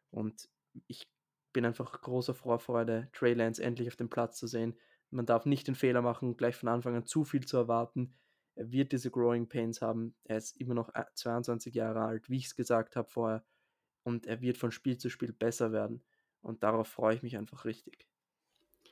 Und 0.09 0.49
ich 0.87 1.03
bin 1.53 1.65
einfach 1.65 2.01
großer 2.01 2.33
Vorfreude, 2.33 3.09
Trey 3.11 3.33
Lance 3.33 3.61
endlich 3.61 3.89
auf 3.89 3.97
dem 3.97 4.09
Platz 4.09 4.37
zu 4.37 4.47
sehen. 4.47 4.77
Man 5.09 5.25
darf 5.25 5.45
nicht 5.45 5.67
den 5.67 5.75
Fehler 5.75 6.01
machen, 6.01 6.37
gleich 6.37 6.55
von 6.55 6.69
Anfang 6.69 6.95
an 6.95 7.05
zu 7.05 7.25
viel 7.25 7.45
zu 7.45 7.57
erwarten. 7.57 8.15
Er 8.55 8.71
wird 8.71 8.93
diese 8.93 9.11
Growing 9.11 9.49
Pains 9.49 9.81
haben. 9.81 10.15
Er 10.23 10.37
ist 10.37 10.55
immer 10.57 10.73
noch 10.73 10.89
22 11.15 11.73
Jahre 11.73 12.01
alt, 12.01 12.29
wie 12.29 12.37
ich 12.37 12.45
es 12.45 12.55
gesagt 12.55 12.95
habe 12.95 13.09
vorher. 13.09 13.45
Und 14.03 14.25
er 14.25 14.41
wird 14.41 14.57
von 14.57 14.71
Spiel 14.71 14.97
zu 14.97 15.09
Spiel 15.09 15.33
besser 15.33 15.73
werden. 15.73 16.03
Und 16.41 16.63
darauf 16.63 16.87
freue 16.87 17.15
ich 17.15 17.23
mich 17.23 17.37
einfach 17.37 17.65
richtig. 17.65 18.07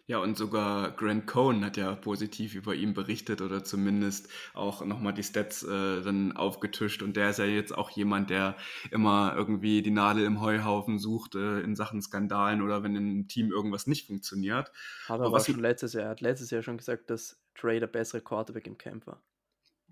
Ja, 0.10 0.18
und 0.18 0.36
sogar 0.40 0.90
Grant 0.90 1.28
Cohn 1.28 1.64
hat 1.64 1.78
ja 1.78 1.94
positiv 1.94 2.56
über 2.56 2.74
ihn 2.74 2.96
berichtet 2.96 3.42
oder 3.44 3.64
zumindest 3.64 4.28
auch 4.56 4.84
nochmal 4.84 5.14
die 5.14 5.22
Stats 5.22 5.62
äh, 5.62 6.02
dann 6.02 6.32
aufgetischt. 6.32 7.04
Und 7.04 7.16
der 7.16 7.30
ist 7.30 7.38
ja 7.38 7.46
jetzt 7.46 7.78
auch 7.78 7.92
jemand, 7.92 8.32
der 8.32 8.56
immer 8.90 9.36
irgendwie 9.38 9.84
die 9.84 9.92
Nadel 9.92 10.24
im 10.24 10.42
Heuhaufen 10.42 10.98
sucht 10.98 11.36
äh, 11.36 11.60
in 11.60 11.76
Sachen 11.76 12.02
Skandalen 12.02 12.64
oder 12.64 12.82
wenn 12.82 12.96
im 12.96 13.28
Team 13.28 13.52
irgendwas 13.52 13.86
nicht 13.86 14.08
funktioniert. 14.08 14.72
Hat 15.08 15.20
er 15.20 15.28
aber 15.28 15.42
schon 15.42 15.60
letztes 15.60 15.94
Jahr, 15.94 16.06
er 16.06 16.10
hat 16.10 16.22
letztes 16.22 16.50
Jahr 16.50 16.64
schon 16.64 16.78
gesagt, 16.78 17.12
dass 17.12 17.40
Trey 17.54 17.80
der 17.80 17.86
bessere 17.86 18.22
Quarterback 18.22 18.66
im 18.66 18.80
Camp 18.80 19.06
war. 19.06 19.22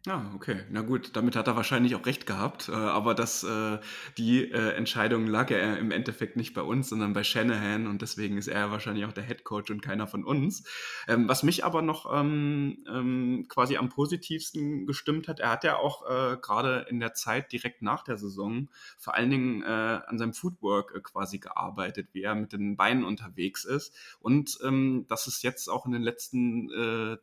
Ah, 0.05 0.31
okay. 0.36 0.63
Na 0.69 0.81
gut, 0.81 1.15
damit 1.17 1.36
hat 1.36 1.47
er 1.47 1.57
wahrscheinlich 1.57 1.95
auch 1.95 2.05
recht 2.05 2.25
gehabt. 2.25 2.69
Äh, 2.69 2.71
aber 2.71 3.13
das, 3.13 3.43
äh, 3.43 3.79
die 4.17 4.49
äh, 4.49 4.73
Entscheidung 4.75 5.27
lag 5.27 5.49
ja 5.49 5.75
im 5.75 5.91
Endeffekt 5.91 6.38
nicht 6.38 6.53
bei 6.53 6.62
uns, 6.62 6.89
sondern 6.89 7.12
bei 7.12 7.23
Shanahan 7.23 7.88
und 7.88 8.01
deswegen 8.01 8.38
ist 8.38 8.47
er 8.47 8.71
wahrscheinlich 8.71 9.03
auch 9.05 9.12
der 9.12 9.25
Head 9.25 9.43
Coach 9.43 9.69
und 9.69 9.81
keiner 9.81 10.07
von 10.07 10.23
uns. 10.23 10.63
Ähm, 11.10 11.27
was 11.27 11.43
mich 11.43 11.65
aber 11.65 11.81
noch 11.81 12.05
ähm, 12.13 12.86
ähm, 12.88 13.47
quasi 13.49 13.75
am 13.75 13.89
positivsten 13.89 14.86
gestimmt 14.86 15.27
hat, 15.27 15.39
er 15.39 15.49
hat 15.49 15.63
ja 15.63 15.77
auch 15.77 16.05
gerade 16.41 16.86
in 16.89 16.99
der 16.99 17.13
Zeit 17.13 17.51
direkt 17.51 17.81
nach 17.81 18.03
der 18.03 18.17
Saison 18.17 18.69
vor 18.97 19.15
allen 19.15 19.29
Dingen 19.29 19.63
an 19.63 20.17
seinem 20.17 20.33
Footwork 20.33 21.03
quasi 21.03 21.39
gearbeitet, 21.39 22.10
wie 22.13 22.21
er 22.21 22.36
mit 22.36 22.53
den 22.53 22.77
Beinen 22.77 23.03
unterwegs 23.03 23.65
ist. 23.65 23.93
Und 24.19 24.57
ähm, 24.63 25.05
das 25.10 25.27
ist 25.27 25.43
jetzt 25.43 25.69
auch 25.69 25.86
in 25.86 25.91
den 25.91 26.01
letzten 26.01 26.69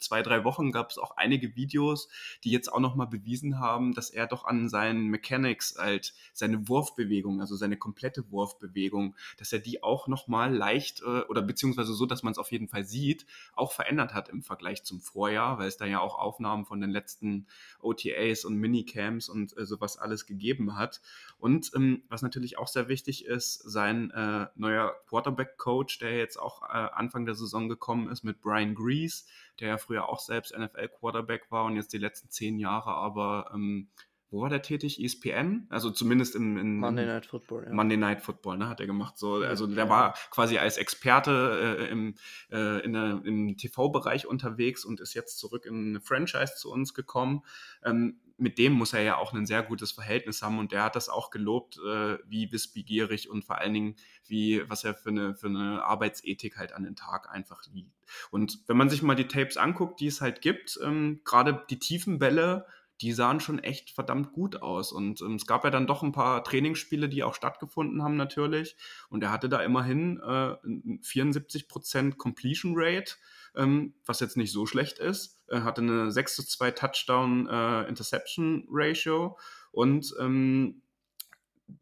zwei, 0.01 0.23
drei 0.23 0.45
Wochen 0.45 0.73
gab 0.73 0.91
es 0.91 0.99
auch 0.99 1.17
einige 1.17 1.55
Videos, 1.57 2.09
die 2.43 2.51
jetzt 2.51 2.73
auch 2.75 2.81
nochmal 2.81 3.07
bewiesen 3.07 3.61
haben, 3.61 3.95
dass 3.95 4.11
er 4.11 4.27
doch 4.27 4.45
an 4.45 4.69
seinen 4.69 5.09
Mechanics 5.09 5.77
halt 5.79 6.15
seine 6.33 6.69
Wurfbewegung, 6.69 7.41
also 7.41 7.57
seine 7.57 7.77
komplette 7.77 8.31
Wurfbewegung, 8.31 9.15
dass 9.39 9.53
er 9.53 9.61
die 9.61 9.83
auch 9.83 10.09
nochmal 10.09 10.55
leicht 10.55 11.03
äh, 11.03 11.23
oder 11.29 11.43
beziehungsweise 11.43 11.95
so, 11.95 12.07
dass 12.07 12.23
man 12.23 12.33
es 12.33 12.39
auf 12.39 12.53
jeden 12.53 12.69
Fall 12.69 12.85
sieht, 12.85 13.27
auch 13.55 13.73
verändert 13.73 14.15
hat 14.15 14.29
im 14.29 14.43
Vergleich 14.43 14.85
zum 14.85 15.01
Vorjahr, 15.01 15.59
weil 15.59 15.69
es 15.69 15.77
da 15.77 15.87
ja 15.87 16.01
auch 16.01 16.19
Aufnahmen 16.19 16.65
von 16.65 16.81
den 16.81 16.91
letzten 16.91 17.47
OTAs 17.81 18.45
und 18.45 18.57
Minicamps 18.57 19.29
und 19.29 19.57
äh, 19.57 19.65
sowas 19.65 19.97
alles 19.97 20.27
gegeben 20.27 20.77
hat. 20.77 21.01
Und 21.39 21.71
ähm, 21.75 22.03
was 22.09 22.23
natürlich 22.23 22.59
auch 22.59 22.69
sehr 22.69 22.89
wichtig 22.89 23.25
ist, 23.25 23.55
sein 23.55 24.11
äh, 24.11 24.47
neuer 24.57 24.95
Quarterback-Coach, 25.09 25.99
der 25.99 26.17
jetzt 26.17 26.39
auch 26.39 26.63
äh, 26.63 26.67
Anfang 26.73 27.27
der 27.27 27.35
Saison 27.35 27.69
gekommen 27.69 28.09
ist 28.09 28.25
mit 28.25 28.41
Brian 28.41 28.75
Grease, 28.75 29.25
der 29.61 29.69
ja 29.69 29.79
früher 29.79 30.09
auch 30.09 30.21
selbst 30.21 30.57
NFL-Quarterback 30.57 31.51
war 31.51 31.65
und 31.65 31.77
jetzt 31.77 31.93
die 31.93 31.99
letzten 31.99 32.31
zehn 32.31 32.59
Jahre 32.59 32.91
aber 32.91 33.51
ähm, 33.55 33.89
wo 34.35 34.43
war 34.43 34.49
der 34.49 34.63
tätig? 34.63 35.01
ESPN? 35.01 35.69
Also 35.71 35.93
zumindest 35.93 36.35
im, 36.35 36.59
in 36.59 36.79
Monday 36.79 37.07
Night 37.07 37.25
Football, 37.25 37.67
ja. 37.67 37.73
Monday 37.73 37.97
Night 37.97 38.21
Football, 38.21 38.59
ne, 38.59 38.69
hat 38.69 38.81
er 38.81 38.87
gemacht. 38.87 39.17
So, 39.17 39.37
also 39.37 39.69
der 39.69 39.89
war 39.89 40.15
quasi 40.31 40.59
als 40.59 40.77
Experte 40.77 41.79
äh, 41.79 41.89
im, 41.89 42.17
äh, 42.51 42.85
in 42.85 42.95
der, 42.95 43.23
im 43.25 43.57
TV-Bereich 43.57 44.27
unterwegs 44.27 44.85
und 44.85 45.01
ist 45.01 45.15
jetzt 45.15 45.39
zurück 45.39 45.67
in 45.67 45.91
eine 45.91 46.01
Franchise 46.01 46.55
zu 46.57 46.73
uns 46.73 46.95
gekommen. 46.95 47.45
Ähm, 47.85 48.19
mit 48.37 48.59
dem 48.59 48.73
muss 48.73 48.93
er 48.93 49.03
ja 49.03 49.17
auch 49.17 49.33
ein 49.33 49.47
sehr 49.47 49.63
gutes 49.63 49.93
Verhältnis 49.93 50.43
haben 50.43 50.59
und 50.59 50.73
der 50.73 50.85
hat 50.85 50.97
das 50.97 51.09
auch 51.09 51.31
gelobt, 51.31 51.79
äh, 51.79 52.19
wie 52.27 52.51
wissbegierig 52.51 53.31
und 53.31 53.45
vor 53.45 53.59
allen 53.59 53.75
Dingen, 53.75 53.97
wie, 54.27 54.69
was 54.69 54.85
er 54.85 54.95
für 54.95 55.11
eine, 55.11 55.35
für 55.35 55.47
eine 55.47 55.85
Arbeitsethik 55.85 56.57
halt 56.57 56.73
an 56.73 56.83
den 56.83 56.97
Tag 56.97 57.31
einfach 57.31 57.63
liegt. 57.73 57.95
Und 58.31 58.59
wenn 58.67 58.77
man 58.77 58.91
sich 58.91 59.03
mal 59.03 59.15
die 59.15 59.29
Tapes 59.29 59.57
anguckt, 59.57 60.01
die 60.01 60.09
es 60.09 60.21
halt 60.21 60.41
gibt, 60.41 60.79
ähm, 60.83 61.21
gerade 61.25 61.65
die 61.71 61.79
tiefen 61.79 62.19
Bälle, 62.19 62.67
die 63.01 63.13
sahen 63.13 63.41
schon 63.41 63.59
echt 63.59 63.91
verdammt 63.91 64.33
gut 64.33 64.63
aus. 64.63 64.93
Und 64.93 65.21
ähm, 65.21 65.35
es 65.35 65.47
gab 65.47 65.65
ja 65.65 65.71
dann 65.71 65.87
doch 65.87 66.03
ein 66.03 66.13
paar 66.13 66.45
Trainingsspiele, 66.45 67.09
die 67.09 67.23
auch 67.23 67.35
stattgefunden 67.35 68.03
haben 68.03 68.17
natürlich. 68.17 68.77
Und 69.09 69.23
er 69.23 69.33
hatte 69.33 69.49
da 69.49 69.61
immerhin 69.61 70.21
äh, 70.21 70.57
74% 71.03 72.17
Completion 72.17 72.75
Rate, 72.77 73.17
ähm, 73.57 73.95
was 74.05 74.21
jetzt 74.21 74.37
nicht 74.37 74.53
so 74.53 74.67
schlecht 74.67 74.99
ist. 74.99 75.41
Er 75.47 75.65
hatte 75.65 75.83
eine 75.83 76.11
6 76.11 76.37
zu 76.37 76.47
2 76.47 76.71
Touchdown 76.73 77.49
äh, 77.49 77.89
Interception 77.89 78.67
Ratio 78.71 79.39
und 79.73 80.15
ähm, 80.21 80.83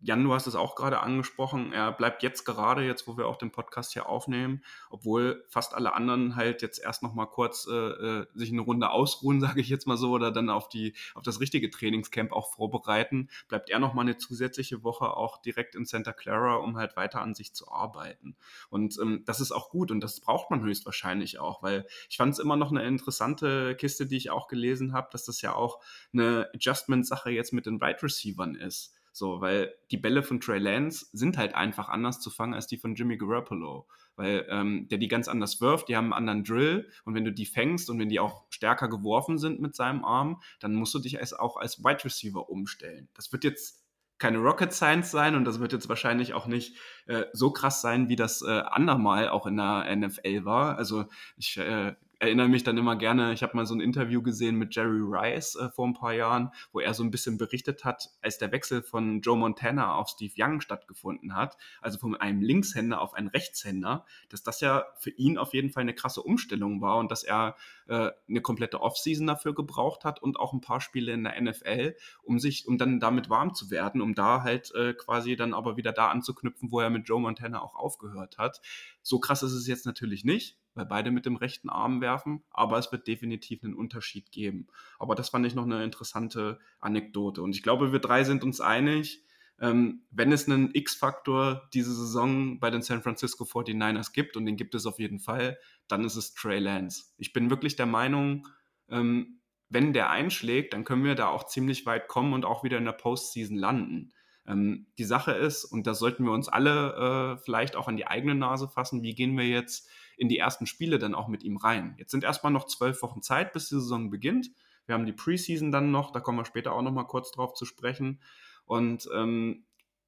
Jan, 0.01 0.23
du 0.23 0.33
hast 0.33 0.47
es 0.47 0.55
auch 0.55 0.77
gerade 0.77 1.01
angesprochen, 1.01 1.73
er 1.73 1.91
bleibt 1.91 2.23
jetzt 2.23 2.45
gerade, 2.45 2.85
jetzt 2.85 3.09
wo 3.09 3.17
wir 3.17 3.27
auch 3.27 3.37
den 3.37 3.51
Podcast 3.51 3.93
hier 3.93 4.09
aufnehmen, 4.09 4.63
obwohl 4.91 5.45
fast 5.49 5.75
alle 5.75 5.95
anderen 5.95 6.37
halt 6.37 6.63
jetzt 6.63 6.79
erst 6.79 7.03
noch 7.03 7.15
mal 7.15 7.27
kurz 7.27 7.67
äh, 7.69 7.73
äh 7.73 8.27
sich 8.35 8.53
eine 8.53 8.61
Runde 8.61 8.91
ausruhen, 8.91 9.41
sage 9.41 9.61
ich 9.61 9.69
jetzt 9.69 9.87
mal 9.89 9.97
so, 9.97 10.13
oder 10.13 10.31
dann 10.31 10.51
auf, 10.51 10.69
die, 10.69 10.95
auf 11.15 11.23
das 11.23 11.41
richtige 11.41 11.69
Trainingscamp 11.69 12.33
auch 12.33 12.55
vorbereiten, 12.55 13.29
bleibt 13.49 13.71
er 13.71 13.81
noch 13.81 13.93
mal 13.93 14.03
eine 14.03 14.19
zusätzliche 14.19 14.85
Woche 14.85 15.17
auch 15.17 15.43
direkt 15.43 15.75
in 15.75 15.85
Santa 15.85 16.13
Clara, 16.13 16.57
um 16.57 16.77
halt 16.77 16.97
weiter 16.97 17.21
an 17.21 17.35
sich 17.35 17.53
zu 17.53 17.71
arbeiten. 17.71 18.37
Und 18.71 18.97
ähm, 19.03 19.25
das 19.27 19.41
ist 19.41 19.51
auch 19.51 19.69
gut 19.69 19.91
und 19.91 20.01
das 20.01 20.21
braucht 20.21 20.51
man 20.51 20.63
höchstwahrscheinlich 20.63 21.41
auch, 21.41 21.63
weil 21.63 21.87
ich 22.09 22.17
fand 22.19 22.33
es 22.35 22.39
immer 22.39 22.57
noch 22.57 22.71
eine 22.71 22.85
interessante 22.85 23.75
Kiste, 23.75 24.07
die 24.07 24.17
ich 24.17 24.31
auch 24.31 24.47
gelesen 24.47 24.93
habe, 24.93 25.09
dass 25.11 25.25
das 25.25 25.43
ja 25.43 25.55
auch 25.55 25.81
eine 26.13 26.49
Adjustment-Sache 26.55 27.31
jetzt 27.31 27.53
mit 27.53 27.67
den 27.67 27.79
Right 27.79 28.01
Receivern 28.03 28.55
ist. 28.55 28.95
So, 29.13 29.41
weil 29.41 29.75
die 29.91 29.99
Bälle 29.99 30.23
von 30.23 30.41
Trey 30.41 30.59
Lance 30.59 31.07
sind 31.13 31.37
halt 31.37 31.55
einfach 31.55 31.89
anders 31.89 32.21
zu 32.21 32.31
fangen 32.31 32.55
als 32.55 32.67
die 32.67 32.79
von 32.79 32.95
Jimmy 32.95 33.17
Garoppolo. 33.19 33.87
Weil 34.17 34.47
ähm, 34.51 34.89
der 34.89 34.99
die 34.99 35.09
ganz 35.09 35.29
anders 35.29 35.61
wirft, 35.61 35.89
die 35.89 35.97
haben 35.97 36.13
einen 36.13 36.29
anderen 36.29 36.45
Drill 36.45 36.91
und 37.05 37.15
wenn 37.15 37.25
du 37.25 37.33
die 37.33 37.47
fängst 37.47 37.89
und 37.89 37.99
wenn 37.99 38.09
die 38.09 38.21
auch 38.21 38.45
stärker 38.51 38.89
geworfen 38.89 39.39
sind 39.39 39.61
mit 39.61 39.75
seinem 39.75 40.05
Arm, 40.05 40.43
dann 40.61 40.75
musst 40.75 40.95
du 40.95 40.99
dich 40.99 41.19
als, 41.19 41.33
auch 41.33 41.57
als 41.57 41.83
Wide 41.83 42.05
Receiver 42.05 42.51
umstellen. 42.51 43.09
Das 43.15 43.33
wird 43.33 43.45
jetzt 43.45 43.83
keine 44.19 44.39
Rocket 44.39 44.73
Science 44.73 45.11
sein 45.11 45.35
und 45.35 45.45
das 45.45 45.59
wird 45.59 45.73
jetzt 45.73 45.89
wahrscheinlich 45.89 46.33
auch 46.33 46.47
nicht 46.47 46.77
äh, 47.07 47.25
so 47.33 47.51
krass 47.51 47.81
sein, 47.81 48.09
wie 48.09 48.17
das 48.17 48.43
äh, 48.43 48.51
andermal 48.51 49.29
auch 49.29 49.47
in 49.47 49.57
der 49.57 49.97
NFL 49.97 50.45
war. 50.45 50.77
Also 50.77 51.07
ich 51.37 51.57
äh, 51.57 51.95
erinnere 52.23 52.49
mich 52.49 52.63
dann 52.63 52.79
immer 52.79 52.95
gerne, 52.95 53.33
ich 53.33 53.43
habe 53.43 53.57
mal 53.57 53.67
so 53.67 53.75
ein 53.75 53.81
Interview 53.81 54.23
gesehen 54.23 54.55
mit 54.55 54.77
Jerry 54.77 55.01
Rice 55.03 55.57
äh, 55.57 55.71
vor 55.71 55.89
ein 55.89 55.93
paar 55.93 56.15
Jahren, 56.15 56.53
wo 56.71 56.79
er 56.79 56.95
so 56.95 57.03
ein 57.03 57.11
bisschen 57.11 57.37
berichtet 57.37 57.85
hat, 57.85 58.11
als 58.23 58.39
der 58.39 58.53
Wechsel 58.53 58.81
von 58.81 59.21
Joe 59.23 59.37
Montana 59.37 59.97
auf 59.97 60.09
Steve 60.09 60.33
Young 60.39 60.61
stattgefunden 60.61 61.35
hat, 61.35 61.57
also 61.81 61.99
von 61.99 62.15
einem 62.15 62.41
Linkshänder 62.41 63.01
auf 63.01 63.15
einen 63.15 63.27
Rechtshänder, 63.27 64.07
dass 64.29 64.45
das 64.45 64.61
ja 64.61 64.85
für 64.99 65.11
ihn 65.11 65.37
auf 65.37 65.53
jeden 65.53 65.71
Fall 65.71 65.81
eine 65.81 65.95
krasse 65.95 66.23
Umstellung 66.23 66.81
war 66.81 66.99
und 66.99 67.11
dass 67.11 67.25
er 67.25 67.57
äh, 67.89 68.11
eine 68.29 68.41
komplette 68.41 68.81
Offseason 68.81 69.27
dafür 69.27 69.55
gebraucht 69.55 70.05
hat 70.05 70.23
und 70.23 70.39
auch 70.39 70.53
ein 70.53 70.61
paar 70.61 70.81
Spiele 70.81 71.13
in 71.13 71.25
der 71.25 71.41
NFL, 71.41 71.97
um 72.23 72.39
sich, 72.39 72.67
um 72.67 72.79
dann 72.79 73.01
damit 73.01 73.31
warm 73.31 73.55
zu 73.55 73.71
werden, 73.71 74.01
um 74.01 74.15
da 74.15 74.43
halt 74.43 74.75
äh, 74.75 74.95
quasi 74.95 75.37
dann 75.37 75.55
aber 75.55 75.77
wieder 75.77 75.93
da 75.93 76.09
anzuknüpfen, 76.09 76.71
wo 76.71 76.81
er 76.81 76.91
mit 76.91 77.09
Joe 77.09 77.21
Montana 77.21 77.61
auch 77.61 77.75
aufgehört 77.75 78.39
hat. 78.39 78.61
So 79.03 79.19
krass 79.19 79.43
ist 79.43 79.53
es 79.53 79.67
jetzt 79.67 79.87
natürlich 79.87 80.25
nicht, 80.25 80.59
weil 80.75 80.87
beide 80.87 81.11
mit 81.11 81.27
dem 81.27 81.37
rechten 81.37 81.69
Arm 81.69 82.01
werfen, 82.01 82.43
aber 82.51 82.79
es 82.79 82.91
wird 82.93 83.07
definitiv 83.07 83.63
einen 83.65 83.75
Unterschied 83.75 84.33
geben. 84.33 84.69
Aber 84.99 85.15
das 85.15 85.31
fand 85.31 85.47
ich 85.47 85.55
noch 85.55 85.65
eine 85.65 85.85
interessante 85.85 86.59
Anekdote. 86.81 87.43
Und 87.43 87.55
ich 87.55 87.63
glaube, 87.63 87.93
wir 87.93 87.99
drei 87.99 88.25
sind 88.25 88.45
uns 88.45 88.61
einig, 88.61 89.25
ähm, 89.63 90.03
wenn 90.11 90.33
es 90.33 90.49
einen 90.49 90.75
X-Faktor 90.75 91.69
diese 91.73 91.95
Saison 91.95 92.59
bei 92.59 92.71
den 92.71 92.83
San 92.83 93.03
Francisco 93.03 93.45
49ers 93.45 94.13
gibt, 94.13 94.37
und 94.37 94.45
den 94.45 94.57
gibt 94.57 94.75
es 94.75 94.87
auf 94.87 94.99
jeden 94.99 95.21
Fall, 95.21 95.57
dann 95.89 96.05
ist 96.05 96.17
es 96.17 96.35
Trey 96.35 96.59
Lance. 96.59 97.05
Ich 97.19 97.33
bin 97.33 97.51
wirklich 97.51 97.77
der 97.77 97.87
Meinung, 97.87 98.49
ähm, 98.89 99.41
wenn 99.69 99.93
der 99.93 100.11
einschlägt, 100.11 100.75
dann 100.75 100.85
können 100.85 101.05
wir 101.05 101.15
da 101.15 101.29
auch 101.29 101.47
ziemlich 101.47 101.87
weit 101.87 102.09
kommen 102.09 102.35
und 102.35 102.45
auch 102.45 102.63
wieder 102.63 102.79
in 102.79 102.85
der 102.85 102.93
Postseason 102.93 103.57
landen. 103.57 104.13
Ähm, 104.47 104.87
die 104.99 105.05
Sache 105.05 105.33
ist, 105.33 105.65
und 105.65 105.87
da 105.87 105.95
sollten 105.95 106.25
wir 106.25 106.33
uns 106.33 106.49
alle 106.49 107.37
äh, 107.39 107.43
vielleicht 107.43 107.77
auch 107.77 107.89
an 107.89 107.97
die 107.97 108.07
eigene 108.07 108.35
Nase 108.35 108.69
fassen, 108.69 109.03
wie 109.03 109.15
gehen 109.15 109.37
wir 109.37 109.47
jetzt 109.47 109.89
in 110.17 110.29
die 110.29 110.39
ersten 110.39 110.67
Spiele 110.67 110.99
dann 110.99 111.15
auch 111.15 111.29
mit 111.29 111.43
ihm 111.43 111.57
rein? 111.57 111.95
Jetzt 111.99 112.11
sind 112.11 112.25
erstmal 112.25 112.53
noch 112.53 112.67
zwölf 112.67 113.03
Wochen 113.03 113.23
Zeit, 113.23 113.53
bis 113.53 113.69
die 113.69 113.77
Saison 113.77 114.11
beginnt. 114.11 114.51
Wir 114.87 114.95
haben 114.95 115.07
die 115.07 115.13
Preseason 115.13 115.71
dann 115.71 115.91
noch, 115.91 116.11
da 116.11 116.21
kommen 116.21 116.39
wir 116.39 116.45
später 116.45 116.73
auch 116.73 116.83
noch 116.83 116.93
mal 116.93 117.05
kurz 117.05 117.31
drauf 117.31 117.55
zu 117.55 117.65
sprechen. 117.65 118.21
Und 118.65 119.09
ähm, 119.15 119.65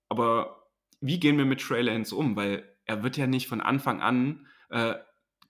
aber 0.09 0.69
wie 1.01 1.21
gehen 1.21 1.39
wir 1.39 1.45
mit 1.45 1.61
Trey 1.61 1.83
Lance 1.83 2.15
um? 2.15 2.37
Weil 2.37 2.69
er 2.85 3.03
wird 3.03 3.17
ja 3.17 3.27
nicht 3.27 3.47
von 3.47 3.61
Anfang 3.61 4.03
an 4.03 4.47
äh, 4.71 4.95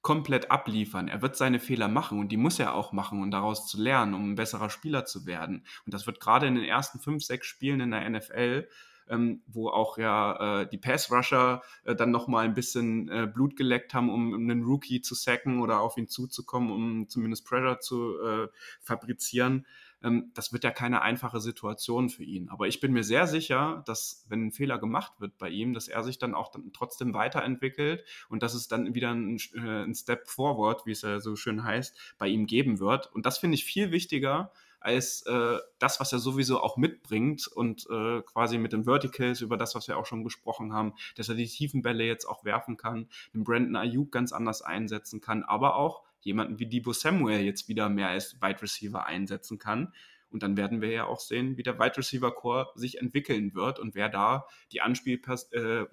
komplett 0.05 0.51
abliefern. 0.51 1.09
Er 1.09 1.23
wird 1.23 1.35
seine 1.35 1.59
Fehler 1.59 1.88
machen 1.88 2.21
und 2.21 2.29
die 2.31 2.37
muss 2.37 2.59
er 2.59 2.75
auch 2.75 2.93
machen, 2.93 3.23
um 3.23 3.31
daraus 3.31 3.67
zu 3.67 3.81
lernen, 3.81 4.12
um 4.12 4.31
ein 4.31 4.35
besserer 4.35 4.69
Spieler 4.69 5.07
zu 5.07 5.25
werden. 5.25 5.64
Und 5.87 5.95
das 5.95 6.07
wird 6.07 6.21
gerade 6.21 6.47
in 6.47 6.55
den 6.55 6.64
ersten 6.64 7.01
fünf, 7.01 7.25
sechs 7.25 7.47
Spielen 7.47 7.81
in 7.81 7.90
der 7.90 8.09
NFL 8.09 8.69
ähm, 9.09 9.43
wo 9.47 9.69
auch 9.69 9.99
ja 9.99 10.63
äh, 10.63 10.69
die 10.69 10.79
Pass-Rusher 10.79 11.63
äh, 11.85 11.94
dann 11.94 12.11
nochmal 12.11 12.44
ein 12.44 12.55
bisschen 12.55 13.09
äh, 13.09 13.27
Blut 13.27 13.57
geleckt 13.57 13.94
haben, 13.94 14.11
um, 14.11 14.33
um, 14.33 14.50
einen 14.50 14.65
Rookie 14.65 15.00
zu 15.00 15.15
sacken 15.15 15.61
oder 15.61 15.81
auf 15.81 15.96
ihn 15.96 16.09
zuzukommen, 16.09 16.71
um 16.71 17.09
zumindest 17.09 17.46
Pressure 17.46 17.81
zu 17.81 18.19
äh, 18.21 18.48
fabrizieren. 18.81 19.67
Ähm, 20.05 20.31
das 20.35 20.52
wird 20.52 20.63
ja 20.63 20.71
keine 20.71 21.02
einfache 21.02 21.40
Situation 21.40 22.11
für 22.11 22.23
ihn. 22.23 22.48
Aber 22.50 22.69
ich 22.69 22.81
bin 22.81 22.92
mir 22.92 23.02
sehr 23.02 23.27
sicher, 23.27 23.83
dass 23.87 24.25
wenn 24.29 24.46
ein 24.46 24.52
Fehler 24.52 24.79
gemacht 24.79 25.15
wird 25.19 25.38
bei 25.38 25.48
ihm, 25.48 25.73
dass 25.73 25.88
er 25.88 26.05
sich 26.05 26.19
dann 26.19 26.35
auch 26.35 26.50
dann 26.50 26.73
trotzdem 26.73 27.15
weiterentwickelt 27.15 28.05
und 28.29 28.42
dass 28.42 28.55
es 28.55 28.69
dann 28.69 28.94
wieder 28.94 29.13
ein, 29.13 29.38
äh, 29.55 29.85
ein 29.85 29.94
Step 29.94 30.29
Forward, 30.29 30.87
wie 30.87 30.92
es 30.92 31.02
ja 31.02 31.19
so 31.21 31.35
schön 31.35 31.65
heißt, 31.65 31.96
bei 32.19 32.29
ihm 32.29 32.46
geben 32.46 32.79
wird. 32.79 33.13
Und 33.13 33.27
das 33.27 33.38
finde 33.38 33.55
ich 33.57 33.65
viel 33.65 33.90
wichtiger, 33.90 34.52
als 34.85 35.23
äh, 35.23 35.59
das, 35.79 35.98
was 35.98 36.13
er 36.13 36.19
sowieso 36.19 36.61
auch 36.61 36.77
mitbringt 36.77 37.46
und 37.46 37.87
äh, 37.88 38.21
quasi 38.21 38.59
mit 38.59 38.75
den 38.75 38.85
Verticals 38.85 39.40
über 39.40 39.57
das, 39.57 39.75
was 39.75 39.88
wir 39.88 39.96
auch 39.96 40.05
schon 40.05 40.25
gesprochen 40.25 40.75
haben, 40.75 40.92
dass 41.17 41.31
er 41.31 41.37
die 41.37 41.46
tiefen 41.46 41.81
Bälle 41.81 42.05
jetzt 42.05 42.27
auch 42.27 42.44
werfen 42.44 42.77
kann, 42.77 43.09
den 43.33 43.44
Brandon 43.44 43.77
Ayuk 43.77 44.13
ganz 44.13 44.33
anders 44.33 44.61
einsetzen 44.61 45.23
kann, 45.23 45.42
aber 45.42 45.77
auch 45.77 46.02
jemanden 46.25 46.58
wie 46.58 46.66
Debo 46.66 46.92
Samuel 46.92 47.40
jetzt 47.40 47.68
wieder 47.68 47.88
mehr 47.88 48.08
als 48.08 48.40
Wide 48.40 48.62
Receiver 48.62 49.06
einsetzen 49.06 49.58
kann. 49.58 49.92
Und 50.31 50.42
dann 50.42 50.56
werden 50.56 50.81
wir 50.81 50.90
ja 50.90 51.04
auch 51.06 51.20
sehen, 51.20 51.56
wie 51.56 51.62
der 51.62 51.79
Wide 51.79 51.96
Receiver 51.96 52.35
Core 52.35 52.72
sich 52.75 52.98
entwickeln 52.98 53.54
wird 53.54 53.79
und 53.79 53.94
wer 53.94 54.08
da 54.08 54.46
die 54.72 54.81
Anspielpersonen 54.81 55.87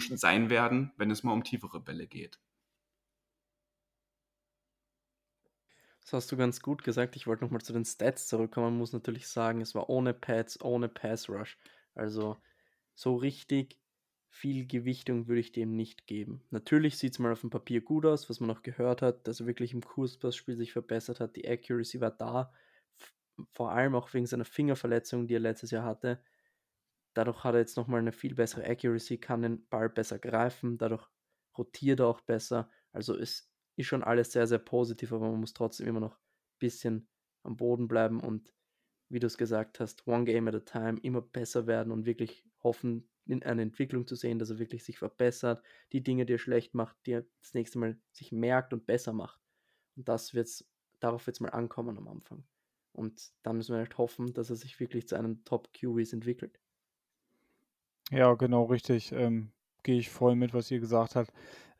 äh, 0.00 0.16
sein 0.16 0.50
werden, 0.50 0.92
wenn 0.96 1.12
es 1.12 1.22
mal 1.22 1.32
um 1.32 1.44
tiefere 1.44 1.80
Bälle 1.80 2.08
geht. 2.08 2.40
Das 6.02 6.12
hast 6.24 6.32
du 6.32 6.36
ganz 6.36 6.60
gut 6.60 6.82
gesagt. 6.82 7.14
Ich 7.14 7.28
wollte 7.28 7.44
nochmal 7.44 7.60
zu 7.60 7.72
den 7.72 7.84
Stats 7.84 8.26
zurückkommen. 8.26 8.70
Man 8.70 8.78
muss 8.78 8.92
natürlich 8.92 9.28
sagen, 9.28 9.60
es 9.60 9.76
war 9.76 9.88
ohne 9.88 10.12
Pads, 10.12 10.60
ohne 10.60 10.88
Pass 10.88 11.28
Rush. 11.28 11.56
Also 11.94 12.36
so 12.96 13.14
richtig 13.14 13.79
viel 14.30 14.66
Gewichtung 14.66 15.26
würde 15.26 15.40
ich 15.40 15.52
dem 15.52 15.74
nicht 15.74 16.06
geben. 16.06 16.42
Natürlich 16.50 16.98
sieht 16.98 17.12
es 17.12 17.18
mal 17.18 17.32
auf 17.32 17.40
dem 17.40 17.50
Papier 17.50 17.80
gut 17.80 18.06
aus, 18.06 18.30
was 18.30 18.40
man 18.40 18.50
auch 18.50 18.62
gehört 18.62 19.02
hat, 19.02 19.26
dass 19.26 19.40
er 19.40 19.46
wirklich 19.46 19.74
im 19.74 19.82
Kurspassspiel 19.82 20.56
sich 20.56 20.72
verbessert 20.72 21.20
hat. 21.20 21.36
Die 21.36 21.48
Accuracy 21.48 22.00
war 22.00 22.12
da, 22.12 22.52
vor 23.52 23.72
allem 23.72 23.94
auch 23.94 24.12
wegen 24.14 24.26
seiner 24.26 24.44
Fingerverletzung, 24.44 25.26
die 25.26 25.34
er 25.34 25.40
letztes 25.40 25.72
Jahr 25.72 25.84
hatte. 25.84 26.22
Dadurch 27.14 27.42
hat 27.42 27.54
er 27.54 27.60
jetzt 27.60 27.76
nochmal 27.76 28.00
eine 28.00 28.12
viel 28.12 28.34
bessere 28.34 28.64
Accuracy, 28.64 29.18
kann 29.18 29.42
den 29.42 29.66
Ball 29.68 29.88
besser 29.88 30.20
greifen, 30.20 30.78
dadurch 30.78 31.08
rotiert 31.58 32.00
er 32.00 32.06
auch 32.06 32.20
besser. 32.20 32.70
Also 32.92 33.16
es 33.16 33.50
ist 33.76 33.86
schon 33.86 34.04
alles 34.04 34.30
sehr, 34.30 34.46
sehr 34.46 34.58
positiv, 34.58 35.12
aber 35.12 35.28
man 35.28 35.40
muss 35.40 35.54
trotzdem 35.54 35.88
immer 35.88 36.00
noch 36.00 36.14
ein 36.14 36.58
bisschen 36.60 37.08
am 37.42 37.56
Boden 37.56 37.88
bleiben 37.88 38.20
und 38.20 38.54
wie 39.08 39.18
du 39.18 39.26
es 39.26 39.36
gesagt 39.36 39.80
hast, 39.80 40.06
one 40.06 40.24
game 40.24 40.46
at 40.46 40.54
a 40.54 40.60
time, 40.60 41.00
immer 41.02 41.20
besser 41.20 41.66
werden 41.66 41.90
und 41.90 42.06
wirklich 42.06 42.44
hoffen, 42.62 43.08
eine 43.32 43.62
Entwicklung 43.62 44.06
zu 44.06 44.14
sehen, 44.16 44.38
dass 44.38 44.50
er 44.50 44.58
wirklich 44.58 44.84
sich 44.84 44.98
verbessert, 44.98 45.62
die 45.92 46.02
Dinge, 46.02 46.26
die 46.26 46.34
er 46.34 46.38
schlecht 46.38 46.74
macht, 46.74 46.96
die 47.06 47.12
er 47.12 47.24
das 47.40 47.54
nächste 47.54 47.78
Mal 47.78 47.98
sich 48.12 48.32
merkt 48.32 48.72
und 48.72 48.86
besser 48.86 49.12
macht. 49.12 49.40
Und 49.96 50.08
das 50.08 50.34
wird's, 50.34 50.68
darauf 51.00 51.26
wird 51.26 51.36
es 51.36 51.40
mal 51.40 51.50
ankommen 51.50 51.96
am 51.98 52.08
Anfang. 52.08 52.44
Und 52.92 53.32
dann 53.42 53.56
müssen 53.56 53.74
wir 53.74 53.78
halt 53.78 53.98
hoffen, 53.98 54.32
dass 54.32 54.50
er 54.50 54.56
sich 54.56 54.78
wirklich 54.80 55.06
zu 55.08 55.16
einem 55.16 55.44
Top-QBs 55.44 56.12
entwickelt. 56.12 56.58
Ja, 58.10 58.34
genau, 58.34 58.64
richtig. 58.64 59.12
Ähm, 59.12 59.52
Gehe 59.82 59.98
ich 59.98 60.10
voll 60.10 60.34
mit, 60.34 60.52
was 60.52 60.70
ihr 60.70 60.80
gesagt 60.80 61.16
habt. 61.16 61.32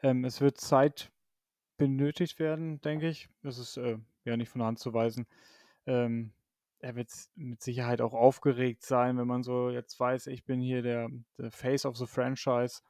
Ähm, 0.02 0.24
es 0.24 0.40
wird 0.40 0.58
Zeit 0.58 1.10
benötigt 1.76 2.38
werden, 2.38 2.80
denke 2.80 3.08
ich. 3.08 3.28
Das 3.42 3.58
ist 3.58 3.76
äh, 3.76 3.98
ja 4.24 4.36
nicht 4.36 4.48
von 4.48 4.60
der 4.60 4.68
Hand 4.68 4.78
zu 4.78 4.94
weisen. 4.94 5.26
Ähm, 5.86 6.32
er 6.80 6.96
wird 6.96 7.10
mit 7.36 7.62
Sicherheit 7.62 8.00
auch 8.00 8.14
aufgeregt 8.14 8.84
sein, 8.84 9.18
wenn 9.18 9.26
man 9.26 9.42
so 9.42 9.70
jetzt 9.70 9.98
weiß, 9.98 10.26
ich 10.28 10.44
bin 10.44 10.60
hier 10.60 10.82
der, 10.82 11.08
der 11.38 11.50
Face 11.50 11.84
of 11.84 11.96
the 11.96 12.06
Franchise 12.06 12.80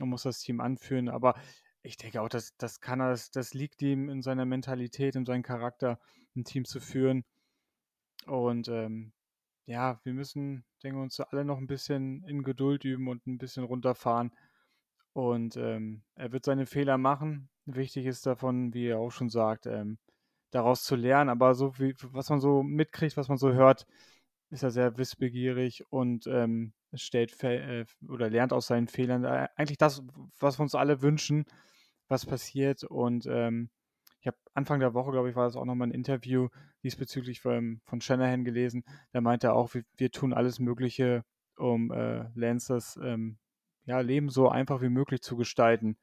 und 0.00 0.10
muss 0.10 0.22
das 0.22 0.40
Team 0.40 0.60
anführen. 0.60 1.08
Aber 1.08 1.34
ich 1.82 1.96
denke 1.96 2.20
auch, 2.20 2.28
dass 2.28 2.56
das 2.56 2.80
kann 2.80 3.00
er, 3.00 3.18
das 3.32 3.54
liegt 3.54 3.82
ihm 3.82 4.08
in 4.08 4.22
seiner 4.22 4.44
Mentalität, 4.44 5.16
in 5.16 5.24
seinem 5.24 5.42
Charakter, 5.42 5.98
ein 6.36 6.44
Team 6.44 6.64
zu 6.64 6.80
führen. 6.80 7.24
Und 8.26 8.68
ähm, 8.68 9.12
ja, 9.66 10.00
wir 10.04 10.12
müssen, 10.12 10.64
denke 10.82 10.98
ich, 10.98 11.02
uns 11.02 11.20
alle 11.20 11.44
noch 11.44 11.58
ein 11.58 11.66
bisschen 11.66 12.22
in 12.24 12.42
Geduld 12.42 12.84
üben 12.84 13.08
und 13.08 13.26
ein 13.26 13.38
bisschen 13.38 13.64
runterfahren. 13.64 14.32
Und 15.12 15.56
ähm, 15.56 16.02
er 16.14 16.32
wird 16.32 16.44
seine 16.44 16.66
Fehler 16.66 16.98
machen. 16.98 17.48
Wichtig 17.64 18.06
ist 18.06 18.26
davon, 18.26 18.74
wie 18.74 18.88
er 18.88 18.98
auch 18.98 19.10
schon 19.10 19.30
sagt, 19.30 19.66
ähm, 19.66 19.98
daraus 20.50 20.82
zu 20.84 20.96
lernen. 20.96 21.30
Aber 21.30 21.54
so 21.54 21.78
wie, 21.78 21.94
was 22.12 22.30
man 22.30 22.40
so 22.40 22.62
mitkriegt, 22.62 23.16
was 23.16 23.28
man 23.28 23.38
so 23.38 23.52
hört, 23.52 23.86
ist 24.50 24.62
er 24.62 24.70
sehr 24.70 24.98
wissbegierig 24.98 25.84
und 25.90 26.26
ähm, 26.26 26.72
stellt 26.94 27.42
äh, 27.44 27.84
oder 28.08 28.30
lernt 28.30 28.52
aus 28.52 28.66
seinen 28.66 28.88
Fehlern. 28.88 29.24
Äh, 29.24 29.48
eigentlich 29.56 29.78
das, 29.78 30.02
was 30.38 30.58
wir 30.58 30.62
uns 30.62 30.74
alle 30.74 31.02
wünschen, 31.02 31.44
was 32.08 32.26
passiert. 32.26 32.84
Und 32.84 33.26
ähm, 33.26 33.70
ich 34.20 34.26
habe 34.26 34.36
Anfang 34.54 34.80
der 34.80 34.94
Woche, 34.94 35.12
glaube 35.12 35.30
ich, 35.30 35.36
war 35.36 35.44
das 35.44 35.56
auch 35.56 35.64
nochmal 35.64 35.88
ein 35.88 35.94
Interview 35.94 36.48
diesbezüglich 36.82 37.40
von, 37.40 37.80
von 37.84 38.00
Shanahan 38.00 38.44
gelesen. 38.44 38.84
Da 39.12 39.20
meinte 39.20 39.48
er 39.48 39.54
auch, 39.54 39.72
wir, 39.74 39.84
wir 39.96 40.10
tun 40.10 40.32
alles 40.32 40.58
Mögliche, 40.58 41.24
um 41.56 41.92
äh, 41.92 42.28
Lancers 42.34 42.98
ähm, 43.02 43.38
ja, 43.84 44.00
Leben 44.00 44.28
so 44.28 44.48
einfach 44.48 44.82
wie 44.82 44.88
möglich 44.88 45.22
zu 45.22 45.36
gestalten. 45.36 45.96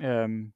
Ähm, 0.00 0.54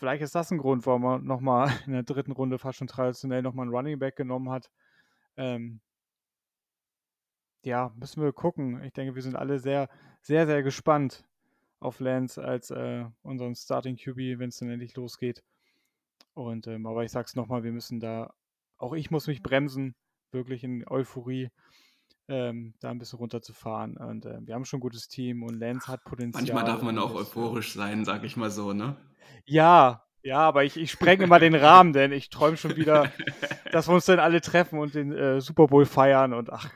vielleicht 0.00 0.22
ist 0.22 0.34
das 0.34 0.50
ein 0.50 0.58
Grund, 0.58 0.86
warum 0.86 1.02
man 1.02 1.24
nochmal 1.24 1.68
in 1.86 1.92
der 1.92 2.02
dritten 2.02 2.32
Runde 2.32 2.58
fast 2.58 2.78
schon 2.78 2.88
traditionell 2.88 3.42
nochmal 3.42 3.66
einen 3.66 3.74
Running 3.74 3.98
Back 3.98 4.16
genommen 4.16 4.50
hat. 4.50 4.70
Ähm, 5.36 5.80
ja, 7.62 7.92
müssen 7.96 8.22
wir 8.22 8.32
gucken. 8.32 8.82
Ich 8.82 8.94
denke, 8.94 9.14
wir 9.14 9.22
sind 9.22 9.36
alle 9.36 9.58
sehr, 9.58 9.88
sehr, 10.22 10.46
sehr 10.46 10.62
gespannt 10.62 11.24
auf 11.78 12.00
Lance 12.00 12.42
als 12.42 12.70
äh, 12.70 13.04
unseren 13.22 13.54
Starting 13.54 13.96
QB, 13.96 14.38
wenn 14.38 14.48
es 14.48 14.56
dann 14.56 14.70
endlich 14.70 14.96
losgeht. 14.96 15.44
Und 16.32 16.66
ähm, 16.66 16.86
aber 16.86 17.04
ich 17.04 17.12
sag's 17.12 17.36
nochmal, 17.36 17.62
wir 17.62 17.72
müssen 17.72 18.00
da, 18.00 18.32
auch 18.78 18.94
ich 18.94 19.10
muss 19.10 19.26
mich 19.26 19.42
bremsen, 19.42 19.94
wirklich 20.32 20.64
in 20.64 20.88
Euphorie 20.88 21.50
ähm, 22.30 22.74
da 22.80 22.90
ein 22.90 22.98
bisschen 22.98 23.18
runterzufahren. 23.18 23.96
Und 23.96 24.24
äh, 24.24 24.38
wir 24.46 24.54
haben 24.54 24.64
schon 24.64 24.78
ein 24.78 24.82
gutes 24.82 25.08
Team 25.08 25.42
und 25.42 25.58
Lance 25.58 25.88
hat 25.88 26.04
Potenzial. 26.04 26.42
Manchmal 26.42 26.64
darf 26.64 26.82
man 26.82 26.98
auch 26.98 27.14
euphorisch 27.14 27.72
sein, 27.72 28.04
sag 28.04 28.24
ich 28.24 28.36
mal 28.36 28.50
so, 28.50 28.72
ne? 28.72 28.96
Ja, 29.44 30.04
ja, 30.22 30.38
aber 30.38 30.64
ich, 30.64 30.76
ich 30.76 30.90
sprenge 30.90 31.24
immer 31.24 31.38
den 31.38 31.54
Rahmen, 31.54 31.92
denn 31.92 32.12
ich 32.12 32.30
träume 32.30 32.56
schon 32.56 32.76
wieder, 32.76 33.10
dass 33.72 33.88
wir 33.88 33.94
uns 33.94 34.04
dann 34.04 34.20
alle 34.20 34.40
treffen 34.40 34.78
und 34.78 34.94
den 34.94 35.12
äh, 35.12 35.40
Super 35.40 35.66
Bowl 35.66 35.86
feiern 35.86 36.32
und 36.32 36.52
ach. 36.52 36.70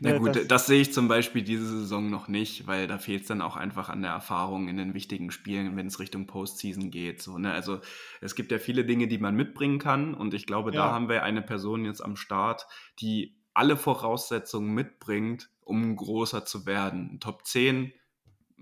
Na 0.00 0.12
ne, 0.12 0.20
gut, 0.20 0.36
das, 0.36 0.46
das, 0.46 0.66
sehe 0.66 0.80
ich 0.80 0.92
zum 0.92 1.08
Beispiel 1.08 1.42
diese 1.42 1.66
Saison 1.66 2.08
noch 2.08 2.28
nicht, 2.28 2.68
weil 2.68 2.86
da 2.86 2.98
fehlt 2.98 3.22
es 3.22 3.28
dann 3.28 3.42
auch 3.42 3.56
einfach 3.56 3.88
an 3.88 4.02
der 4.02 4.12
Erfahrung 4.12 4.68
in 4.68 4.76
den 4.76 4.94
wichtigen 4.94 5.32
Spielen, 5.32 5.76
wenn 5.76 5.88
es 5.88 5.98
Richtung 5.98 6.28
Postseason 6.28 6.90
geht. 6.92 7.20
So, 7.20 7.36
ne? 7.38 7.52
Also 7.52 7.80
es 8.20 8.36
gibt 8.36 8.52
ja 8.52 8.58
viele 8.58 8.84
Dinge, 8.84 9.08
die 9.08 9.18
man 9.18 9.34
mitbringen 9.34 9.80
kann 9.80 10.14
und 10.14 10.34
ich 10.34 10.46
glaube, 10.46 10.72
ja. 10.72 10.84
da 10.84 10.92
haben 10.92 11.08
wir 11.08 11.24
eine 11.24 11.42
Person 11.42 11.84
jetzt 11.84 12.04
am 12.04 12.14
Start, 12.14 12.66
die 13.00 13.37
alle 13.58 13.76
Voraussetzungen 13.76 14.72
mitbringt, 14.72 15.50
um 15.64 15.96
großer 15.96 16.44
zu 16.44 16.64
werden. 16.64 17.18
Top 17.18 17.44
10, 17.44 17.92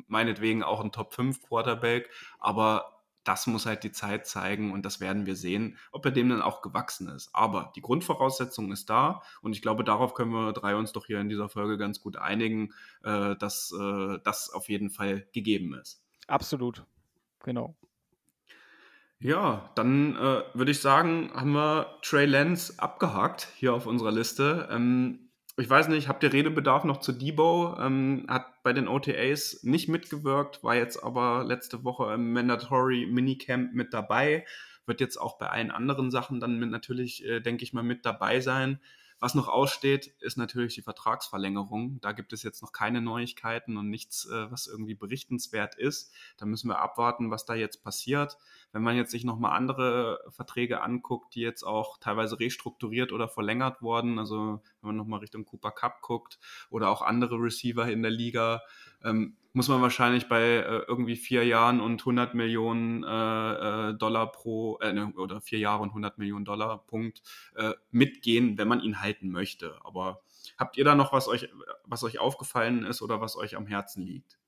meinetwegen 0.07 0.62
auch 0.62 0.80
ein 0.80 0.90
Top 0.90 1.12
5 1.12 1.42
Quarterback, 1.42 2.09
aber 2.38 3.03
das 3.22 3.47
muss 3.47 3.66
halt 3.66 3.84
die 3.84 3.92
Zeit 3.92 4.26
zeigen 4.26 4.72
und 4.72 4.86
das 4.86 4.99
werden 4.99 5.26
wir 5.26 5.36
sehen, 5.36 5.76
ob 5.92 6.07
er 6.07 6.12
dem 6.12 6.30
dann 6.30 6.40
auch 6.40 6.62
gewachsen 6.62 7.11
ist. 7.11 7.28
Aber 7.34 7.72
die 7.76 7.82
Grundvoraussetzung 7.82 8.72
ist 8.72 8.88
da 8.88 9.20
und 9.42 9.53
ich 9.53 9.61
glaube, 9.61 9.84
darauf 9.84 10.14
können 10.14 10.30
wir 10.30 10.55
drei 10.55 10.74
uns 10.76 10.92
doch 10.92 11.05
hier 11.05 11.20
in 11.20 11.28
dieser 11.28 11.51
Folge 11.51 11.76
ganz 11.76 12.01
gut 12.01 12.16
einigen, 12.16 12.72
äh, 13.05 13.36
dass 13.36 13.74
äh, 13.78 14.18
das 14.24 14.49
auf 14.49 14.70
jeden 14.70 14.88
Fall 14.88 15.26
gegeben 15.34 15.74
ist. 15.74 16.03
Absolut, 16.26 16.86
genau. 17.42 17.76
Ja, 19.19 19.71
dann 19.75 20.14
äh, 20.17 20.43
würde 20.53 20.71
ich 20.71 20.81
sagen, 20.81 21.31
haben 21.35 21.53
wir 21.53 21.99
Trey 22.03 22.27
Lance 22.27 22.75
abgehakt 22.77 23.49
hier 23.57 23.73
auf 23.73 23.87
unserer 23.87 24.12
Liste. 24.12 24.69
Ähm, 24.71 25.31
ich 25.57 25.71
weiß 25.71 25.89
nicht, 25.89 26.07
habt 26.07 26.23
ihr 26.23 26.35
Redebedarf 26.35 26.85
noch 26.85 26.99
zu 26.99 27.12
Debo? 27.12 27.77
Ähm, 27.81 28.27
hat 28.29 28.62
bei 28.62 28.75
den 28.75 28.89
OTAs 28.89 29.61
nicht 29.62 29.89
mitgewirkt, 29.89 30.62
war 30.62 30.75
jetzt 30.75 31.03
aber 31.03 31.45
letzte 31.45 31.83
Woche 31.83 32.12
im 32.12 32.35
Mandatory 32.35 33.07
Minicamp 33.07 33.73
mit 33.73 33.95
dabei, 33.95 34.45
wird 34.85 35.01
jetzt 35.01 35.17
auch 35.17 35.39
bei 35.39 35.49
allen 35.49 35.71
anderen 35.71 36.11
Sachen 36.11 36.39
dann 36.39 36.59
mit 36.59 36.71
natürlich, 36.71 37.25
äh, 37.25 37.41
denke 37.41 37.64
ich 37.64 37.73
mal, 37.73 37.83
mit 37.83 38.05
dabei 38.05 38.41
sein. 38.41 38.81
Was 39.19 39.35
noch 39.35 39.49
aussteht, 39.49 40.09
ist 40.21 40.37
natürlich 40.37 40.75
die 40.75 40.83
Vertragsverlängerung. 40.83 42.01
Da 42.03 42.12
gibt 42.12 42.35
es 42.35 42.43
jetzt 42.43 42.61
noch 42.61 42.73
keine 42.73 43.01
Neuigkeiten 43.01 43.79
und 43.79 43.89
nichts, 43.89 44.27
äh, 44.27 44.51
was 44.51 44.67
irgendwie 44.67 44.95
berichtenswert 44.95 45.75
ist. 45.75 46.12
Da 46.37 46.45
müssen 46.45 46.69
wir 46.69 46.81
abwarten, 46.81 47.31
was 47.31 47.47
da 47.47 47.55
jetzt 47.55 47.83
passiert. 47.83 48.37
Wenn 48.77 48.83
man 48.83 48.95
jetzt 48.95 49.11
sich 49.11 49.24
nochmal 49.24 49.57
andere 49.57 50.20
Verträge 50.29 50.83
anguckt, 50.83 51.35
die 51.35 51.41
jetzt 51.41 51.62
auch 51.62 51.97
teilweise 51.97 52.39
restrukturiert 52.39 53.11
oder 53.11 53.27
verlängert 53.27 53.81
wurden, 53.81 54.18
also 54.18 54.61
wenn 54.83 54.89
man 54.89 54.97
nochmal 54.97 55.20
Richtung 55.20 55.47
Cooper 55.47 55.70
Cup 55.70 56.03
guckt 56.03 56.39
oder 56.68 56.91
auch 56.91 57.01
andere 57.01 57.37
Receiver 57.37 57.89
in 57.89 58.03
der 58.03 58.11
Liga, 58.11 58.61
ähm, 59.03 59.39
muss 59.55 59.68
man 59.68 59.81
wahrscheinlich 59.81 60.29
bei 60.29 60.43
äh, 60.43 60.83
irgendwie 60.87 61.16
vier 61.16 61.47
Jahren 61.47 61.81
und 61.81 62.03
100 62.03 62.35
Millionen 62.35 63.03
äh, 63.03 63.89
äh, 63.89 63.95
Dollar 63.95 64.31
pro, 64.31 64.77
äh, 64.81 64.93
ne, 64.93 65.11
oder 65.16 65.41
vier 65.41 65.59
Jahre 65.59 65.83
und 65.83 65.89
100 65.89 66.18
Millionen 66.18 66.45
Dollar 66.45 66.85
Punkt 66.87 67.22
äh, 67.55 67.72
mitgehen, 67.91 68.59
wenn 68.59 68.68
man 68.68 68.83
ihn 68.83 69.01
halten 69.01 69.31
möchte. 69.31 69.79
Aber 69.85 70.20
habt 70.59 70.77
ihr 70.77 70.85
da 70.85 70.95
noch 70.95 71.14
was 71.14 71.29
euch, 71.29 71.49
was 71.85 72.05
euch 72.05 72.18
aufgefallen 72.18 72.85
ist 72.85 73.01
oder 73.01 73.22
was 73.22 73.39
euch 73.39 73.57
am 73.57 73.66
Herzen 73.66 74.03
liegt? 74.03 74.39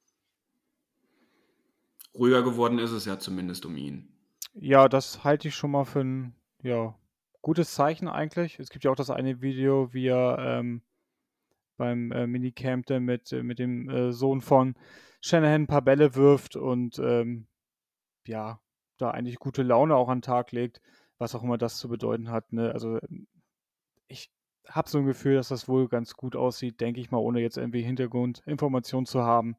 Ruhiger 2.14 2.42
geworden 2.42 2.78
ist 2.78 2.90
es 2.90 3.06
ja 3.06 3.18
zumindest 3.18 3.64
um 3.64 3.74
ihn. 3.78 4.17
Ja, 4.60 4.88
das 4.88 5.22
halte 5.22 5.46
ich 5.48 5.54
schon 5.54 5.70
mal 5.70 5.84
für 5.84 6.00
ein 6.00 6.34
ja, 6.62 6.94
gutes 7.42 7.74
Zeichen 7.74 8.08
eigentlich. 8.08 8.58
Es 8.58 8.70
gibt 8.70 8.84
ja 8.84 8.90
auch 8.90 8.96
das 8.96 9.08
eine 9.10 9.40
Video, 9.40 9.92
wie 9.94 10.08
er 10.08 10.38
ähm, 10.40 10.82
beim 11.76 12.10
äh, 12.10 12.26
Minicamp 12.26 12.86
dann 12.86 13.04
mit, 13.04 13.32
äh, 13.32 13.44
mit 13.44 13.60
dem 13.60 13.88
äh, 13.88 14.12
Sohn 14.12 14.40
von 14.40 14.74
Shanahan 15.20 15.62
ein 15.62 15.66
paar 15.68 15.82
Bälle 15.82 16.16
wirft 16.16 16.56
und 16.56 16.98
ähm, 16.98 17.46
ja, 18.26 18.60
da 18.96 19.12
eigentlich 19.12 19.38
gute 19.38 19.62
Laune 19.62 19.94
auch 19.94 20.08
an 20.08 20.18
den 20.18 20.22
Tag 20.22 20.50
legt, 20.50 20.80
was 21.18 21.36
auch 21.36 21.44
immer 21.44 21.56
das 21.56 21.78
zu 21.78 21.88
bedeuten 21.88 22.30
hat. 22.32 22.52
Ne? 22.52 22.72
Also 22.72 22.98
ich 24.08 24.28
habe 24.68 24.88
so 24.88 24.98
ein 24.98 25.06
Gefühl, 25.06 25.36
dass 25.36 25.48
das 25.48 25.68
wohl 25.68 25.88
ganz 25.88 26.14
gut 26.14 26.34
aussieht, 26.34 26.80
denke 26.80 27.00
ich 27.00 27.12
mal, 27.12 27.18
ohne 27.18 27.40
jetzt 27.40 27.58
irgendwie 27.58 27.82
Hintergrundinformationen 27.82 29.06
zu 29.06 29.22
haben. 29.22 29.56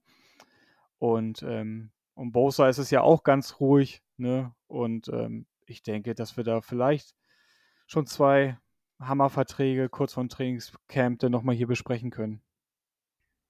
Und 0.97 1.41
ähm, 1.43 1.91
um 2.15 2.33
Bosa 2.33 2.67
ist 2.67 2.79
es 2.79 2.91
ja 2.91 3.01
auch 3.01 3.23
ganz 3.23 3.61
ruhig, 3.61 4.03
ne? 4.19 4.53
Und 4.67 5.07
ähm, 5.09 5.45
ich 5.65 5.83
denke, 5.83 6.15
dass 6.15 6.37
wir 6.37 6.43
da 6.43 6.61
vielleicht 6.61 7.15
schon 7.87 8.05
zwei 8.05 8.57
Hammerverträge 8.99 9.89
kurz 9.89 10.13
vor 10.13 10.23
dem 10.23 10.29
Trainingscamp 10.29 11.19
dann 11.19 11.31
nochmal 11.31 11.55
hier 11.55 11.67
besprechen 11.67 12.11
können. 12.11 12.41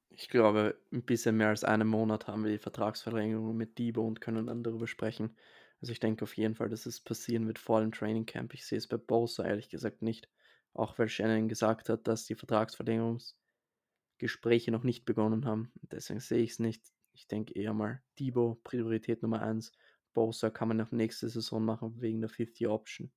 Ich 0.09 0.29
glaube, 0.29 0.77
ein 0.91 1.03
bisschen 1.03 1.37
mehr 1.37 1.47
als 1.47 1.63
einen 1.63 1.87
Monat 1.87 2.27
haben 2.27 2.43
wir 2.43 2.51
die 2.51 2.57
Vertragsverlängerung 2.57 3.55
mit 3.55 3.77
Debo 3.77 4.05
und 4.05 4.21
können 4.21 4.47
dann 4.47 4.63
darüber 4.63 4.87
sprechen. 4.87 5.35
Also 5.81 5.93
ich 5.93 5.99
denke 5.99 6.23
auf 6.23 6.35
jeden 6.35 6.55
Fall, 6.55 6.69
dass 6.69 6.85
es 6.85 6.99
passieren 6.99 7.47
wird 7.47 7.57
vor 7.57 7.79
dem 7.79 7.93
Trainingcamp. 7.93 8.53
Ich 8.53 8.65
sehe 8.65 8.77
es 8.77 8.87
bei 8.87 8.97
Bosa 8.97 9.45
ehrlich 9.45 9.69
gesagt 9.69 10.01
nicht. 10.01 10.27
Auch 10.73 10.99
weil 10.99 11.07
Shannon 11.09 11.47
gesagt 11.47 11.89
hat, 11.89 12.07
dass 12.07 12.25
die 12.25 12.35
Vertragsverlängerungsgespräche 12.35 14.71
noch 14.71 14.83
nicht 14.83 15.05
begonnen 15.05 15.45
haben. 15.45 15.71
Deswegen 15.83 16.19
sehe 16.19 16.43
ich 16.43 16.51
es 16.51 16.59
nicht. 16.59 16.83
Ich 17.13 17.27
denke 17.27 17.53
eher 17.53 17.73
mal 17.73 18.03
Debo, 18.19 18.59
Priorität 18.63 19.23
Nummer 19.23 19.41
1. 19.41 19.71
Bosa 20.19 20.49
kann 20.49 20.67
man 20.67 20.75
noch 20.75 20.91
nächste 20.91 21.29
Saison 21.29 21.63
machen 21.63 21.95
wegen 22.01 22.19
der 22.19 22.29
50 22.29 22.67
Option. 22.67 23.09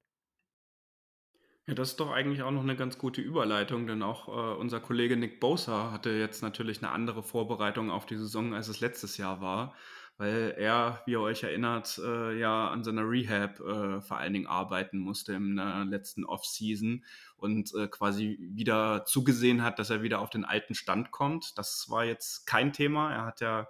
Ja, 1.66 1.74
das 1.74 1.90
ist 1.90 2.00
doch 2.00 2.12
eigentlich 2.12 2.44
auch 2.44 2.52
noch 2.52 2.62
eine 2.62 2.76
ganz 2.76 2.96
gute 2.96 3.20
Überleitung, 3.20 3.88
denn 3.88 4.04
auch 4.04 4.28
äh, 4.28 4.56
unser 4.56 4.78
Kollege 4.78 5.16
Nick 5.16 5.40
Bosa 5.40 5.90
hatte 5.90 6.10
jetzt 6.10 6.42
natürlich 6.42 6.78
eine 6.78 6.92
andere 6.92 7.24
Vorbereitung 7.24 7.90
auf 7.90 8.06
die 8.06 8.16
Saison, 8.16 8.54
als 8.54 8.68
es 8.68 8.78
letztes 8.78 9.16
Jahr 9.16 9.40
war, 9.40 9.74
weil 10.16 10.54
er, 10.56 11.02
wie 11.06 11.12
ihr 11.12 11.20
euch 11.20 11.42
erinnert, 11.42 12.00
äh, 12.04 12.38
ja 12.38 12.68
an 12.68 12.84
seiner 12.84 13.02
Rehab 13.02 13.58
äh, 13.58 14.00
vor 14.00 14.18
allen 14.18 14.32
Dingen 14.32 14.46
arbeiten 14.46 14.98
musste 14.98 15.32
in 15.32 15.56
der 15.56 15.84
letzten 15.84 16.24
Offseason 16.24 17.04
und 17.36 17.74
äh, 17.74 17.88
quasi 17.88 18.38
wieder 18.52 19.04
zugesehen 19.06 19.64
hat, 19.64 19.80
dass 19.80 19.90
er 19.90 20.02
wieder 20.02 20.20
auf 20.20 20.30
den 20.30 20.44
alten 20.44 20.76
Stand 20.76 21.10
kommt. 21.10 21.58
Das 21.58 21.86
war 21.88 22.04
jetzt 22.04 22.46
kein 22.46 22.72
Thema. 22.72 23.12
Er 23.12 23.24
hat 23.24 23.40
ja 23.40 23.66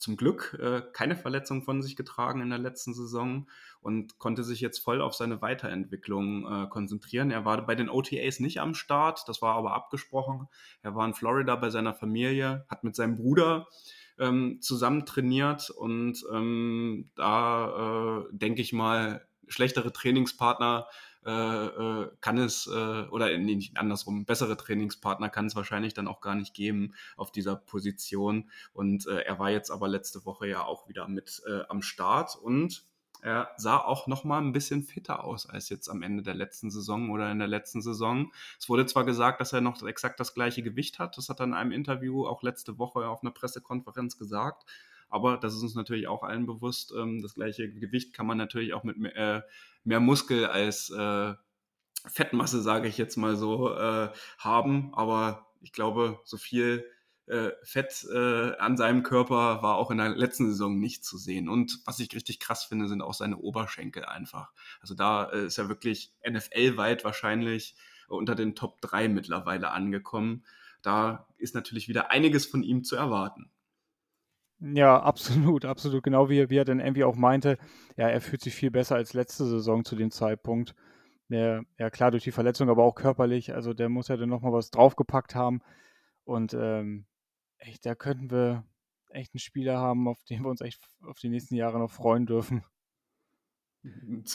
zum 0.00 0.16
Glück 0.16 0.58
äh, 0.60 0.82
keine 0.92 1.14
Verletzung 1.14 1.62
von 1.62 1.82
sich 1.82 1.94
getragen 1.94 2.40
in 2.40 2.48
der 2.48 2.58
letzten 2.58 2.94
Saison 2.94 3.48
und 3.82 4.18
konnte 4.18 4.42
sich 4.42 4.60
jetzt 4.60 4.78
voll 4.78 5.02
auf 5.02 5.14
seine 5.14 5.42
Weiterentwicklung 5.42 6.46
äh, 6.46 6.66
konzentrieren. 6.68 7.30
Er 7.30 7.44
war 7.44 7.64
bei 7.66 7.74
den 7.74 7.90
OTAs 7.90 8.40
nicht 8.40 8.60
am 8.60 8.74
Start, 8.74 9.28
das 9.28 9.42
war 9.42 9.54
aber 9.54 9.74
abgesprochen. 9.74 10.48
Er 10.82 10.94
war 10.94 11.06
in 11.06 11.14
Florida 11.14 11.54
bei 11.56 11.68
seiner 11.68 11.94
Familie, 11.94 12.64
hat 12.68 12.82
mit 12.82 12.96
seinem 12.96 13.16
Bruder 13.16 13.68
ähm, 14.18 14.58
zusammen 14.62 15.04
trainiert 15.04 15.68
und 15.68 16.24
ähm, 16.32 17.10
da 17.14 18.22
äh, 18.22 18.24
denke 18.32 18.62
ich 18.62 18.72
mal, 18.72 19.26
schlechtere 19.48 19.92
Trainingspartner 19.92 20.86
äh, 21.26 21.30
äh, 21.30 22.10
kann 22.20 22.38
es, 22.38 22.66
äh, 22.66 23.02
oder 23.10 23.26
nee, 23.36 23.54
nicht 23.54 23.76
andersrum, 23.76 24.24
bessere 24.24 24.56
Trainingspartner 24.56 25.28
kann 25.28 25.46
es 25.46 25.56
wahrscheinlich 25.56 25.94
dann 25.94 26.08
auch 26.08 26.20
gar 26.20 26.34
nicht 26.34 26.54
geben 26.54 26.94
auf 27.16 27.30
dieser 27.30 27.56
Position. 27.56 28.50
Und 28.72 29.06
äh, 29.06 29.20
er 29.20 29.38
war 29.38 29.50
jetzt 29.50 29.70
aber 29.70 29.88
letzte 29.88 30.24
Woche 30.24 30.48
ja 30.48 30.64
auch 30.64 30.88
wieder 30.88 31.08
mit 31.08 31.42
äh, 31.46 31.62
am 31.68 31.82
Start 31.82 32.36
und 32.36 32.84
er 33.22 33.50
sah 33.56 33.76
auch 33.78 34.06
noch 34.06 34.24
mal 34.24 34.38
ein 34.38 34.52
bisschen 34.52 34.82
fitter 34.82 35.24
aus 35.24 35.46
als 35.46 35.68
jetzt 35.68 35.88
am 35.88 36.02
Ende 36.02 36.22
der 36.22 36.34
letzten 36.34 36.70
Saison 36.70 37.10
oder 37.10 37.30
in 37.30 37.38
der 37.38 37.48
letzten 37.48 37.82
Saison. 37.82 38.32
Es 38.58 38.68
wurde 38.68 38.86
zwar 38.86 39.04
gesagt, 39.04 39.40
dass 39.40 39.52
er 39.52 39.60
noch 39.60 39.82
exakt 39.82 40.20
das 40.20 40.34
gleiche 40.34 40.62
Gewicht 40.62 40.98
hat. 40.98 41.18
Das 41.18 41.28
hat 41.28 41.40
er 41.40 41.44
in 41.44 41.54
einem 41.54 41.72
Interview 41.72 42.26
auch 42.26 42.42
letzte 42.42 42.78
Woche 42.78 43.08
auf 43.08 43.22
einer 43.22 43.32
Pressekonferenz 43.32 44.16
gesagt. 44.16 44.64
Aber 45.10 45.36
das 45.36 45.54
ist 45.54 45.62
uns 45.62 45.74
natürlich 45.74 46.08
auch 46.08 46.22
allen 46.22 46.46
bewusst. 46.46 46.92
Ähm, 46.96 47.20
das 47.20 47.34
gleiche 47.34 47.70
Gewicht 47.70 48.14
kann 48.14 48.26
man 48.26 48.38
natürlich 48.38 48.72
auch 48.72 48.84
mit 48.84 48.98
mehr, 48.98 49.44
mehr 49.84 50.00
Muskel 50.00 50.46
als 50.46 50.90
äh, 50.90 51.34
Fettmasse, 52.06 52.62
sage 52.62 52.88
ich 52.88 52.96
jetzt 52.96 53.16
mal 53.16 53.36
so, 53.36 53.74
äh, 53.74 54.08
haben. 54.38 54.94
Aber 54.94 55.48
ich 55.60 55.72
glaube, 55.72 56.20
so 56.24 56.36
viel 56.36 56.84
äh, 57.26 57.52
Fett 57.62 58.06
äh, 58.12 58.56
an 58.56 58.76
seinem 58.76 59.02
Körper 59.02 59.62
war 59.62 59.76
auch 59.76 59.90
in 59.90 59.98
der 59.98 60.08
letzten 60.10 60.48
Saison 60.48 60.78
nicht 60.78 61.04
zu 61.04 61.18
sehen. 61.18 61.48
Und 61.48 61.80
was 61.84 62.00
ich 62.00 62.14
richtig 62.14 62.40
krass 62.40 62.64
finde, 62.64 62.88
sind 62.88 63.02
auch 63.02 63.14
seine 63.14 63.38
Oberschenkel 63.38 64.04
einfach. 64.04 64.52
Also 64.80 64.94
da 64.94 65.30
äh, 65.30 65.46
ist 65.46 65.58
er 65.58 65.68
wirklich 65.68 66.12
NFL-weit 66.28 67.04
wahrscheinlich 67.04 67.76
unter 68.08 68.34
den 68.34 68.54
Top 68.54 68.80
3 68.80 69.08
mittlerweile 69.08 69.70
angekommen. 69.70 70.44
Da 70.82 71.28
ist 71.36 71.54
natürlich 71.54 71.88
wieder 71.88 72.10
einiges 72.10 72.46
von 72.46 72.62
ihm 72.62 72.82
zu 72.82 72.96
erwarten. 72.96 73.50
Ja, 74.60 75.00
absolut, 75.02 75.64
absolut. 75.64 76.02
Genau 76.02 76.28
wie, 76.28 76.38
er, 76.38 76.50
wie 76.50 76.58
er 76.58 76.64
dann 76.64 76.80
irgendwie 76.80 77.04
auch 77.04 77.16
meinte, 77.16 77.58
ja, 77.96 78.08
er 78.08 78.20
fühlt 78.20 78.42
sich 78.42 78.54
viel 78.54 78.70
besser 78.70 78.96
als 78.96 79.14
letzte 79.14 79.46
Saison 79.46 79.84
zu 79.84 79.96
dem 79.96 80.10
Zeitpunkt. 80.10 80.74
Ja, 81.28 81.62
ja 81.78 81.90
klar, 81.90 82.10
durch 82.10 82.24
die 82.24 82.32
Verletzung, 82.32 82.68
aber 82.68 82.84
auch 82.84 82.94
körperlich. 82.94 83.54
Also 83.54 83.72
der 83.72 83.88
muss 83.88 84.08
ja 84.08 84.16
dann 84.16 84.28
nochmal 84.28 84.52
was 84.52 84.70
draufgepackt 84.70 85.34
haben. 85.34 85.60
Und 86.24 86.54
ähm, 86.54 87.06
echt, 87.58 87.86
da 87.86 87.94
könnten 87.94 88.30
wir 88.30 88.64
echt 89.10 89.34
einen 89.34 89.40
Spieler 89.40 89.78
haben, 89.78 90.08
auf 90.08 90.22
den 90.24 90.42
wir 90.42 90.50
uns 90.50 90.60
echt 90.60 90.82
auf 91.02 91.18
die 91.18 91.28
nächsten 91.28 91.54
Jahre 91.54 91.78
noch 91.78 91.90
freuen 91.90 92.26
dürfen. 92.26 92.64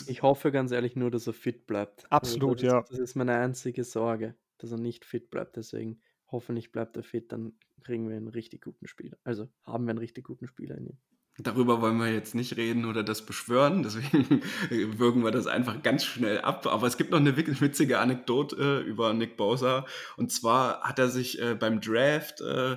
Ich 0.08 0.22
hoffe 0.22 0.50
ganz 0.50 0.72
ehrlich 0.72 0.96
nur, 0.96 1.08
dass 1.08 1.28
er 1.28 1.32
fit 1.32 1.68
bleibt. 1.68 2.10
Also 2.10 2.34
absolut, 2.34 2.64
also 2.64 2.64
das 2.64 2.72
ja. 2.72 2.84
Das 2.90 2.98
ist 2.98 3.14
meine 3.14 3.36
einzige 3.36 3.84
Sorge, 3.84 4.34
dass 4.58 4.72
er 4.72 4.78
nicht 4.78 5.04
fit 5.04 5.30
bleibt. 5.30 5.54
Deswegen 5.56 6.02
hoffentlich 6.28 6.72
bleibt 6.72 6.96
er 6.96 7.02
fit, 7.02 7.32
dann 7.32 7.52
kriegen 7.84 8.08
wir 8.08 8.16
einen 8.16 8.28
richtig 8.28 8.62
guten 8.62 8.86
Spieler. 8.86 9.16
Also 9.24 9.48
haben 9.64 9.84
wir 9.84 9.90
einen 9.90 9.98
richtig 9.98 10.24
guten 10.24 10.46
Spieler 10.46 10.76
in 10.76 10.86
ihm. 10.86 10.98
Darüber 11.38 11.82
wollen 11.82 11.98
wir 11.98 12.10
jetzt 12.10 12.34
nicht 12.34 12.56
reden 12.56 12.86
oder 12.86 13.02
das 13.04 13.26
beschwören, 13.26 13.82
deswegen 13.82 14.42
würgen 14.98 15.22
wir 15.22 15.30
das 15.30 15.46
einfach 15.46 15.82
ganz 15.82 16.04
schnell 16.04 16.40
ab. 16.40 16.66
Aber 16.66 16.86
es 16.86 16.96
gibt 16.96 17.10
noch 17.10 17.18
eine 17.18 17.36
witzige 17.36 17.98
Anekdote 17.98 18.56
äh, 18.56 18.88
über 18.88 19.12
Nick 19.12 19.36
Bosa. 19.36 19.84
Und 20.16 20.32
zwar 20.32 20.80
hat 20.80 20.98
er 20.98 21.08
sich 21.08 21.40
äh, 21.40 21.54
beim 21.54 21.80
Draft 21.80 22.40
äh 22.40 22.76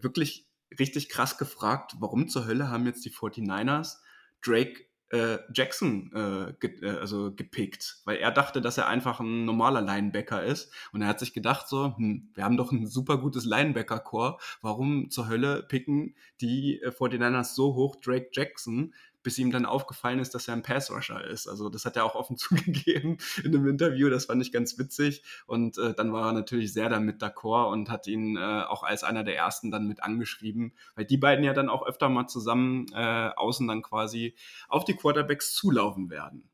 wirklich 0.00 0.46
richtig 0.78 1.08
krass 1.08 1.38
gefragt, 1.38 1.94
warum 1.98 2.28
zur 2.28 2.46
Hölle 2.46 2.68
haben 2.68 2.86
jetzt 2.86 3.04
die 3.04 3.10
49ers 3.10 3.96
Drake 4.44 4.85
äh, 5.10 5.38
Jackson 5.54 6.10
äh, 6.14 6.52
ge 6.58 6.80
äh, 6.82 6.98
also 6.98 7.32
gepickt, 7.34 7.98
weil 8.04 8.16
er 8.16 8.32
dachte, 8.32 8.60
dass 8.60 8.78
er 8.78 8.88
einfach 8.88 9.20
ein 9.20 9.44
normaler 9.44 9.80
Linebacker 9.80 10.42
ist 10.42 10.72
und 10.92 11.02
er 11.02 11.08
hat 11.08 11.20
sich 11.20 11.32
gedacht 11.32 11.68
so, 11.68 11.96
hm, 11.96 12.30
wir 12.34 12.44
haben 12.44 12.56
doch 12.56 12.72
ein 12.72 12.86
super 12.86 13.18
gutes 13.18 13.44
Linebacker-Core, 13.44 14.38
warum 14.62 15.10
zur 15.10 15.28
Hölle 15.28 15.62
picken 15.62 16.14
die 16.40 16.80
äh, 16.82 16.88
49ers 16.88 17.54
so 17.54 17.74
hoch 17.74 17.96
Drake 17.96 18.30
Jackson? 18.32 18.94
Bis 19.26 19.38
ihm 19.38 19.50
dann 19.50 19.66
aufgefallen 19.66 20.20
ist, 20.20 20.36
dass 20.36 20.46
er 20.46 20.54
ein 20.54 20.62
Pass-Rusher 20.62 21.24
ist. 21.24 21.48
Also 21.48 21.68
das 21.68 21.84
hat 21.84 21.96
er 21.96 22.04
auch 22.04 22.14
offen 22.14 22.36
zugegeben 22.36 23.18
in 23.42 23.56
einem 23.56 23.66
Interview, 23.66 24.08
das 24.08 24.26
fand 24.26 24.40
ich 24.40 24.52
ganz 24.52 24.78
witzig. 24.78 25.24
Und 25.46 25.78
äh, 25.78 25.94
dann 25.94 26.12
war 26.12 26.28
er 26.28 26.32
natürlich 26.32 26.72
sehr 26.72 26.88
damit 26.88 27.20
d'accord 27.20 27.72
und 27.72 27.90
hat 27.90 28.06
ihn 28.06 28.36
äh, 28.36 28.40
auch 28.40 28.84
als 28.84 29.02
einer 29.02 29.24
der 29.24 29.36
ersten 29.36 29.72
dann 29.72 29.88
mit 29.88 30.00
angeschrieben, 30.04 30.74
weil 30.94 31.06
die 31.06 31.16
beiden 31.16 31.44
ja 31.44 31.54
dann 31.54 31.68
auch 31.68 31.84
öfter 31.84 32.08
mal 32.08 32.28
zusammen 32.28 32.86
äh, 32.94 33.30
außen 33.34 33.66
dann 33.66 33.82
quasi 33.82 34.36
auf 34.68 34.84
die 34.84 34.94
Quarterbacks 34.94 35.52
zulaufen 35.54 36.08
werden. 36.08 36.48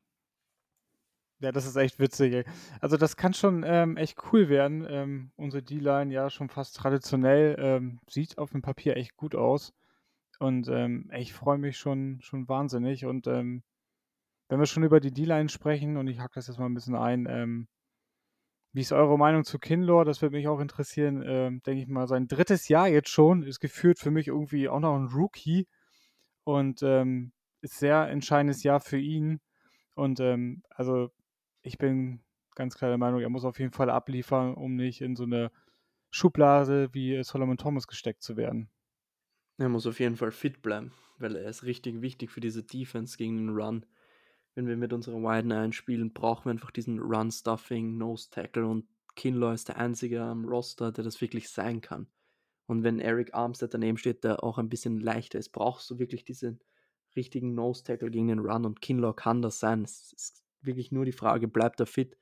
Ja, 1.41 1.51
das 1.51 1.67
ist 1.67 1.75
echt 1.75 1.99
witzig. 1.99 2.43
Also 2.81 2.97
das 2.97 3.17
kann 3.17 3.35
schon 3.35 3.63
ähm, 3.67 3.97
echt 3.97 4.17
cool 4.31 4.49
werden. 4.49 4.87
Ähm, 4.89 5.31
unsere 5.35 5.61
D-Line 5.61 6.11
ja 6.11 6.31
schon 6.31 6.49
fast 6.49 6.75
traditionell 6.75 7.55
ähm, 7.59 7.99
sieht 8.09 8.39
auf 8.39 8.49
dem 8.49 8.63
Papier 8.63 8.97
echt 8.97 9.15
gut 9.15 9.35
aus. 9.35 9.73
Und 10.43 10.67
ähm, 10.67 11.09
ich 11.13 11.31
freue 11.31 11.57
mich 11.57 11.77
schon, 11.77 12.19
schon 12.19 12.49
wahnsinnig. 12.49 13.05
Und 13.05 13.27
ähm, 13.27 13.63
wenn 14.49 14.59
wir 14.59 14.65
schon 14.65 14.83
über 14.83 14.99
die 14.99 15.13
D-Line 15.13 15.47
sprechen, 15.47 15.95
und 15.95 16.07
ich 16.07 16.19
hack 16.19 16.33
das 16.33 16.47
jetzt 16.47 16.59
mal 16.59 16.65
ein 16.65 16.73
bisschen 16.73 16.95
ein, 16.95 17.27
ähm, 17.29 17.69
wie 18.73 18.81
ist 18.81 18.91
eure 18.91 19.17
Meinung 19.17 19.45
zu 19.45 19.57
Kinlaw? 19.57 20.03
Das 20.03 20.21
würde 20.21 20.35
mich 20.35 20.49
auch 20.49 20.59
interessieren. 20.59 21.23
Ähm, 21.25 21.61
denke 21.63 21.83
ich 21.83 21.87
mal, 21.87 22.07
sein 22.07 22.27
drittes 22.27 22.67
Jahr 22.67 22.89
jetzt 22.89 23.07
schon 23.07 23.43
ist 23.43 23.61
geführt 23.61 23.99
für 23.99 24.11
mich 24.11 24.27
irgendwie 24.27 24.67
auch 24.67 24.81
noch 24.81 24.97
ein 24.97 25.07
Rookie 25.07 25.65
und 26.43 26.83
ähm, 26.83 27.31
ist 27.61 27.79
sehr 27.79 28.09
entscheidendes 28.09 28.63
Jahr 28.63 28.81
für 28.81 28.99
ihn. 28.99 29.39
Und 29.95 30.19
ähm, 30.19 30.61
also 30.71 31.09
ich 31.61 31.77
bin 31.77 32.21
ganz 32.53 32.75
klar 32.75 32.89
der 32.89 32.97
Meinung, 32.97 33.21
er 33.21 33.29
muss 33.29 33.45
auf 33.45 33.59
jeden 33.59 33.71
Fall 33.71 33.89
abliefern, 33.89 34.55
um 34.55 34.75
nicht 34.75 34.99
in 34.99 35.15
so 35.15 35.23
eine 35.23 35.51
Schublade 36.11 36.93
wie 36.93 37.23
Solomon 37.23 37.55
Thomas 37.55 37.87
gesteckt 37.87 38.23
zu 38.23 38.35
werden. 38.35 38.72
Er 39.57 39.69
muss 39.69 39.85
auf 39.85 39.99
jeden 39.99 40.15
Fall 40.15 40.31
fit 40.31 40.61
bleiben, 40.61 40.91
weil 41.19 41.35
er 41.35 41.49
ist 41.49 41.63
richtig 41.63 42.01
wichtig 42.01 42.31
für 42.31 42.41
diese 42.41 42.63
Defense 42.63 43.17
gegen 43.17 43.37
den 43.37 43.49
Run. 43.49 43.85
Wenn 44.55 44.67
wir 44.67 44.77
mit 44.77 44.93
unserer 44.93 45.17
Wide 45.17 45.47
Nine 45.47 45.73
spielen, 45.73 46.13
brauchen 46.13 46.45
wir 46.45 46.51
einfach 46.51 46.71
diesen 46.71 46.99
Run-Stuffing, 46.99 47.97
Nose-Tackle 47.97 48.65
und 48.65 48.85
Kinlaw 49.15 49.53
ist 49.53 49.67
der 49.67 49.77
einzige 49.77 50.21
am 50.23 50.45
Roster, 50.45 50.91
der 50.91 51.03
das 51.03 51.21
wirklich 51.21 51.49
sein 51.49 51.81
kann. 51.81 52.07
Und 52.65 52.83
wenn 52.83 52.99
Eric 52.99 53.33
Armstead 53.33 53.73
daneben 53.73 53.97
steht, 53.97 54.23
der 54.23 54.43
auch 54.43 54.57
ein 54.57 54.69
bisschen 54.69 54.99
leichter 54.99 55.37
ist, 55.37 55.49
brauchst 55.49 55.89
du 55.89 55.99
wirklich 55.99 56.23
diesen 56.23 56.59
richtigen 57.15 57.53
Nose-Tackle 57.53 58.09
gegen 58.09 58.27
den 58.27 58.39
Run 58.39 58.65
und 58.65 58.81
Kinlaw 58.81 59.13
kann 59.13 59.41
das 59.41 59.59
sein. 59.59 59.83
Es 59.83 60.13
ist 60.13 60.43
wirklich 60.61 60.91
nur 60.91 61.05
die 61.05 61.11
Frage, 61.11 61.47
bleibt 61.47 61.79
er 61.79 61.85
fit? 61.85 62.17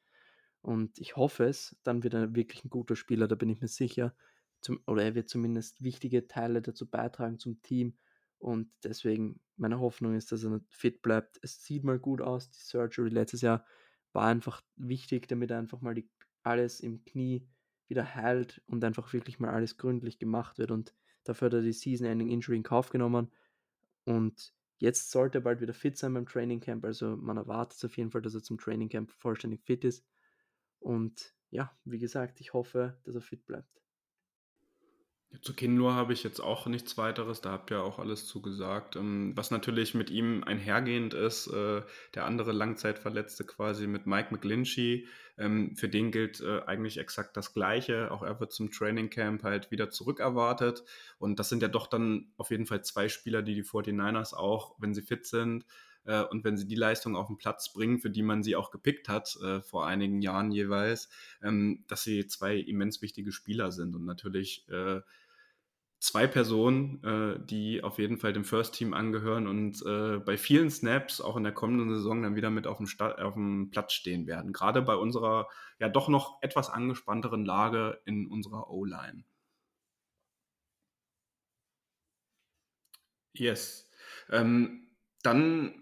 Und 0.61 0.99
ich 0.99 1.15
hoffe 1.15 1.45
es, 1.45 1.77
dann 1.83 2.03
wird 2.03 2.13
er 2.13 2.35
wirklich 2.35 2.65
ein 2.65 2.69
guter 2.69 2.95
Spieler, 2.95 3.27
da 3.27 3.35
bin 3.35 3.49
ich 3.49 3.61
mir 3.61 3.67
sicher. 3.67 4.13
Zum, 4.61 4.79
oder 4.87 5.03
er 5.03 5.15
wird 5.15 5.29
zumindest 5.29 5.83
wichtige 5.83 6.27
Teile 6.27 6.61
dazu 6.61 6.89
beitragen 6.89 7.39
zum 7.39 7.61
Team. 7.61 7.97
Und 8.37 8.71
deswegen, 8.83 9.39
meine 9.55 9.79
Hoffnung 9.79 10.15
ist, 10.15 10.31
dass 10.31 10.43
er 10.43 10.61
fit 10.69 11.01
bleibt. 11.01 11.39
Es 11.43 11.63
sieht 11.63 11.83
mal 11.83 11.99
gut 11.99 12.21
aus. 12.21 12.49
Die 12.49 12.61
Surgery 12.61 13.09
letztes 13.09 13.41
Jahr 13.41 13.65
war 14.13 14.25
einfach 14.25 14.61
wichtig, 14.75 15.27
damit 15.27 15.51
er 15.51 15.59
einfach 15.59 15.81
mal 15.81 15.93
die, 15.93 16.09
alles 16.43 16.79
im 16.79 17.03
Knie 17.05 17.47
wieder 17.87 18.15
heilt 18.15 18.61
und 18.67 18.83
einfach 18.83 19.11
wirklich 19.13 19.39
mal 19.39 19.51
alles 19.51 19.77
gründlich 19.77 20.17
gemacht 20.17 20.57
wird. 20.57 20.71
Und 20.71 20.95
dafür 21.23 21.47
hat 21.47 21.53
er 21.53 21.61
die 21.61 21.73
Season-Ending 21.73 22.29
Injury 22.29 22.57
in 22.57 22.63
Kauf 22.63 22.89
genommen. 22.89 23.31
Und 24.05 24.53
jetzt 24.79 25.11
sollte 25.11 25.39
er 25.39 25.41
bald 25.41 25.61
wieder 25.61 25.73
fit 25.73 25.97
sein 25.97 26.13
beim 26.13 26.25
Training 26.25 26.59
Camp. 26.59 26.83
Also 26.85 27.15
man 27.15 27.37
erwartet 27.37 27.83
auf 27.85 27.97
jeden 27.97 28.09
Fall, 28.09 28.21
dass 28.21 28.33
er 28.33 28.41
zum 28.41 28.57
Training 28.57 28.89
Camp 28.89 29.11
vollständig 29.11 29.61
fit 29.63 29.83
ist. 29.83 30.05
Und 30.79 31.35
ja, 31.51 31.77
wie 31.85 31.99
gesagt, 31.99 32.41
ich 32.41 32.53
hoffe, 32.53 32.97
dass 33.03 33.15
er 33.15 33.21
fit 33.21 33.45
bleibt. 33.45 33.80
Zu 35.39 35.53
Kinlur 35.53 35.95
habe 35.95 36.11
ich 36.11 36.23
jetzt 36.23 36.41
auch 36.41 36.67
nichts 36.67 36.97
weiteres, 36.97 37.39
da 37.39 37.51
habt 37.51 37.71
ihr 37.71 37.81
auch 37.81 37.99
alles 37.99 38.27
zugesagt. 38.27 38.97
Ähm, 38.97 39.31
was 39.35 39.49
natürlich 39.49 39.93
mit 39.93 40.09
ihm 40.09 40.43
einhergehend 40.43 41.13
ist, 41.13 41.47
äh, 41.47 41.81
der 42.13 42.25
andere 42.25 42.51
Langzeitverletzte 42.51 43.45
quasi 43.45 43.87
mit 43.87 44.05
Mike 44.05 44.33
McGlinchey, 44.33 45.07
ähm, 45.37 45.75
für 45.77 45.87
den 45.87 46.11
gilt 46.11 46.41
äh, 46.41 46.61
eigentlich 46.65 46.97
exakt 46.97 47.37
das 47.37 47.53
Gleiche. 47.53 48.11
Auch 48.11 48.23
er 48.23 48.41
wird 48.41 48.51
zum 48.51 48.71
Training 48.71 49.09
Camp 49.09 49.43
halt 49.43 49.71
wieder 49.71 49.89
zurückerwartet. 49.89 50.83
Und 51.17 51.39
das 51.39 51.47
sind 51.47 51.61
ja 51.61 51.69
doch 51.69 51.87
dann 51.87 52.33
auf 52.35 52.51
jeden 52.51 52.65
Fall 52.65 52.83
zwei 52.83 53.07
Spieler, 53.07 53.41
die 53.41 53.55
die 53.55 53.63
49ers 53.63 54.33
auch, 54.35 54.75
wenn 54.79 54.93
sie 54.93 55.01
fit 55.01 55.25
sind, 55.25 55.65
äh, 56.03 56.23
und 56.23 56.43
wenn 56.43 56.57
sie 56.57 56.67
die 56.67 56.75
Leistung 56.75 57.15
auf 57.15 57.27
den 57.27 57.37
Platz 57.37 57.71
bringen, 57.71 57.99
für 57.99 58.09
die 58.09 58.23
man 58.23 58.43
sie 58.43 58.55
auch 58.57 58.69
gepickt 58.69 59.07
hat, 59.07 59.37
vor 59.63 59.85
einigen 59.85 60.21
Jahren 60.21 60.51
jeweils, 60.51 61.09
ähm, 61.41 61.85
dass 61.87 62.03
sie 62.03 62.27
zwei 62.27 62.57
immens 62.57 63.01
wichtige 63.01 63.31
Spieler 63.31 63.71
sind 63.71 63.95
und 63.95 64.03
natürlich 64.05 64.65
zwei 66.01 66.27
Personen, 66.27 67.03
äh, 67.03 67.45
die 67.45 67.83
auf 67.83 67.99
jeden 67.99 68.17
Fall 68.17 68.33
dem 68.33 68.43
First 68.43 68.73
Team 68.73 68.93
angehören 68.93 69.47
und 69.47 69.81
äh, 69.85 70.17
bei 70.17 70.35
vielen 70.37 70.71
Snaps 70.71 71.21
auch 71.21 71.37
in 71.37 71.43
der 71.43 71.53
kommenden 71.53 71.93
Saison 71.95 72.23
dann 72.23 72.35
wieder 72.35 72.49
mit 72.49 72.67
auf 72.67 72.77
dem, 72.77 72.87
auf 72.99 73.35
dem 73.35 73.69
Platz 73.69 73.93
stehen 73.93 74.27
werden. 74.27 74.51
Gerade 74.51 74.81
bei 74.81 74.95
unserer 74.95 75.47
ja 75.79 75.89
doch 75.89 76.09
noch 76.09 76.41
etwas 76.41 76.69
angespannteren 76.69 77.45
Lage 77.45 78.01
in 78.05 78.27
unserer 78.27 78.69
O-Line. 78.71 79.23
Yes. 83.33 83.89
Ähm, 84.29 84.87
dann 85.23 85.81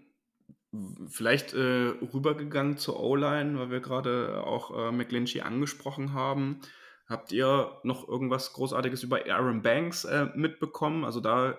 Vielleicht 1.08 1.52
äh, 1.52 1.94
rübergegangen 2.14 2.76
zur 2.76 3.00
O-Line, 3.00 3.58
weil 3.58 3.70
wir 3.70 3.80
gerade 3.80 4.44
auch 4.46 4.70
äh, 4.70 4.92
McGlinchey 4.92 5.40
angesprochen 5.40 6.12
haben. 6.12 6.60
Habt 7.10 7.32
ihr 7.32 7.76
noch 7.82 8.06
irgendwas 8.06 8.52
Großartiges 8.52 9.02
über 9.02 9.26
Aaron 9.28 9.62
Banks 9.62 10.04
äh, 10.04 10.28
mitbekommen? 10.36 11.04
Also 11.04 11.18
da, 11.18 11.58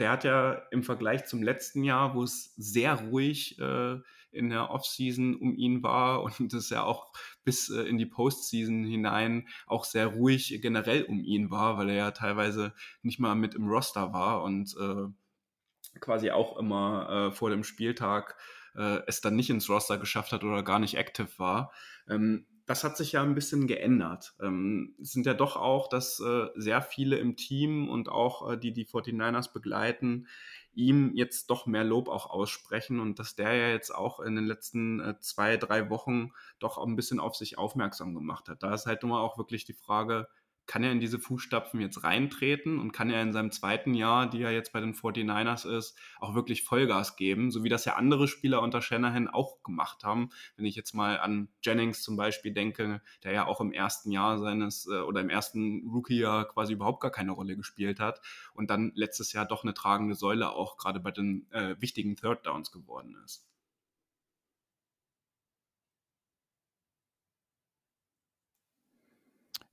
der 0.00 0.10
hat 0.10 0.24
ja 0.24 0.54
im 0.72 0.82
Vergleich 0.82 1.26
zum 1.26 1.40
letzten 1.40 1.84
Jahr, 1.84 2.16
wo 2.16 2.24
es 2.24 2.52
sehr 2.56 2.96
ruhig 2.96 3.60
äh, 3.60 4.00
in 4.32 4.50
der 4.50 4.70
Offseason 4.70 5.36
um 5.36 5.54
ihn 5.54 5.84
war 5.84 6.22
und 6.40 6.52
es 6.52 6.70
ja 6.70 6.82
auch 6.82 7.12
bis 7.44 7.70
äh, 7.70 7.82
in 7.82 7.96
die 7.96 8.06
Postseason 8.06 8.82
hinein 8.82 9.46
auch 9.68 9.84
sehr 9.84 10.08
ruhig 10.08 10.58
generell 10.60 11.04
um 11.04 11.20
ihn 11.20 11.52
war, 11.52 11.78
weil 11.78 11.90
er 11.90 11.96
ja 11.96 12.10
teilweise 12.10 12.74
nicht 13.02 13.20
mal 13.20 13.36
mit 13.36 13.54
im 13.54 13.68
Roster 13.68 14.12
war 14.12 14.42
und 14.42 14.74
äh, 14.80 16.00
quasi 16.00 16.32
auch 16.32 16.56
immer 16.58 17.28
äh, 17.28 17.30
vor 17.30 17.50
dem 17.50 17.62
Spieltag 17.62 18.36
äh, 18.74 18.98
es 19.06 19.20
dann 19.20 19.36
nicht 19.36 19.50
ins 19.50 19.70
Roster 19.70 19.96
geschafft 19.96 20.32
hat 20.32 20.42
oder 20.42 20.64
gar 20.64 20.80
nicht 20.80 20.96
active 20.96 21.38
war. 21.38 21.72
Ähm, 22.08 22.46
das 22.68 22.84
hat 22.84 22.98
sich 22.98 23.12
ja 23.12 23.22
ein 23.22 23.34
bisschen 23.34 23.66
geändert. 23.66 24.34
Ähm, 24.40 24.94
es 25.00 25.12
sind 25.12 25.24
ja 25.24 25.32
doch 25.32 25.56
auch, 25.56 25.88
dass 25.88 26.20
äh, 26.20 26.48
sehr 26.54 26.82
viele 26.82 27.16
im 27.16 27.34
Team 27.34 27.88
und 27.88 28.10
auch 28.10 28.52
äh, 28.52 28.58
die 28.58 28.74
die 28.74 28.84
49ers 28.84 29.54
begleiten, 29.54 30.28
ihm 30.74 31.12
jetzt 31.14 31.48
doch 31.48 31.64
mehr 31.64 31.82
Lob 31.82 32.08
auch 32.08 32.28
aussprechen 32.28 33.00
und 33.00 33.18
dass 33.18 33.34
der 33.34 33.54
ja 33.54 33.68
jetzt 33.70 33.94
auch 33.94 34.20
in 34.20 34.36
den 34.36 34.44
letzten 34.44 35.00
äh, 35.00 35.18
zwei, 35.18 35.56
drei 35.56 35.88
Wochen 35.88 36.32
doch 36.58 36.76
auch 36.76 36.86
ein 36.86 36.94
bisschen 36.94 37.20
auf 37.20 37.36
sich 37.36 37.56
aufmerksam 37.56 38.14
gemacht 38.14 38.50
hat. 38.50 38.62
Da 38.62 38.74
ist 38.74 38.84
halt 38.84 39.02
nur 39.02 39.18
auch 39.18 39.38
wirklich 39.38 39.64
die 39.64 39.72
Frage, 39.72 40.28
kann 40.68 40.84
er 40.84 40.92
in 40.92 41.00
diese 41.00 41.18
Fußstapfen 41.18 41.80
jetzt 41.80 42.04
reintreten 42.04 42.78
und 42.78 42.92
kann 42.92 43.10
er 43.10 43.22
in 43.22 43.32
seinem 43.32 43.50
zweiten 43.50 43.94
Jahr, 43.94 44.28
die 44.28 44.42
er 44.42 44.52
jetzt 44.52 44.72
bei 44.72 44.80
den 44.80 44.94
49ers 44.94 45.66
ist, 45.66 45.98
auch 46.20 46.34
wirklich 46.34 46.62
Vollgas 46.62 47.16
geben, 47.16 47.50
so 47.50 47.64
wie 47.64 47.70
das 47.70 47.86
ja 47.86 47.96
andere 47.96 48.28
Spieler 48.28 48.62
unter 48.62 48.82
Shanahan 48.82 49.28
auch 49.28 49.62
gemacht 49.62 50.04
haben. 50.04 50.28
Wenn 50.56 50.66
ich 50.66 50.76
jetzt 50.76 50.94
mal 50.94 51.18
an 51.18 51.48
Jennings 51.62 52.02
zum 52.02 52.16
Beispiel 52.16 52.52
denke, 52.52 53.00
der 53.24 53.32
ja 53.32 53.46
auch 53.46 53.62
im 53.62 53.72
ersten 53.72 54.12
Jahr 54.12 54.38
seines 54.38 54.86
äh, 54.86 55.00
oder 55.00 55.22
im 55.22 55.30
ersten 55.30 55.88
Rookie-Jahr 55.88 56.46
quasi 56.46 56.74
überhaupt 56.74 57.00
gar 57.00 57.10
keine 57.10 57.32
Rolle 57.32 57.56
gespielt 57.56 57.98
hat 57.98 58.20
und 58.52 58.68
dann 58.68 58.92
letztes 58.94 59.32
Jahr 59.32 59.46
doch 59.46 59.64
eine 59.64 59.72
tragende 59.72 60.14
Säule 60.14 60.50
auch 60.50 60.76
gerade 60.76 61.00
bei 61.00 61.10
den 61.10 61.50
äh, 61.50 61.76
wichtigen 61.80 62.14
Third 62.14 62.46
Downs 62.46 62.70
geworden 62.70 63.16
ist. 63.24 63.47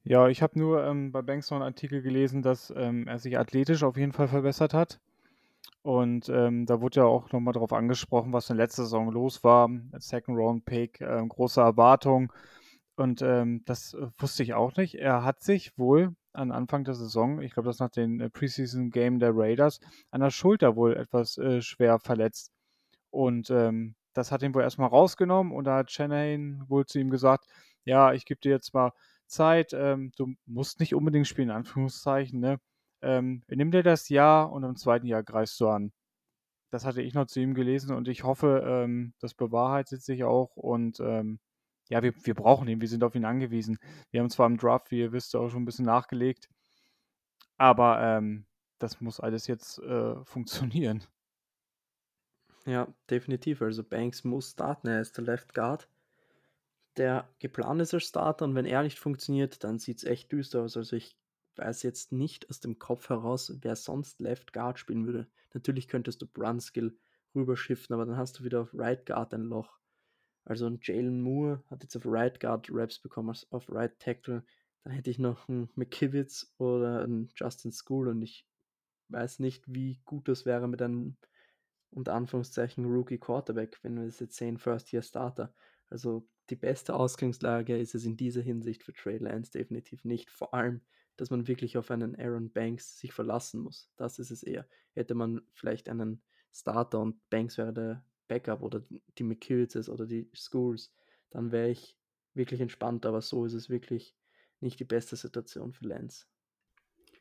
Ja, 0.07 0.27
ich 0.27 0.43
habe 0.43 0.59
nur 0.59 0.85
ähm, 0.85 1.11
bei 1.11 1.23
Banks 1.23 1.49
noch 1.49 1.57
einen 1.57 1.65
Artikel 1.65 2.03
gelesen, 2.03 2.43
dass 2.43 2.71
ähm, 2.77 3.07
er 3.07 3.17
sich 3.17 3.39
athletisch 3.39 3.81
auf 3.81 3.97
jeden 3.97 4.11
Fall 4.11 4.27
verbessert 4.27 4.75
hat. 4.75 4.99
Und 5.81 6.29
ähm, 6.29 6.67
da 6.67 6.79
wurde 6.79 7.01
ja 7.01 7.05
auch 7.05 7.31
nochmal 7.31 7.53
darauf 7.53 7.73
angesprochen, 7.73 8.31
was 8.31 8.51
in 8.51 8.57
letzter 8.57 8.83
Saison 8.83 9.11
los 9.11 9.43
war. 9.43 9.67
Second 9.97 10.37
Round 10.37 10.65
Pick, 10.65 11.01
ähm, 11.01 11.27
große 11.29 11.59
Erwartung. 11.59 12.31
Und 12.95 13.23
ähm, 13.23 13.63
das 13.65 13.95
äh, 13.95 14.07
wusste 14.19 14.43
ich 14.43 14.53
auch 14.53 14.75
nicht. 14.75 14.93
Er 14.95 15.23
hat 15.23 15.41
sich 15.41 15.75
wohl 15.75 16.15
an 16.33 16.51
Anfang 16.51 16.83
der 16.83 16.93
Saison, 16.93 17.41
ich 17.41 17.53
glaube, 17.53 17.69
das 17.69 17.79
nach 17.79 17.89
den 17.89 18.19
äh, 18.19 18.29
Preseason 18.29 18.91
Game 18.91 19.17
der 19.19 19.31
Raiders, 19.33 19.79
an 20.11 20.21
der 20.21 20.29
Schulter 20.29 20.75
wohl 20.75 20.95
etwas 20.95 21.37
äh, 21.39 21.61
schwer 21.63 21.97
verletzt. 21.97 22.51
Und 23.09 23.49
ähm, 23.49 23.95
das 24.13 24.31
hat 24.31 24.43
ihn 24.43 24.53
wohl 24.53 24.61
erstmal 24.63 24.89
rausgenommen 24.89 25.51
und 25.51 25.65
da 25.65 25.77
hat 25.77 25.91
Shanahan 25.91 26.63
wohl 26.67 26.85
zu 26.85 26.99
ihm 26.99 27.09
gesagt, 27.09 27.47
ja, 27.85 28.13
ich 28.13 28.25
gebe 28.25 28.41
dir 28.41 28.51
jetzt 28.51 28.73
mal 28.73 28.91
Zeit. 29.27 29.73
Ähm, 29.73 30.11
du 30.17 30.33
musst 30.45 30.79
nicht 30.79 30.95
unbedingt 30.95 31.27
spielen, 31.27 31.49
in 31.49 31.55
Anführungszeichen. 31.55 32.39
Ne? 32.39 32.59
Ähm, 33.01 33.43
nimm 33.47 33.71
dir 33.71 33.83
das 33.83 34.09
Jahr 34.09 34.51
und 34.51 34.63
im 34.63 34.75
zweiten 34.75 35.07
Jahr 35.07 35.23
greifst 35.23 35.59
du 35.59 35.69
an. 35.69 35.91
Das 36.71 36.85
hatte 36.85 37.01
ich 37.01 37.13
noch 37.13 37.27
zu 37.27 37.39
ihm 37.39 37.53
gelesen 37.53 37.95
und 37.95 38.07
ich 38.07 38.23
hoffe, 38.23 38.63
ähm, 38.65 39.13
das 39.19 39.33
bewahrheitet 39.33 40.01
sich 40.03 40.23
auch 40.23 40.55
und 40.55 40.99
ähm, 40.99 41.39
ja, 41.89 42.01
wir, 42.03 42.13
wir 42.25 42.33
brauchen 42.33 42.67
ihn, 42.67 42.81
wir 42.81 42.87
sind 42.87 43.03
auf 43.03 43.15
ihn 43.15 43.25
angewiesen. 43.25 43.77
Wir 44.11 44.21
haben 44.21 44.29
zwar 44.29 44.47
im 44.47 44.57
Draft, 44.57 44.91
wie 44.91 44.99
ihr 44.99 45.11
wisst, 45.11 45.35
auch 45.35 45.49
schon 45.49 45.61
ein 45.61 45.65
bisschen 45.65 45.85
nachgelegt, 45.85 46.49
aber 47.57 48.01
ähm, 48.01 48.45
das 48.79 48.99
muss 49.01 49.19
alles 49.19 49.47
jetzt 49.47 49.79
äh, 49.79 50.15
funktionieren. 50.25 51.03
Ja, 52.65 52.87
definitiv. 53.09 53.61
Also 53.61 53.83
Banks 53.83 54.23
muss 54.23 54.51
starten, 54.51 54.87
er 54.87 55.01
ist 55.01 55.17
der 55.17 55.23
Left 55.23 55.53
Guard 55.53 55.87
der 56.97 57.29
geplant 57.39 57.81
ist 57.81 57.93
als 57.93 58.03
Starter 58.03 58.45
und 58.45 58.55
wenn 58.55 58.65
er 58.65 58.83
nicht 58.83 58.99
funktioniert, 58.99 59.63
dann 59.63 59.79
sieht 59.79 59.97
es 59.97 60.03
echt 60.03 60.31
düster 60.31 60.61
aus. 60.63 60.77
Also 60.77 60.95
ich 60.95 61.17
weiß 61.55 61.83
jetzt 61.83 62.11
nicht 62.11 62.49
aus 62.49 62.59
dem 62.59 62.79
Kopf 62.79 63.09
heraus, 63.09 63.53
wer 63.61 63.75
sonst 63.75 64.19
Left 64.19 64.53
Guard 64.53 64.79
spielen 64.79 65.05
würde. 65.05 65.27
Natürlich 65.53 65.87
könntest 65.87 66.21
du 66.21 66.27
Brunskill 66.27 66.97
rüberschiften, 67.33 67.93
aber 67.93 68.05
dann 68.05 68.17
hast 68.17 68.39
du 68.39 68.43
wieder 68.43 68.61
auf 68.61 68.73
Right 68.73 69.05
Guard 69.05 69.33
ein 69.33 69.43
Loch. 69.43 69.77
Also 70.43 70.67
ein 70.67 70.79
Jalen 70.81 71.21
Moore 71.21 71.63
hat 71.69 71.83
jetzt 71.83 71.95
auf 71.95 72.03
Right 72.05 72.39
Guard 72.39 72.67
Raps 72.71 72.99
bekommen 72.99 73.29
als 73.29 73.51
auf 73.51 73.71
Right 73.71 73.97
Tackle. 73.99 74.43
Dann 74.83 74.93
hätte 74.93 75.09
ich 75.09 75.17
noch 75.17 75.49
einen 75.49 75.69
McKivitz 75.75 76.53
oder 76.57 77.01
einen 77.01 77.29
Justin 77.35 77.71
School 77.71 78.07
und 78.07 78.21
ich 78.21 78.45
weiß 79.09 79.39
nicht, 79.39 79.63
wie 79.67 79.99
gut 80.05 80.27
das 80.27 80.45
wäre 80.45 80.67
mit 80.67 80.81
einem 80.81 81.17
unter 81.89 82.13
Anführungszeichen 82.13 82.85
Rookie 82.85 83.17
Quarterback, 83.17 83.79
wenn 83.81 83.95
wir 83.95 84.05
das 84.05 84.19
jetzt 84.19 84.35
sehen, 84.35 84.57
First 84.57 84.91
Year 84.91 85.01
Starter. 85.01 85.53
Also 85.89 86.27
die 86.49 86.55
beste 86.55 86.93
Ausgangslage 86.93 87.77
ist 87.77 87.95
es 87.95 88.05
in 88.05 88.17
dieser 88.17 88.41
Hinsicht 88.41 88.83
für 88.83 88.93
Trey 88.93 89.17
Lance 89.17 89.51
definitiv 89.51 90.05
nicht. 90.05 90.29
Vor 90.29 90.53
allem, 90.53 90.81
dass 91.17 91.29
man 91.29 91.47
wirklich 91.47 91.77
auf 91.77 91.91
einen 91.91 92.15
Aaron 92.15 92.51
Banks 92.51 92.99
sich 92.99 93.13
verlassen 93.13 93.61
muss. 93.61 93.89
Das 93.95 94.19
ist 94.19 94.31
es 94.31 94.43
eher. 94.43 94.67
Hätte 94.93 95.15
man 95.15 95.41
vielleicht 95.53 95.89
einen 95.89 96.21
Starter 96.51 96.99
und 96.99 97.29
Banks 97.29 97.57
wäre 97.57 97.73
der 97.73 98.05
Backup 98.27 98.61
oder 98.61 98.83
die 99.17 99.23
McKills 99.23 99.89
oder 99.89 100.05
die 100.05 100.29
Schools, 100.33 100.93
dann 101.29 101.51
wäre 101.51 101.69
ich 101.69 101.97
wirklich 102.33 102.61
entspannt. 102.61 103.05
Aber 103.05 103.21
so 103.21 103.45
ist 103.45 103.53
es 103.53 103.69
wirklich 103.69 104.15
nicht 104.59 104.79
die 104.79 104.85
beste 104.85 105.15
Situation 105.15 105.73
für 105.73 105.85
Lance. 105.85 106.25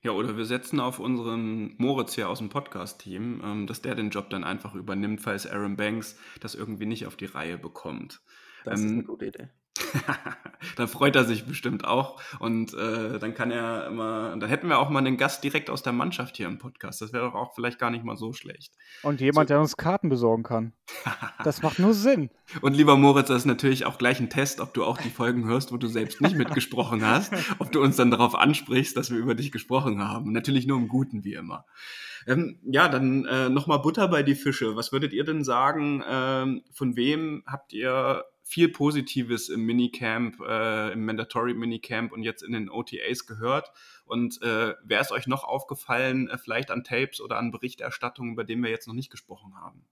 Ja, 0.02 0.12
oder 0.12 0.36
wir 0.36 0.44
setzen 0.44 0.80
auf 0.80 0.98
unseren 0.98 1.74
Moritz 1.78 2.14
hier 2.14 2.28
aus 2.28 2.38
dem 2.38 2.50
Podcast-Team, 2.50 3.40
ähm, 3.42 3.66
dass 3.66 3.80
der 3.80 3.94
den 3.94 4.10
Job 4.10 4.28
dann 4.28 4.44
einfach 4.44 4.74
übernimmt, 4.74 5.22
falls 5.22 5.46
Aaron 5.46 5.76
Banks 5.76 6.18
das 6.40 6.54
irgendwie 6.54 6.84
nicht 6.84 7.06
auf 7.06 7.16
die 7.16 7.24
Reihe 7.24 7.56
bekommt. 7.56 8.20
Das 8.64 8.80
ähm, 8.80 8.86
ist 8.86 8.92
eine 8.92 9.04
gute 9.04 9.26
Idee. 9.26 9.48
dann 10.76 10.88
freut 10.88 11.16
er 11.16 11.24
sich 11.24 11.46
bestimmt 11.46 11.84
auch 11.84 12.20
und 12.38 12.74
äh, 12.74 13.18
dann 13.18 13.34
kann 13.34 13.50
er 13.50 13.86
immer, 13.86 14.36
dann 14.36 14.48
hätten 14.48 14.68
wir 14.68 14.78
auch 14.78 14.88
mal 14.88 15.00
einen 15.00 15.16
Gast 15.16 15.42
direkt 15.42 15.68
aus 15.68 15.82
der 15.82 15.92
Mannschaft 15.92 16.36
hier 16.36 16.46
im 16.46 16.58
Podcast. 16.58 17.00
Das 17.00 17.12
wäre 17.12 17.24
doch 17.26 17.34
auch 17.34 17.54
vielleicht 17.54 17.78
gar 17.78 17.90
nicht 17.90 18.04
mal 18.04 18.16
so 18.16 18.32
schlecht. 18.32 18.72
Und 19.02 19.20
jemand, 19.20 19.48
so. 19.48 19.54
der 19.54 19.60
uns 19.60 19.76
Karten 19.76 20.08
besorgen 20.08 20.44
kann. 20.44 20.72
das 21.44 21.62
macht 21.62 21.78
nur 21.78 21.92
Sinn. 21.92 22.30
Und 22.60 22.74
lieber 22.74 22.96
Moritz, 22.96 23.28
das 23.28 23.38
ist 23.38 23.46
natürlich 23.46 23.84
auch 23.84 23.98
gleich 23.98 24.20
ein 24.20 24.30
Test, 24.30 24.60
ob 24.60 24.74
du 24.74 24.84
auch 24.84 24.98
die 24.98 25.10
Folgen 25.10 25.44
hörst, 25.46 25.72
wo 25.72 25.76
du 25.76 25.88
selbst 25.88 26.20
nicht 26.20 26.36
mitgesprochen 26.36 27.04
hast, 27.04 27.32
ob 27.58 27.72
du 27.72 27.82
uns 27.82 27.96
dann 27.96 28.10
darauf 28.10 28.34
ansprichst, 28.36 28.96
dass 28.96 29.10
wir 29.10 29.18
über 29.18 29.34
dich 29.34 29.50
gesprochen 29.50 30.02
haben. 30.06 30.32
Natürlich 30.32 30.66
nur 30.66 30.78
im 30.78 30.88
Guten, 30.88 31.24
wie 31.24 31.34
immer. 31.34 31.66
Ähm, 32.26 32.60
ja, 32.64 32.88
dann 32.88 33.26
äh, 33.26 33.48
nochmal 33.48 33.80
Butter 33.80 34.08
bei 34.08 34.22
die 34.22 34.34
Fische. 34.34 34.76
Was 34.76 34.92
würdet 34.92 35.12
ihr 35.12 35.24
denn 35.24 35.44
sagen, 35.44 36.02
ähm, 36.08 36.62
von 36.72 36.96
wem 36.96 37.42
habt 37.46 37.72
ihr 37.72 38.24
viel 38.44 38.68
Positives 38.68 39.48
im 39.48 39.62
Minicamp, 39.62 40.38
äh, 40.40 40.92
im 40.92 41.04
Mandatory 41.06 41.54
Minicamp 41.54 42.12
und 42.12 42.22
jetzt 42.22 42.42
in 42.42 42.52
den 42.52 42.68
OTAs 42.68 43.26
gehört. 43.26 43.72
Und 44.04 44.40
äh, 44.42 44.74
wäre 44.84 45.02
es 45.02 45.10
euch 45.10 45.26
noch 45.26 45.44
aufgefallen, 45.44 46.28
äh, 46.28 46.36
vielleicht 46.36 46.70
an 46.70 46.84
Tapes 46.84 47.20
oder 47.22 47.38
an 47.38 47.50
Berichterstattungen, 47.50 48.34
über 48.34 48.44
denen 48.44 48.62
wir 48.62 48.70
jetzt 48.70 48.86
noch 48.86 48.94
nicht 48.94 49.10
gesprochen 49.10 49.54
haben? 49.56 49.86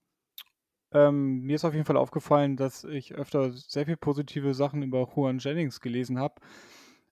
Ähm, 0.93 1.41
mir 1.41 1.57
ist 1.57 1.65
auf 1.65 1.73
jeden 1.73 1.87
Fall 1.87 1.97
aufgefallen, 1.97 2.57
dass 2.57 2.85
ich 2.85 3.15
öfter 3.15 3.53
sehr 3.53 3.87
viel 3.87 3.97
positive 3.97 4.53
Sachen 4.53 4.83
über 4.83 5.09
Juan 5.17 5.39
Jennings 5.39 5.81
gelesen 5.81 6.19
habe, 6.19 6.35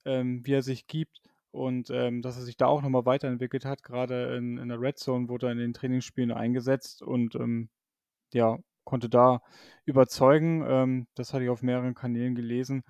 ähm, 0.04 0.44
wie 0.44 0.52
er 0.52 0.62
sich 0.62 0.86
gibt 0.86 1.22
und 1.50 1.88
ähm, 1.88 2.20
dass 2.20 2.36
er 2.36 2.42
sich 2.42 2.58
da 2.58 2.66
auch 2.66 2.82
nochmal 2.82 3.06
weiterentwickelt 3.06 3.64
hat. 3.64 3.82
Gerade 3.82 4.36
in, 4.36 4.58
in, 4.58 4.68
der 4.68 4.78
Red 4.80 4.98
Zone 4.98 5.30
wurde 5.30 5.46
er 5.46 5.52
in 5.52 5.58
den 5.58 5.72
Trainingsspielen 5.72 6.32
eingesetzt 6.32 7.02
und 7.02 7.34
ähm, 7.34 7.70
ja, 8.34 8.58
konnte 8.90 9.08
da 9.08 9.40
überzeugen. 9.84 10.64
Ähm, 10.66 11.06
das 11.14 11.32
hatte 11.32 11.44
ich 11.44 11.50
auf 11.50 11.62
mehreren 11.62 11.94
Kanälen 11.94 12.34
gelesen. 12.34 12.82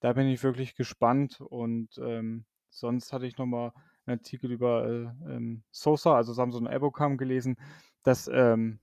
Da 0.00 0.12
bin 0.12 0.28
ich 0.28 0.42
wirklich 0.44 0.76
gespannt 0.76 1.40
und 1.40 1.98
ähm, 1.98 2.44
sonst 2.70 3.12
hatte 3.12 3.26
ich 3.26 3.38
nochmal 3.38 3.72
einen 4.06 4.18
Artikel 4.18 4.52
über 4.52 4.86
äh, 4.86 5.34
ähm, 5.34 5.64
Sosa, 5.72 6.14
also 6.14 6.32
Samson 6.32 6.68
Ebokam 6.68 7.16
gelesen, 7.18 7.56
dass 8.04 8.30
ähm, 8.32 8.78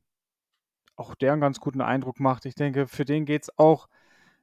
auch 0.98 1.16
der 1.16 1.32
einen 1.32 1.42
ganz 1.42 1.62
guten 1.62 1.82
Eindruck 1.82 2.20
macht. 2.20 2.46
Ich 2.46 2.56
denke, 2.56 2.88
für 2.88 3.06
den 3.06 3.26
geht 3.26 3.44
es 3.44 3.58
auch 3.58 3.88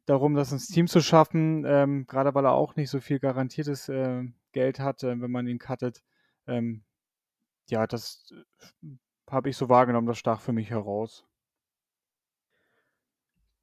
darum, 0.06 0.34
das 0.34 0.52
ins 0.52 0.68
Team 0.68 0.86
zu 0.86 1.02
schaffen, 1.02 1.64
ähm, 1.66 2.06
gerade 2.06 2.34
weil 2.34 2.46
er 2.46 2.52
auch 2.52 2.76
nicht 2.76 2.90
so 2.90 3.00
viel 3.00 3.20
garantiertes 3.20 3.90
äh, 3.90 4.24
Geld 4.52 4.80
hat, 4.80 5.02
äh, 5.02 5.20
wenn 5.20 5.30
man 5.30 5.46
ihn 5.46 5.58
cuttet. 5.58 6.02
Ähm, 6.46 6.82
ja, 7.68 7.86
das 7.86 8.32
äh, 8.32 8.88
habe 9.30 9.50
ich 9.50 9.56
so 9.58 9.68
wahrgenommen, 9.68 10.06
das 10.06 10.18
stach 10.18 10.40
für 10.40 10.52
mich 10.52 10.70
heraus 10.70 11.26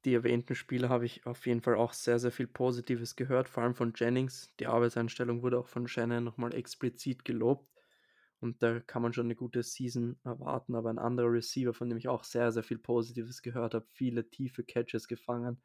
die 0.04 0.14
erwähnten 0.14 0.54
Spieler 0.54 0.88
habe 0.88 1.06
ich 1.06 1.26
auf 1.26 1.46
jeden 1.46 1.60
Fall 1.60 1.74
auch 1.74 1.92
sehr, 1.92 2.18
sehr 2.18 2.32
viel 2.32 2.46
Positives 2.46 3.16
gehört, 3.16 3.48
vor 3.48 3.62
allem 3.62 3.74
von 3.74 3.92
Jennings. 3.94 4.54
Die 4.58 4.66
Arbeitseinstellung 4.66 5.42
wurde 5.42 5.58
auch 5.58 5.68
von 5.68 5.88
Shannon 5.88 6.24
nochmal 6.24 6.54
explizit 6.54 7.24
gelobt. 7.24 7.68
Und 8.40 8.62
da 8.62 8.80
kann 8.80 9.02
man 9.02 9.12
schon 9.12 9.26
eine 9.26 9.36
gute 9.36 9.62
Season 9.62 10.18
erwarten. 10.24 10.74
Aber 10.74 10.88
ein 10.88 10.98
anderer 10.98 11.30
Receiver, 11.30 11.74
von 11.74 11.90
dem 11.90 11.98
ich 11.98 12.08
auch 12.08 12.24
sehr, 12.24 12.50
sehr 12.52 12.62
viel 12.62 12.78
Positives 12.78 13.42
gehört 13.42 13.74
habe, 13.74 13.86
viele 13.86 14.30
tiefe 14.30 14.64
Catches 14.64 15.06
gefangen. 15.06 15.60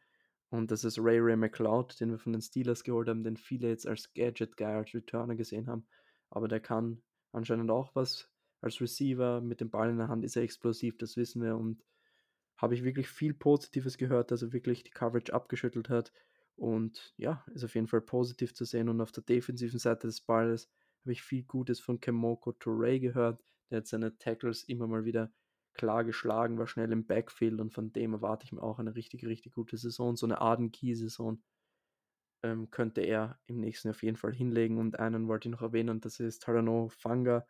Und 0.49 0.71
das 0.71 0.83
ist 0.83 0.99
Ray 0.99 1.19
Ray 1.19 1.37
McLeod, 1.37 1.99
den 1.99 2.11
wir 2.11 2.19
von 2.19 2.33
den 2.33 2.41
Steelers 2.41 2.83
geholt 2.83 3.07
haben, 3.07 3.23
den 3.23 3.37
viele 3.37 3.69
jetzt 3.69 3.87
als 3.87 4.13
Gadget 4.13 4.57
Guy, 4.57 4.67
als 4.67 4.93
Returner 4.93 5.35
gesehen 5.35 5.67
haben. 5.67 5.87
Aber 6.29 6.49
der 6.49 6.59
kann 6.59 7.01
anscheinend 7.31 7.71
auch 7.71 7.95
was 7.95 8.29
als 8.61 8.81
Receiver. 8.81 9.39
Mit 9.39 9.61
dem 9.61 9.69
Ball 9.69 9.89
in 9.89 9.97
der 9.97 10.09
Hand 10.09 10.25
ist 10.25 10.35
er 10.35 10.43
explosiv, 10.43 10.97
das 10.97 11.15
wissen 11.15 11.41
wir. 11.41 11.55
Und 11.55 11.81
habe 12.57 12.75
ich 12.75 12.83
wirklich 12.83 13.07
viel 13.07 13.33
Positives 13.33 13.97
gehört, 13.97 14.31
dass 14.31 14.41
er 14.41 14.53
wirklich 14.53 14.83
die 14.83 14.91
Coverage 14.91 15.33
abgeschüttelt 15.33 15.89
hat. 15.89 16.11
Und 16.55 17.13
ja, 17.17 17.43
ist 17.53 17.65
auf 17.65 17.75
jeden 17.75 17.87
Fall 17.87 18.01
positiv 18.01 18.53
zu 18.53 18.65
sehen. 18.65 18.87
Und 18.89 19.01
auf 19.01 19.11
der 19.11 19.23
defensiven 19.23 19.79
Seite 19.79 20.07
des 20.07 20.21
Balles 20.21 20.69
habe 21.01 21.11
ich 21.11 21.21
viel 21.21 21.43
Gutes 21.43 21.79
von 21.79 21.99
Kemoko 21.99 22.51
Touré 22.51 22.99
gehört. 22.99 23.43
Der 23.69 23.79
hat 23.79 23.87
seine 23.87 24.17
Tackles 24.17 24.63
immer 24.63 24.87
mal 24.87 25.05
wieder 25.05 25.31
klar 25.73 26.05
geschlagen, 26.05 26.57
war 26.57 26.67
schnell 26.67 26.91
im 26.93 27.05
Backfield 27.05 27.59
und 27.59 27.73
von 27.73 27.91
dem 27.91 28.13
erwarte 28.13 28.45
ich 28.45 28.53
mir 28.53 28.63
auch 28.63 28.79
eine 28.79 28.95
richtig, 28.95 29.25
richtig 29.25 29.53
gute 29.53 29.77
Saison. 29.77 30.15
So 30.15 30.25
eine 30.25 30.39
Aden-Key-Saison 30.39 31.43
ähm, 32.43 32.71
könnte 32.71 33.01
er 33.01 33.39
im 33.47 33.59
nächsten 33.59 33.89
Jahr 33.89 33.95
auf 33.95 34.03
jeden 34.03 34.15
Fall 34.15 34.33
hinlegen. 34.33 34.77
Und 34.77 34.99
einen 34.99 35.27
wollte 35.27 35.49
ich 35.49 35.51
noch 35.51 35.61
erwähnen, 35.61 35.89
und 35.89 36.05
das 36.05 36.19
ist 36.19 36.43
Tarano 36.43 36.87
Fanga, 36.87 37.45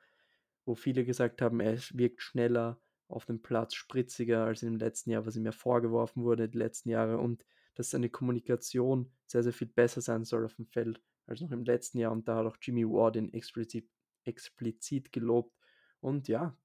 wo 0.65 0.73
viele 0.73 1.05
gesagt 1.05 1.41
haben, 1.41 1.59
er 1.59 1.77
wirkt 1.93 2.21
schneller, 2.21 2.81
auf 3.07 3.25
dem 3.25 3.41
Platz 3.41 3.75
spritziger 3.75 4.45
als 4.45 4.63
im 4.63 4.77
letzten 4.77 5.11
Jahr, 5.11 5.25
was 5.25 5.35
ihm 5.35 5.45
ja 5.45 5.51
vorgeworfen 5.51 6.23
wurde 6.23 6.49
die 6.49 6.57
letzten 6.57 6.89
Jahre 6.89 7.17
und 7.17 7.45
dass 7.75 7.91
seine 7.91 8.09
Kommunikation 8.09 9.11
sehr, 9.25 9.43
sehr 9.43 9.53
viel 9.53 9.67
besser 9.67 10.01
sein 10.01 10.23
soll 10.23 10.45
auf 10.45 10.55
dem 10.55 10.65
Feld 10.65 11.01
als 11.27 11.41
noch 11.41 11.51
im 11.51 11.63
letzten 11.63 11.99
Jahr. 11.99 12.11
Und 12.11 12.27
da 12.27 12.37
hat 12.37 12.45
auch 12.45 12.57
Jimmy 12.61 12.85
Ward 12.85 13.17
ihn 13.17 13.33
explizit, 13.33 13.89
explizit 14.23 15.11
gelobt. 15.11 15.53
Und 15.99 16.27
ja, 16.27 16.57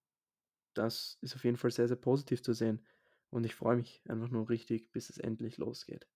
das 0.74 1.18
ist 1.20 1.34
auf 1.34 1.44
jeden 1.44 1.56
Fall 1.56 1.70
sehr, 1.70 1.88
sehr 1.88 1.96
positiv 1.96 2.42
zu 2.42 2.52
sehen. 2.52 2.86
Und 3.30 3.44
ich 3.44 3.54
freue 3.54 3.76
mich 3.76 4.02
einfach 4.08 4.28
nur 4.28 4.48
richtig, 4.48 4.90
bis 4.92 5.10
es 5.10 5.18
endlich 5.18 5.58
losgeht. 5.58 6.06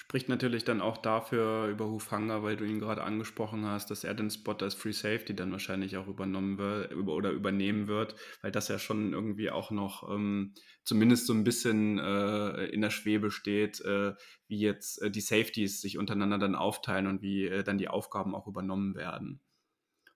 Spricht 0.00 0.28
natürlich 0.28 0.62
dann 0.62 0.80
auch 0.80 0.96
dafür 0.96 1.66
über 1.66 1.86
Hufanga, 1.86 2.44
weil 2.44 2.56
du 2.56 2.64
ihn 2.64 2.78
gerade 2.78 3.02
angesprochen 3.02 3.66
hast, 3.66 3.90
dass 3.90 4.04
er 4.04 4.14
den 4.14 4.30
Spot 4.30 4.56
als 4.60 4.74
Free 4.74 4.92
Safety 4.92 5.34
dann 5.34 5.50
wahrscheinlich 5.50 5.96
auch 5.96 6.06
übernommen 6.06 6.56
wird 6.56 6.94
oder 6.94 7.32
übernehmen 7.32 7.88
wird, 7.88 8.14
weil 8.40 8.52
das 8.52 8.68
ja 8.68 8.78
schon 8.78 9.12
irgendwie 9.12 9.50
auch 9.50 9.72
noch 9.72 10.08
ähm, 10.08 10.54
zumindest 10.84 11.26
so 11.26 11.34
ein 11.34 11.42
bisschen 11.42 11.98
äh, 11.98 12.66
in 12.66 12.80
der 12.80 12.90
Schwebe 12.90 13.32
steht, 13.32 13.80
äh, 13.80 14.14
wie 14.46 14.60
jetzt 14.60 15.02
äh, 15.02 15.10
die 15.10 15.20
Safeties 15.20 15.80
sich 15.80 15.98
untereinander 15.98 16.38
dann 16.38 16.54
aufteilen 16.54 17.08
und 17.08 17.20
wie 17.20 17.48
äh, 17.48 17.64
dann 17.64 17.76
die 17.76 17.88
Aufgaben 17.88 18.36
auch 18.36 18.46
übernommen 18.46 18.94
werden. 18.94 19.40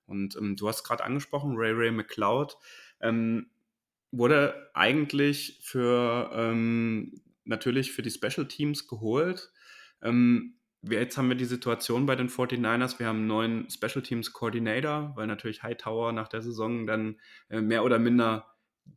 Und 0.06 0.36
ähm, 0.36 0.54
du 0.54 0.68
hast 0.68 0.84
gerade 0.84 1.02
angesprochen, 1.02 1.56
Ray 1.56 1.72
Ray 1.72 1.90
McLeod 1.90 2.56
ähm, 3.00 3.50
wurde 4.12 4.70
eigentlich 4.74 5.58
für 5.60 6.30
ähm, 6.34 7.20
natürlich 7.42 7.90
für 7.90 8.02
die 8.02 8.12
Special 8.12 8.46
Teams 8.46 8.86
geholt 8.86 9.50
ähm, 10.02 10.54
jetzt 10.82 11.16
haben 11.16 11.28
wir 11.28 11.36
die 11.36 11.44
Situation 11.44 12.06
bei 12.06 12.16
den 12.16 12.28
49ers, 12.28 12.98
wir 12.98 13.06
haben 13.06 13.18
einen 13.18 13.26
neuen 13.26 13.70
Special 13.70 14.02
Teams 14.02 14.32
Coordinator, 14.32 15.12
weil 15.14 15.26
natürlich 15.26 15.62
Hightower 15.62 16.12
nach 16.12 16.28
der 16.28 16.42
Saison 16.42 16.86
dann 16.86 17.20
äh, 17.48 17.60
mehr 17.60 17.84
oder 17.84 17.98
minder 17.98 18.46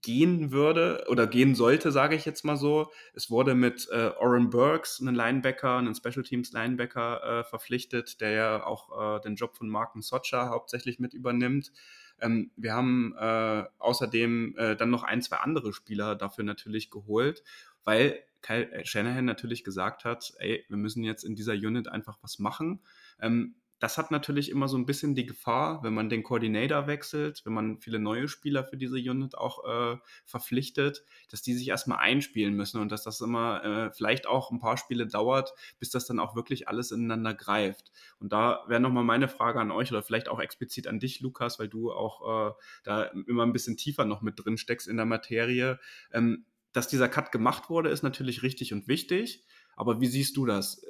gehen 0.02 0.52
würde 0.52 1.06
oder 1.10 1.28
gehen 1.28 1.54
sollte, 1.54 1.92
sage 1.92 2.16
ich 2.16 2.26
jetzt 2.26 2.44
mal 2.44 2.58
so. 2.58 2.92
Es 3.14 3.30
wurde 3.30 3.54
mit 3.54 3.88
äh, 3.92 4.12
Oren 4.20 4.50
Burks, 4.50 5.00
einen 5.00 5.16
Linebacker, 5.16 5.78
einen 5.78 5.94
Special 5.94 6.24
Teams 6.24 6.52
Linebacker 6.54 7.24
äh, 7.24 7.44
verpflichtet, 7.44 8.20
der 8.20 8.32
ja 8.32 8.66
auch 8.66 9.18
äh, 9.18 9.22
den 9.22 9.36
Job 9.36 9.56
von 9.56 9.70
Marken 9.70 10.02
Socha 10.02 10.50
hauptsächlich 10.50 11.00
mit 11.00 11.14
übernimmt. 11.14 11.72
Ähm, 12.20 12.50
wir 12.56 12.74
haben 12.74 13.14
äh, 13.20 13.66
außerdem 13.78 14.56
dann 14.78 14.90
noch 14.90 15.04
ein, 15.04 15.22
zwei 15.22 15.38
andere 15.38 15.74
Spieler 15.74 16.16
dafür 16.16 16.46
natürlich 16.46 16.90
geholt, 16.90 17.44
weil 17.84 18.24
Kyle 18.46 18.72
äh, 18.72 18.86
Shanahan 18.86 19.26
natürlich 19.26 19.64
gesagt 19.64 20.06
hat, 20.06 20.34
ey, 20.38 20.64
wir 20.70 20.78
müssen 20.78 21.04
jetzt 21.04 21.24
in 21.24 21.36
dieser 21.36 21.54
Unit 21.54 21.88
einfach 21.88 22.20
was 22.22 22.38
machen. 22.38 22.82
Ähm, 23.20 23.56
das 23.80 23.98
hat 23.98 24.10
natürlich 24.10 24.50
immer 24.50 24.70
so 24.70 24.78
ein 24.78 24.86
bisschen 24.86 25.16
die 25.16 25.26
Gefahr, 25.26 25.84
wenn 25.84 25.94
man 25.94 26.08
den 26.08 26.24
Coordinator 26.24 26.88
wechselt, 26.88 27.42
wenn 27.44 27.54
man 27.54 27.82
viele 27.82 28.00
neue 28.00 28.30
Spieler 28.30 28.64
für 28.64 28.78
diese 28.78 28.96
Unit 28.96 29.38
auch 29.38 29.66
äh, 29.66 29.98
verpflichtet, 30.26 31.04
dass 31.30 31.42
die 31.42 31.54
sich 31.54 31.68
erstmal 31.68 32.00
einspielen 32.00 32.54
müssen 32.54 32.80
und 32.80 32.92
dass 32.92 33.04
das 33.04 33.20
immer 33.20 33.64
äh, 33.66 33.92
vielleicht 33.92 34.28
auch 34.28 34.50
ein 34.50 34.60
paar 34.60 34.78
Spiele 34.78 35.08
dauert, 35.08 35.54
bis 35.78 35.90
das 35.90 36.06
dann 36.06 36.20
auch 36.20 36.36
wirklich 36.36 36.70
alles 36.70 36.92
ineinander 36.92 37.34
greift. 37.34 37.92
Und 38.20 38.32
da 38.32 38.64
wäre 38.68 38.80
nochmal 38.80 39.04
meine 39.04 39.28
Frage 39.28 39.60
an 39.60 39.72
euch 39.72 39.92
oder 39.92 40.04
vielleicht 40.04 40.30
auch 40.30 40.40
explizit 40.40 40.88
an 40.88 41.00
dich, 41.00 41.20
Lukas, 41.20 41.60
weil 41.60 41.68
du 41.68 41.92
auch 41.92 42.50
äh, 42.50 42.54
da 42.86 43.04
immer 43.28 43.44
ein 43.44 43.54
bisschen 43.54 43.76
tiefer 43.76 44.06
noch 44.06 44.22
mit 44.22 44.36
drin 44.44 44.58
steckst 44.58 44.88
in 44.88 44.96
der 44.96 45.06
Materie. 45.06 45.80
Ähm, 46.14 46.46
dass 46.76 46.88
dieser 46.88 47.10
Cut 47.10 47.32
gemacht 47.32 47.70
wurde, 47.70 47.90
ist 47.90 48.04
natürlich 48.04 48.44
richtig 48.44 48.74
und 48.74 48.88
wichtig. 48.88 49.46
Aber 49.76 50.02
wie 50.02 50.08
siehst 50.08 50.36
du 50.38 50.46
das? 50.46 50.86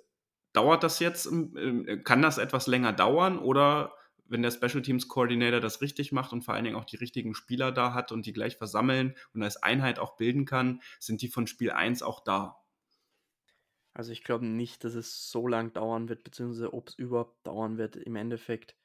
Dauert 0.54 0.84
das 0.84 1.00
jetzt? 1.00 1.30
Kann 2.04 2.22
das 2.22 2.38
etwas 2.38 2.68
länger 2.68 2.94
dauern? 2.94 3.38
Oder 3.38 3.94
wenn 4.28 4.42
der 4.42 4.52
Special 4.52 4.82
Teams 4.82 5.08
Coordinator 5.08 5.60
das 5.60 5.82
richtig 5.82 6.12
macht 6.12 6.34
und 6.34 6.44
vor 6.44 6.54
allen 6.56 6.64
Dingen 6.64 6.76
auch 6.76 6.86
die 6.86 6.96
richtigen 6.96 7.36
Spieler 7.36 7.72
da 7.72 7.94
hat 7.94 8.12
und 8.12 8.26
die 8.26 8.34
gleich 8.34 8.58
versammeln 8.58 9.16
und 9.34 9.44
als 9.44 9.62
Einheit 9.62 10.00
auch 10.00 10.18
bilden 10.18 10.46
kann, 10.46 10.82
sind 11.00 11.22
die 11.22 11.28
von 11.28 11.46
Spiel 11.46 11.72
1 11.72 12.02
auch 12.02 12.24
da? 12.24 12.58
Also 13.94 14.12
ich 14.12 14.24
glaube 14.24 14.46
nicht, 14.46 14.84
dass 14.84 14.96
es 14.96 15.30
so 15.30 15.48
lang 15.48 15.72
dauern 15.74 16.10
wird, 16.10 16.24
beziehungsweise 16.24 16.74
ob 16.74 16.90
es 16.90 16.96
überhaupt 16.96 17.46
dauern 17.46 17.78
wird. 17.78 17.96
Im 17.96 18.16
Endeffekt 18.16 18.76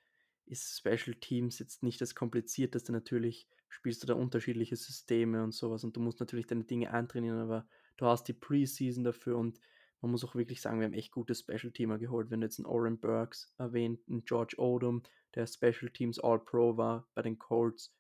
ist 0.44 0.76
Special 0.76 1.14
Teams 1.14 1.58
jetzt 1.58 1.82
nicht 1.82 2.00
das 2.00 2.14
komplizierteste 2.14 2.92
natürlich 2.92 3.48
spielst 3.70 4.02
du 4.02 4.06
da 4.06 4.14
unterschiedliche 4.14 4.76
Systeme 4.76 5.42
und 5.42 5.52
sowas 5.52 5.84
und 5.84 5.96
du 5.96 6.00
musst 6.00 6.20
natürlich 6.20 6.46
deine 6.46 6.64
Dinge 6.64 6.92
eintrainieren, 6.92 7.38
aber 7.38 7.66
du 7.96 8.06
hast 8.06 8.24
die 8.24 8.34
Preseason 8.34 9.04
dafür 9.04 9.38
und 9.38 9.58
man 10.02 10.12
muss 10.12 10.24
auch 10.24 10.34
wirklich 10.34 10.60
sagen, 10.60 10.80
wir 10.80 10.86
haben 10.86 10.94
echt 10.94 11.12
gute 11.12 11.34
Special-Teamer 11.34 11.98
geholt. 11.98 12.30
Wenn 12.30 12.40
du 12.40 12.46
jetzt 12.46 12.58
einen 12.58 12.66
Oren 12.66 12.98
Burks 12.98 13.52
erwähnt, 13.58 14.00
einen 14.08 14.24
George 14.24 14.56
Odom, 14.58 15.02
der 15.34 15.46
Special 15.46 15.90
Teams 15.92 16.18
All-Pro 16.18 16.76
war 16.76 17.06
bei 17.14 17.22
den 17.22 17.38
Colts. 17.38 17.94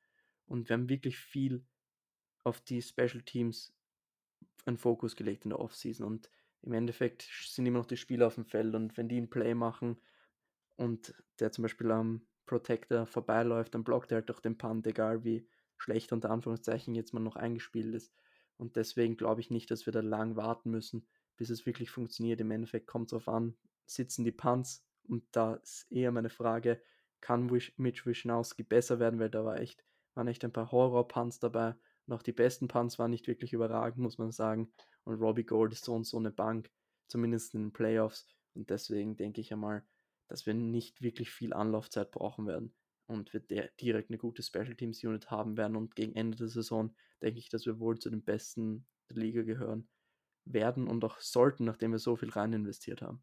Und 0.46 0.68
wir 0.68 0.74
haben 0.74 0.88
wirklich 0.88 1.18
viel 1.18 1.64
auf 2.42 2.60
die 2.62 2.80
Special 2.80 3.22
Teams 3.22 3.74
einen 4.64 4.78
Fokus 4.78 5.14
gelegt 5.14 5.44
in 5.44 5.50
der 5.50 5.60
Offseason. 5.60 6.06
Und 6.06 6.30
im 6.62 6.72
Endeffekt 6.72 7.28
sind 7.46 7.66
immer 7.66 7.78
noch 7.78 7.86
die 7.86 7.96
Spieler 7.98 8.26
auf 8.26 8.34
dem 8.34 8.46
Feld. 8.46 8.74
Und 8.74 8.96
wenn 8.96 9.08
die 9.08 9.20
ein 9.20 9.30
Play 9.30 9.54
machen 9.54 9.98
und 10.76 11.14
der 11.38 11.52
zum 11.52 11.62
Beispiel 11.62 11.90
am 11.90 12.22
Protector 12.46 13.06
vorbeiläuft, 13.06 13.74
dann 13.74 13.84
blockt 13.84 14.10
er 14.10 14.16
halt 14.16 14.30
doch 14.30 14.40
den 14.40 14.58
Punt, 14.58 14.86
egal 14.86 15.22
wie 15.22 15.46
schlecht 15.80 16.12
unter 16.12 16.30
Anführungszeichen 16.30 16.94
jetzt 16.94 17.14
mal 17.14 17.20
noch 17.20 17.36
eingespielt 17.36 17.94
ist. 17.94 18.12
Und 18.56 18.76
deswegen 18.76 19.16
glaube 19.16 19.40
ich 19.40 19.50
nicht, 19.50 19.70
dass 19.70 19.86
wir 19.86 19.92
da 19.92 20.00
lang 20.00 20.36
warten 20.36 20.70
müssen, 20.70 21.06
bis 21.36 21.48
es 21.48 21.64
wirklich 21.64 21.90
funktioniert. 21.90 22.40
Im 22.40 22.50
Endeffekt 22.50 22.86
kommt 22.86 23.06
es 23.06 23.10
darauf 23.10 23.28
an, 23.28 23.56
sitzen 23.86 24.24
die 24.24 24.32
Punts 24.32 24.84
und 25.08 25.24
da 25.32 25.54
ist 25.54 25.90
eher 25.90 26.12
meine 26.12 26.28
Frage, 26.28 26.82
kann 27.20 27.46
Mitch 27.76 28.06
Wischnowski 28.06 28.62
besser 28.62 28.98
werden, 28.98 29.18
weil 29.18 29.30
da 29.30 29.44
war 29.44 29.58
echt, 29.58 29.84
waren 30.14 30.28
echt 30.28 30.44
ein 30.44 30.52
paar 30.52 30.70
Horror-Punts 30.70 31.38
dabei. 31.38 31.74
Auch 32.08 32.22
die 32.22 32.32
besten 32.32 32.66
Punts 32.66 32.98
waren 32.98 33.12
nicht 33.12 33.28
wirklich 33.28 33.52
überragend, 33.52 33.98
muss 33.98 34.18
man 34.18 34.32
sagen. 34.32 34.72
Und 35.04 35.20
Robbie 35.20 35.44
Gold 35.44 35.72
ist 35.72 35.84
so 35.84 35.94
und 35.94 36.04
so 36.04 36.18
eine 36.18 36.32
Bank, 36.32 36.70
zumindest 37.06 37.54
in 37.54 37.62
den 37.62 37.72
Playoffs. 37.72 38.26
Und 38.54 38.68
deswegen 38.68 39.16
denke 39.16 39.40
ich 39.40 39.52
einmal, 39.52 39.84
dass 40.26 40.44
wir 40.44 40.54
nicht 40.54 41.02
wirklich 41.02 41.30
viel 41.30 41.52
Anlaufzeit 41.52 42.10
brauchen 42.10 42.46
werden 42.46 42.74
und 43.10 43.32
wir 43.32 43.40
direkt 43.80 44.10
eine 44.10 44.18
gute 44.18 44.42
Special 44.42 44.74
Teams 44.74 45.02
Unit 45.04 45.30
haben 45.30 45.56
werden. 45.56 45.76
Und 45.76 45.94
gegen 45.96 46.14
Ende 46.14 46.36
der 46.38 46.48
Saison 46.48 46.94
denke 47.22 47.38
ich, 47.38 47.48
dass 47.48 47.66
wir 47.66 47.78
wohl 47.78 47.98
zu 47.98 48.10
den 48.10 48.22
besten 48.22 48.86
der 49.08 49.16
Liga 49.16 49.42
gehören 49.42 49.88
werden 50.44 50.88
und 50.88 51.04
auch 51.04 51.18
sollten, 51.20 51.64
nachdem 51.64 51.92
wir 51.92 51.98
so 51.98 52.16
viel 52.16 52.30
rein 52.30 52.52
investiert 52.52 53.02
haben. 53.02 53.22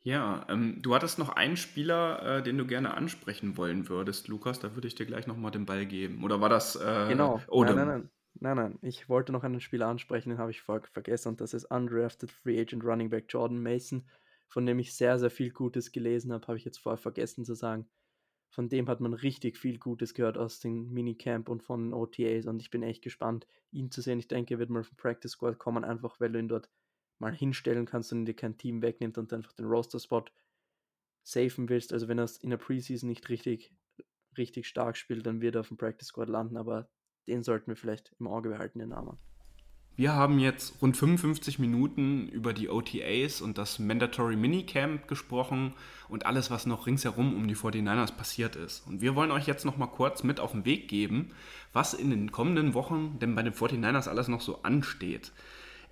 Ja, 0.00 0.46
ähm, 0.48 0.80
du 0.80 0.94
hattest 0.94 1.18
noch 1.18 1.30
einen 1.30 1.56
Spieler, 1.56 2.38
äh, 2.38 2.42
den 2.42 2.56
du 2.56 2.66
gerne 2.66 2.94
ansprechen 2.94 3.56
wollen 3.56 3.88
würdest, 3.88 4.28
Lukas. 4.28 4.60
Da 4.60 4.74
würde 4.74 4.86
ich 4.86 4.94
dir 4.94 5.06
gleich 5.06 5.26
nochmal 5.26 5.50
den 5.50 5.66
Ball 5.66 5.86
geben. 5.86 6.22
Oder 6.24 6.40
war 6.40 6.48
das 6.48 6.76
äh, 6.76 7.08
Genau. 7.08 7.42
Odom? 7.48 7.76
Nein, 7.76 7.86
nein, 7.88 8.00
nein. 8.00 8.10
Nein, 8.40 8.56
nein. 8.56 8.78
Ich 8.82 9.08
wollte 9.08 9.32
noch 9.32 9.42
einen 9.42 9.60
Spieler 9.60 9.88
ansprechen, 9.88 10.30
den 10.30 10.38
habe 10.38 10.52
ich 10.52 10.62
vorher 10.62 10.86
vergessen. 10.86 11.30
Und 11.30 11.40
das 11.40 11.54
ist 11.54 11.64
Undrafted 11.64 12.30
Free 12.30 12.60
Agent 12.60 12.84
Running 12.84 13.10
Back 13.10 13.24
Jordan 13.28 13.60
Mason, 13.60 14.08
von 14.48 14.66
dem 14.66 14.78
ich 14.78 14.94
sehr, 14.94 15.18
sehr 15.18 15.30
viel 15.30 15.50
Gutes 15.50 15.92
gelesen 15.92 16.32
habe. 16.32 16.46
Habe 16.46 16.58
ich 16.58 16.64
jetzt 16.64 16.78
vorher 16.78 16.98
vergessen 16.98 17.44
zu 17.44 17.54
sagen. 17.54 17.88
Von 18.50 18.68
dem 18.68 18.88
hat 18.88 19.00
man 19.00 19.12
richtig 19.12 19.58
viel 19.58 19.78
Gutes 19.78 20.14
gehört 20.14 20.38
aus 20.38 20.58
dem 20.60 20.90
Minicamp 20.90 21.48
und 21.48 21.62
von 21.62 21.84
den 21.84 21.94
OTAs. 21.94 22.46
Und 22.46 22.60
ich 22.62 22.70
bin 22.70 22.82
echt 22.82 23.02
gespannt, 23.02 23.46
ihn 23.70 23.90
zu 23.90 24.00
sehen. 24.00 24.18
Ich 24.18 24.28
denke, 24.28 24.54
er 24.54 24.58
wird 24.58 24.70
mal 24.70 24.82
vom 24.82 24.96
Practice 24.96 25.32
Squad 25.32 25.58
kommen, 25.58 25.84
einfach 25.84 26.18
weil 26.18 26.32
du 26.32 26.38
ihn 26.38 26.48
dort 26.48 26.70
mal 27.18 27.34
hinstellen 27.34 27.84
kannst 27.84 28.12
und 28.12 28.24
dir 28.24 28.34
kein 28.34 28.56
Team 28.56 28.80
wegnimmt 28.80 29.18
und 29.18 29.32
einfach 29.32 29.52
den 29.52 29.66
Roster-Spot 29.66 30.24
safen 31.22 31.68
willst. 31.68 31.92
Also 31.92 32.08
wenn 32.08 32.18
er 32.18 32.30
in 32.40 32.50
der 32.50 32.56
Preseason 32.56 33.08
nicht 33.08 33.28
richtig, 33.28 33.74
richtig 34.38 34.66
stark 34.66 34.96
spielt, 34.96 35.26
dann 35.26 35.42
wird 35.42 35.56
er 35.56 35.60
auf 35.60 35.68
dem 35.68 35.76
Practice 35.76 36.08
Squad 36.08 36.28
landen, 36.28 36.56
aber 36.56 36.88
den 37.26 37.42
sollten 37.42 37.66
wir 37.66 37.76
vielleicht 37.76 38.14
im 38.18 38.28
Auge 38.28 38.48
behalten, 38.48 38.78
den 38.78 38.88
Namen. 38.88 39.18
Wir 39.98 40.14
haben 40.14 40.38
jetzt 40.38 40.80
rund 40.80 40.96
55 40.96 41.58
Minuten 41.58 42.28
über 42.28 42.52
die 42.52 42.68
OTAs 42.68 43.40
und 43.40 43.58
das 43.58 43.80
Mandatory 43.80 44.36
Minicamp 44.36 45.08
gesprochen 45.08 45.74
und 46.08 46.24
alles, 46.24 46.52
was 46.52 46.66
noch 46.66 46.86
ringsherum 46.86 47.34
um 47.34 47.48
die 47.48 47.56
49ers 47.56 48.12
passiert 48.12 48.54
ist. 48.54 48.86
Und 48.86 49.00
wir 49.00 49.16
wollen 49.16 49.32
euch 49.32 49.48
jetzt 49.48 49.64
noch 49.64 49.76
mal 49.76 49.88
kurz 49.88 50.22
mit 50.22 50.38
auf 50.38 50.52
den 50.52 50.64
Weg 50.64 50.86
geben, 50.86 51.30
was 51.72 51.94
in 51.94 52.10
den 52.10 52.30
kommenden 52.30 52.74
Wochen 52.74 53.18
denn 53.18 53.34
bei 53.34 53.42
den 53.42 53.52
49ers 53.52 54.08
alles 54.08 54.28
noch 54.28 54.40
so 54.40 54.62
ansteht. 54.62 55.32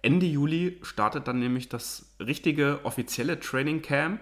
Ende 0.03 0.27
Juli 0.27 0.79
startet 0.83 1.27
dann 1.27 1.41
nämlich 1.41 1.69
das 1.69 2.15
richtige 2.21 2.85
offizielle 2.85 3.41
Training 3.41 3.83
Camp. 3.83 4.21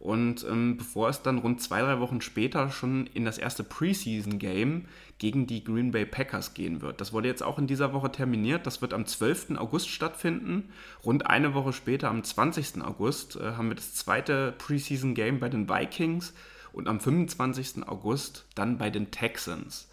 Und 0.00 0.46
ähm, 0.48 0.78
bevor 0.78 1.10
es 1.10 1.20
dann 1.20 1.38
rund 1.38 1.60
zwei, 1.60 1.82
drei 1.82 2.00
Wochen 2.00 2.22
später 2.22 2.70
schon 2.70 3.06
in 3.08 3.26
das 3.26 3.36
erste 3.36 3.62
Preseason-Game 3.62 4.86
gegen 5.18 5.46
die 5.46 5.62
Green 5.62 5.90
Bay 5.90 6.06
Packers 6.06 6.54
gehen 6.54 6.80
wird. 6.80 7.02
Das 7.02 7.12
wurde 7.12 7.28
jetzt 7.28 7.42
auch 7.42 7.58
in 7.58 7.66
dieser 7.66 7.92
Woche 7.92 8.10
terminiert. 8.10 8.66
Das 8.66 8.80
wird 8.80 8.94
am 8.94 9.04
12. 9.04 9.58
August 9.58 9.90
stattfinden. 9.90 10.70
Rund 11.04 11.26
eine 11.26 11.52
Woche 11.52 11.74
später, 11.74 12.08
am 12.08 12.24
20. 12.24 12.82
August, 12.82 13.36
äh, 13.36 13.52
haben 13.52 13.68
wir 13.68 13.76
das 13.76 13.94
zweite 13.94 14.54
Preseason-Game 14.56 15.38
bei 15.38 15.50
den 15.50 15.68
Vikings 15.68 16.32
und 16.72 16.88
am 16.88 16.98
25. 16.98 17.86
August 17.86 18.46
dann 18.54 18.78
bei 18.78 18.88
den 18.88 19.10
Texans. 19.10 19.89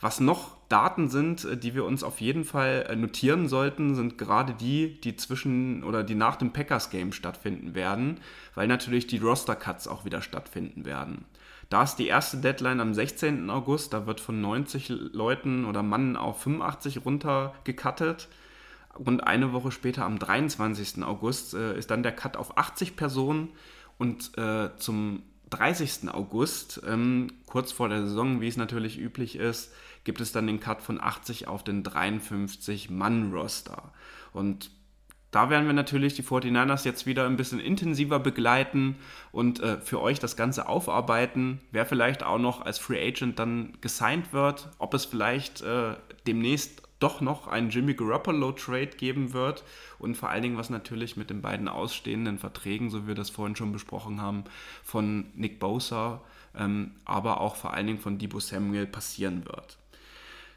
Was 0.00 0.20
noch 0.20 0.56
Daten 0.68 1.08
sind, 1.08 1.44
äh, 1.44 1.56
die 1.56 1.74
wir 1.74 1.84
uns 1.84 2.02
auf 2.02 2.20
jeden 2.20 2.44
Fall 2.44 2.86
äh, 2.88 2.96
notieren 2.96 3.48
sollten, 3.48 3.94
sind 3.94 4.18
gerade 4.18 4.54
die, 4.54 5.00
die 5.00 5.16
zwischen 5.16 5.84
oder 5.84 6.02
die 6.02 6.14
nach 6.14 6.36
dem 6.36 6.52
Packers 6.52 6.90
Game 6.90 7.12
stattfinden 7.12 7.74
werden, 7.74 8.20
weil 8.54 8.66
natürlich 8.66 9.06
die 9.06 9.18
Roster 9.18 9.56
Cuts 9.56 9.88
auch 9.88 10.04
wieder 10.04 10.22
stattfinden 10.22 10.84
werden. 10.84 11.24
Da 11.70 11.82
ist 11.82 11.96
die 11.96 12.06
erste 12.06 12.36
Deadline 12.36 12.80
am 12.80 12.94
16. 12.94 13.48
August, 13.50 13.92
da 13.92 14.06
wird 14.06 14.20
von 14.20 14.40
90 14.40 14.88
Leuten 15.12 15.64
oder 15.64 15.82
Mann 15.82 16.16
auf 16.16 16.42
85 16.42 17.04
runter 17.04 17.54
gecuttet. 17.64 18.28
Und 18.94 19.26
eine 19.26 19.52
Woche 19.52 19.72
später, 19.72 20.04
am 20.04 20.18
23. 20.18 21.02
August, 21.02 21.54
äh, 21.54 21.76
ist 21.76 21.90
dann 21.90 22.02
der 22.02 22.12
Cut 22.12 22.36
auf 22.36 22.56
80 22.56 22.96
Personen. 22.96 23.50
Und 23.98 24.36
äh, 24.38 24.70
zum 24.76 25.22
30. 25.58 26.12
August, 26.12 26.82
ähm, 26.86 27.28
kurz 27.46 27.72
vor 27.72 27.88
der 27.88 28.06
Saison, 28.06 28.40
wie 28.40 28.48
es 28.48 28.56
natürlich 28.56 28.98
üblich 28.98 29.36
ist, 29.36 29.72
gibt 30.04 30.20
es 30.20 30.32
dann 30.32 30.46
den 30.46 30.60
Cut 30.60 30.82
von 30.82 31.00
80 31.00 31.48
auf 31.48 31.64
den 31.64 31.82
53-Mann-Roster. 31.82 33.92
Und 34.32 34.70
da 35.34 35.50
werden 35.50 35.66
wir 35.66 35.72
natürlich 35.72 36.14
die 36.14 36.22
49ers 36.22 36.84
jetzt 36.84 37.06
wieder 37.06 37.26
ein 37.26 37.36
bisschen 37.36 37.58
intensiver 37.58 38.20
begleiten 38.20 38.94
und 39.32 39.60
äh, 39.60 39.80
für 39.80 40.00
euch 40.00 40.20
das 40.20 40.36
Ganze 40.36 40.68
aufarbeiten, 40.68 41.60
wer 41.72 41.86
vielleicht 41.86 42.22
auch 42.22 42.38
noch 42.38 42.60
als 42.60 42.78
Free 42.78 43.04
Agent 43.04 43.40
dann 43.40 43.76
gesigned 43.80 44.32
wird, 44.32 44.68
ob 44.78 44.94
es 44.94 45.04
vielleicht 45.04 45.60
äh, 45.62 45.94
demnächst 46.28 46.83
doch 47.04 47.20
noch 47.20 47.48
einen 47.48 47.68
Jimmy 47.68 47.92
Garoppolo 47.92 48.52
Trade 48.52 48.96
geben 48.96 49.34
wird 49.34 49.62
und 49.98 50.16
vor 50.16 50.30
allen 50.30 50.42
Dingen, 50.42 50.56
was 50.56 50.70
natürlich 50.70 51.18
mit 51.18 51.28
den 51.28 51.42
beiden 51.42 51.68
ausstehenden 51.68 52.38
Verträgen, 52.38 52.88
so 52.88 53.02
wie 53.02 53.08
wir 53.08 53.14
das 53.14 53.28
vorhin 53.28 53.56
schon 53.56 53.72
besprochen 53.72 54.22
haben, 54.22 54.44
von 54.82 55.26
Nick 55.34 55.60
Bosa, 55.60 56.22
ähm, 56.56 56.92
aber 57.04 57.42
auch 57.42 57.56
vor 57.56 57.74
allen 57.74 57.86
Dingen 57.86 57.98
von 57.98 58.16
Debo 58.16 58.40
Samuel 58.40 58.86
passieren 58.86 59.44
wird. 59.44 59.76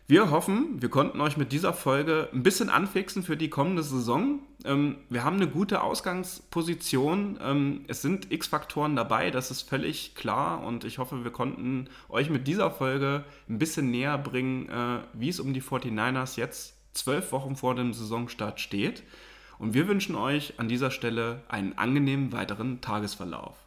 Wir 0.09 0.31
hoffen, 0.31 0.81
wir 0.81 0.87
konnten 0.87 1.19
euch 1.19 1.35
mit 1.35 1.51
dieser 1.51 1.73
Folge 1.73 2.29
ein 2.31 2.41
bisschen 2.41 2.69
anfixen 2.69 3.23
für 3.23 3.35
die 3.35 3.49
kommende 3.49 3.83
Saison. 3.83 4.39
Ähm, 4.63 4.95
wir 5.09 5.25
haben 5.25 5.35
eine 5.35 5.49
gute 5.49 5.81
Ausgangsposition. 5.81 7.37
Ähm, 7.43 7.83
es 7.89 8.03
sind 8.03 8.31
X-Faktoren 8.31 8.95
dabei, 8.95 9.31
das 9.31 9.51
ist 9.51 9.63
völlig 9.63 10.15
klar. 10.15 10.63
Und 10.63 10.85
ich 10.85 10.97
hoffe, 10.97 11.25
wir 11.25 11.31
konnten 11.31 11.89
euch 12.07 12.29
mit 12.29 12.47
dieser 12.47 12.71
Folge 12.71 13.25
ein 13.49 13.59
bisschen 13.59 13.91
näher 13.91 14.17
bringen, 14.17 14.69
äh, 14.69 14.99
wie 15.11 15.27
es 15.27 15.41
um 15.41 15.53
die 15.53 15.61
49ers 15.61 16.37
jetzt 16.37 16.77
zwölf 16.93 17.33
Wochen 17.33 17.57
vor 17.57 17.75
dem 17.75 17.91
Saisonstart 17.93 18.61
steht. 18.61 19.03
Und 19.59 19.73
wir 19.73 19.89
wünschen 19.89 20.15
euch 20.15 20.57
an 20.57 20.69
dieser 20.69 20.89
Stelle 20.89 21.43
einen 21.49 21.77
angenehmen 21.77 22.31
weiteren 22.31 22.79
Tagesverlauf. 22.79 23.66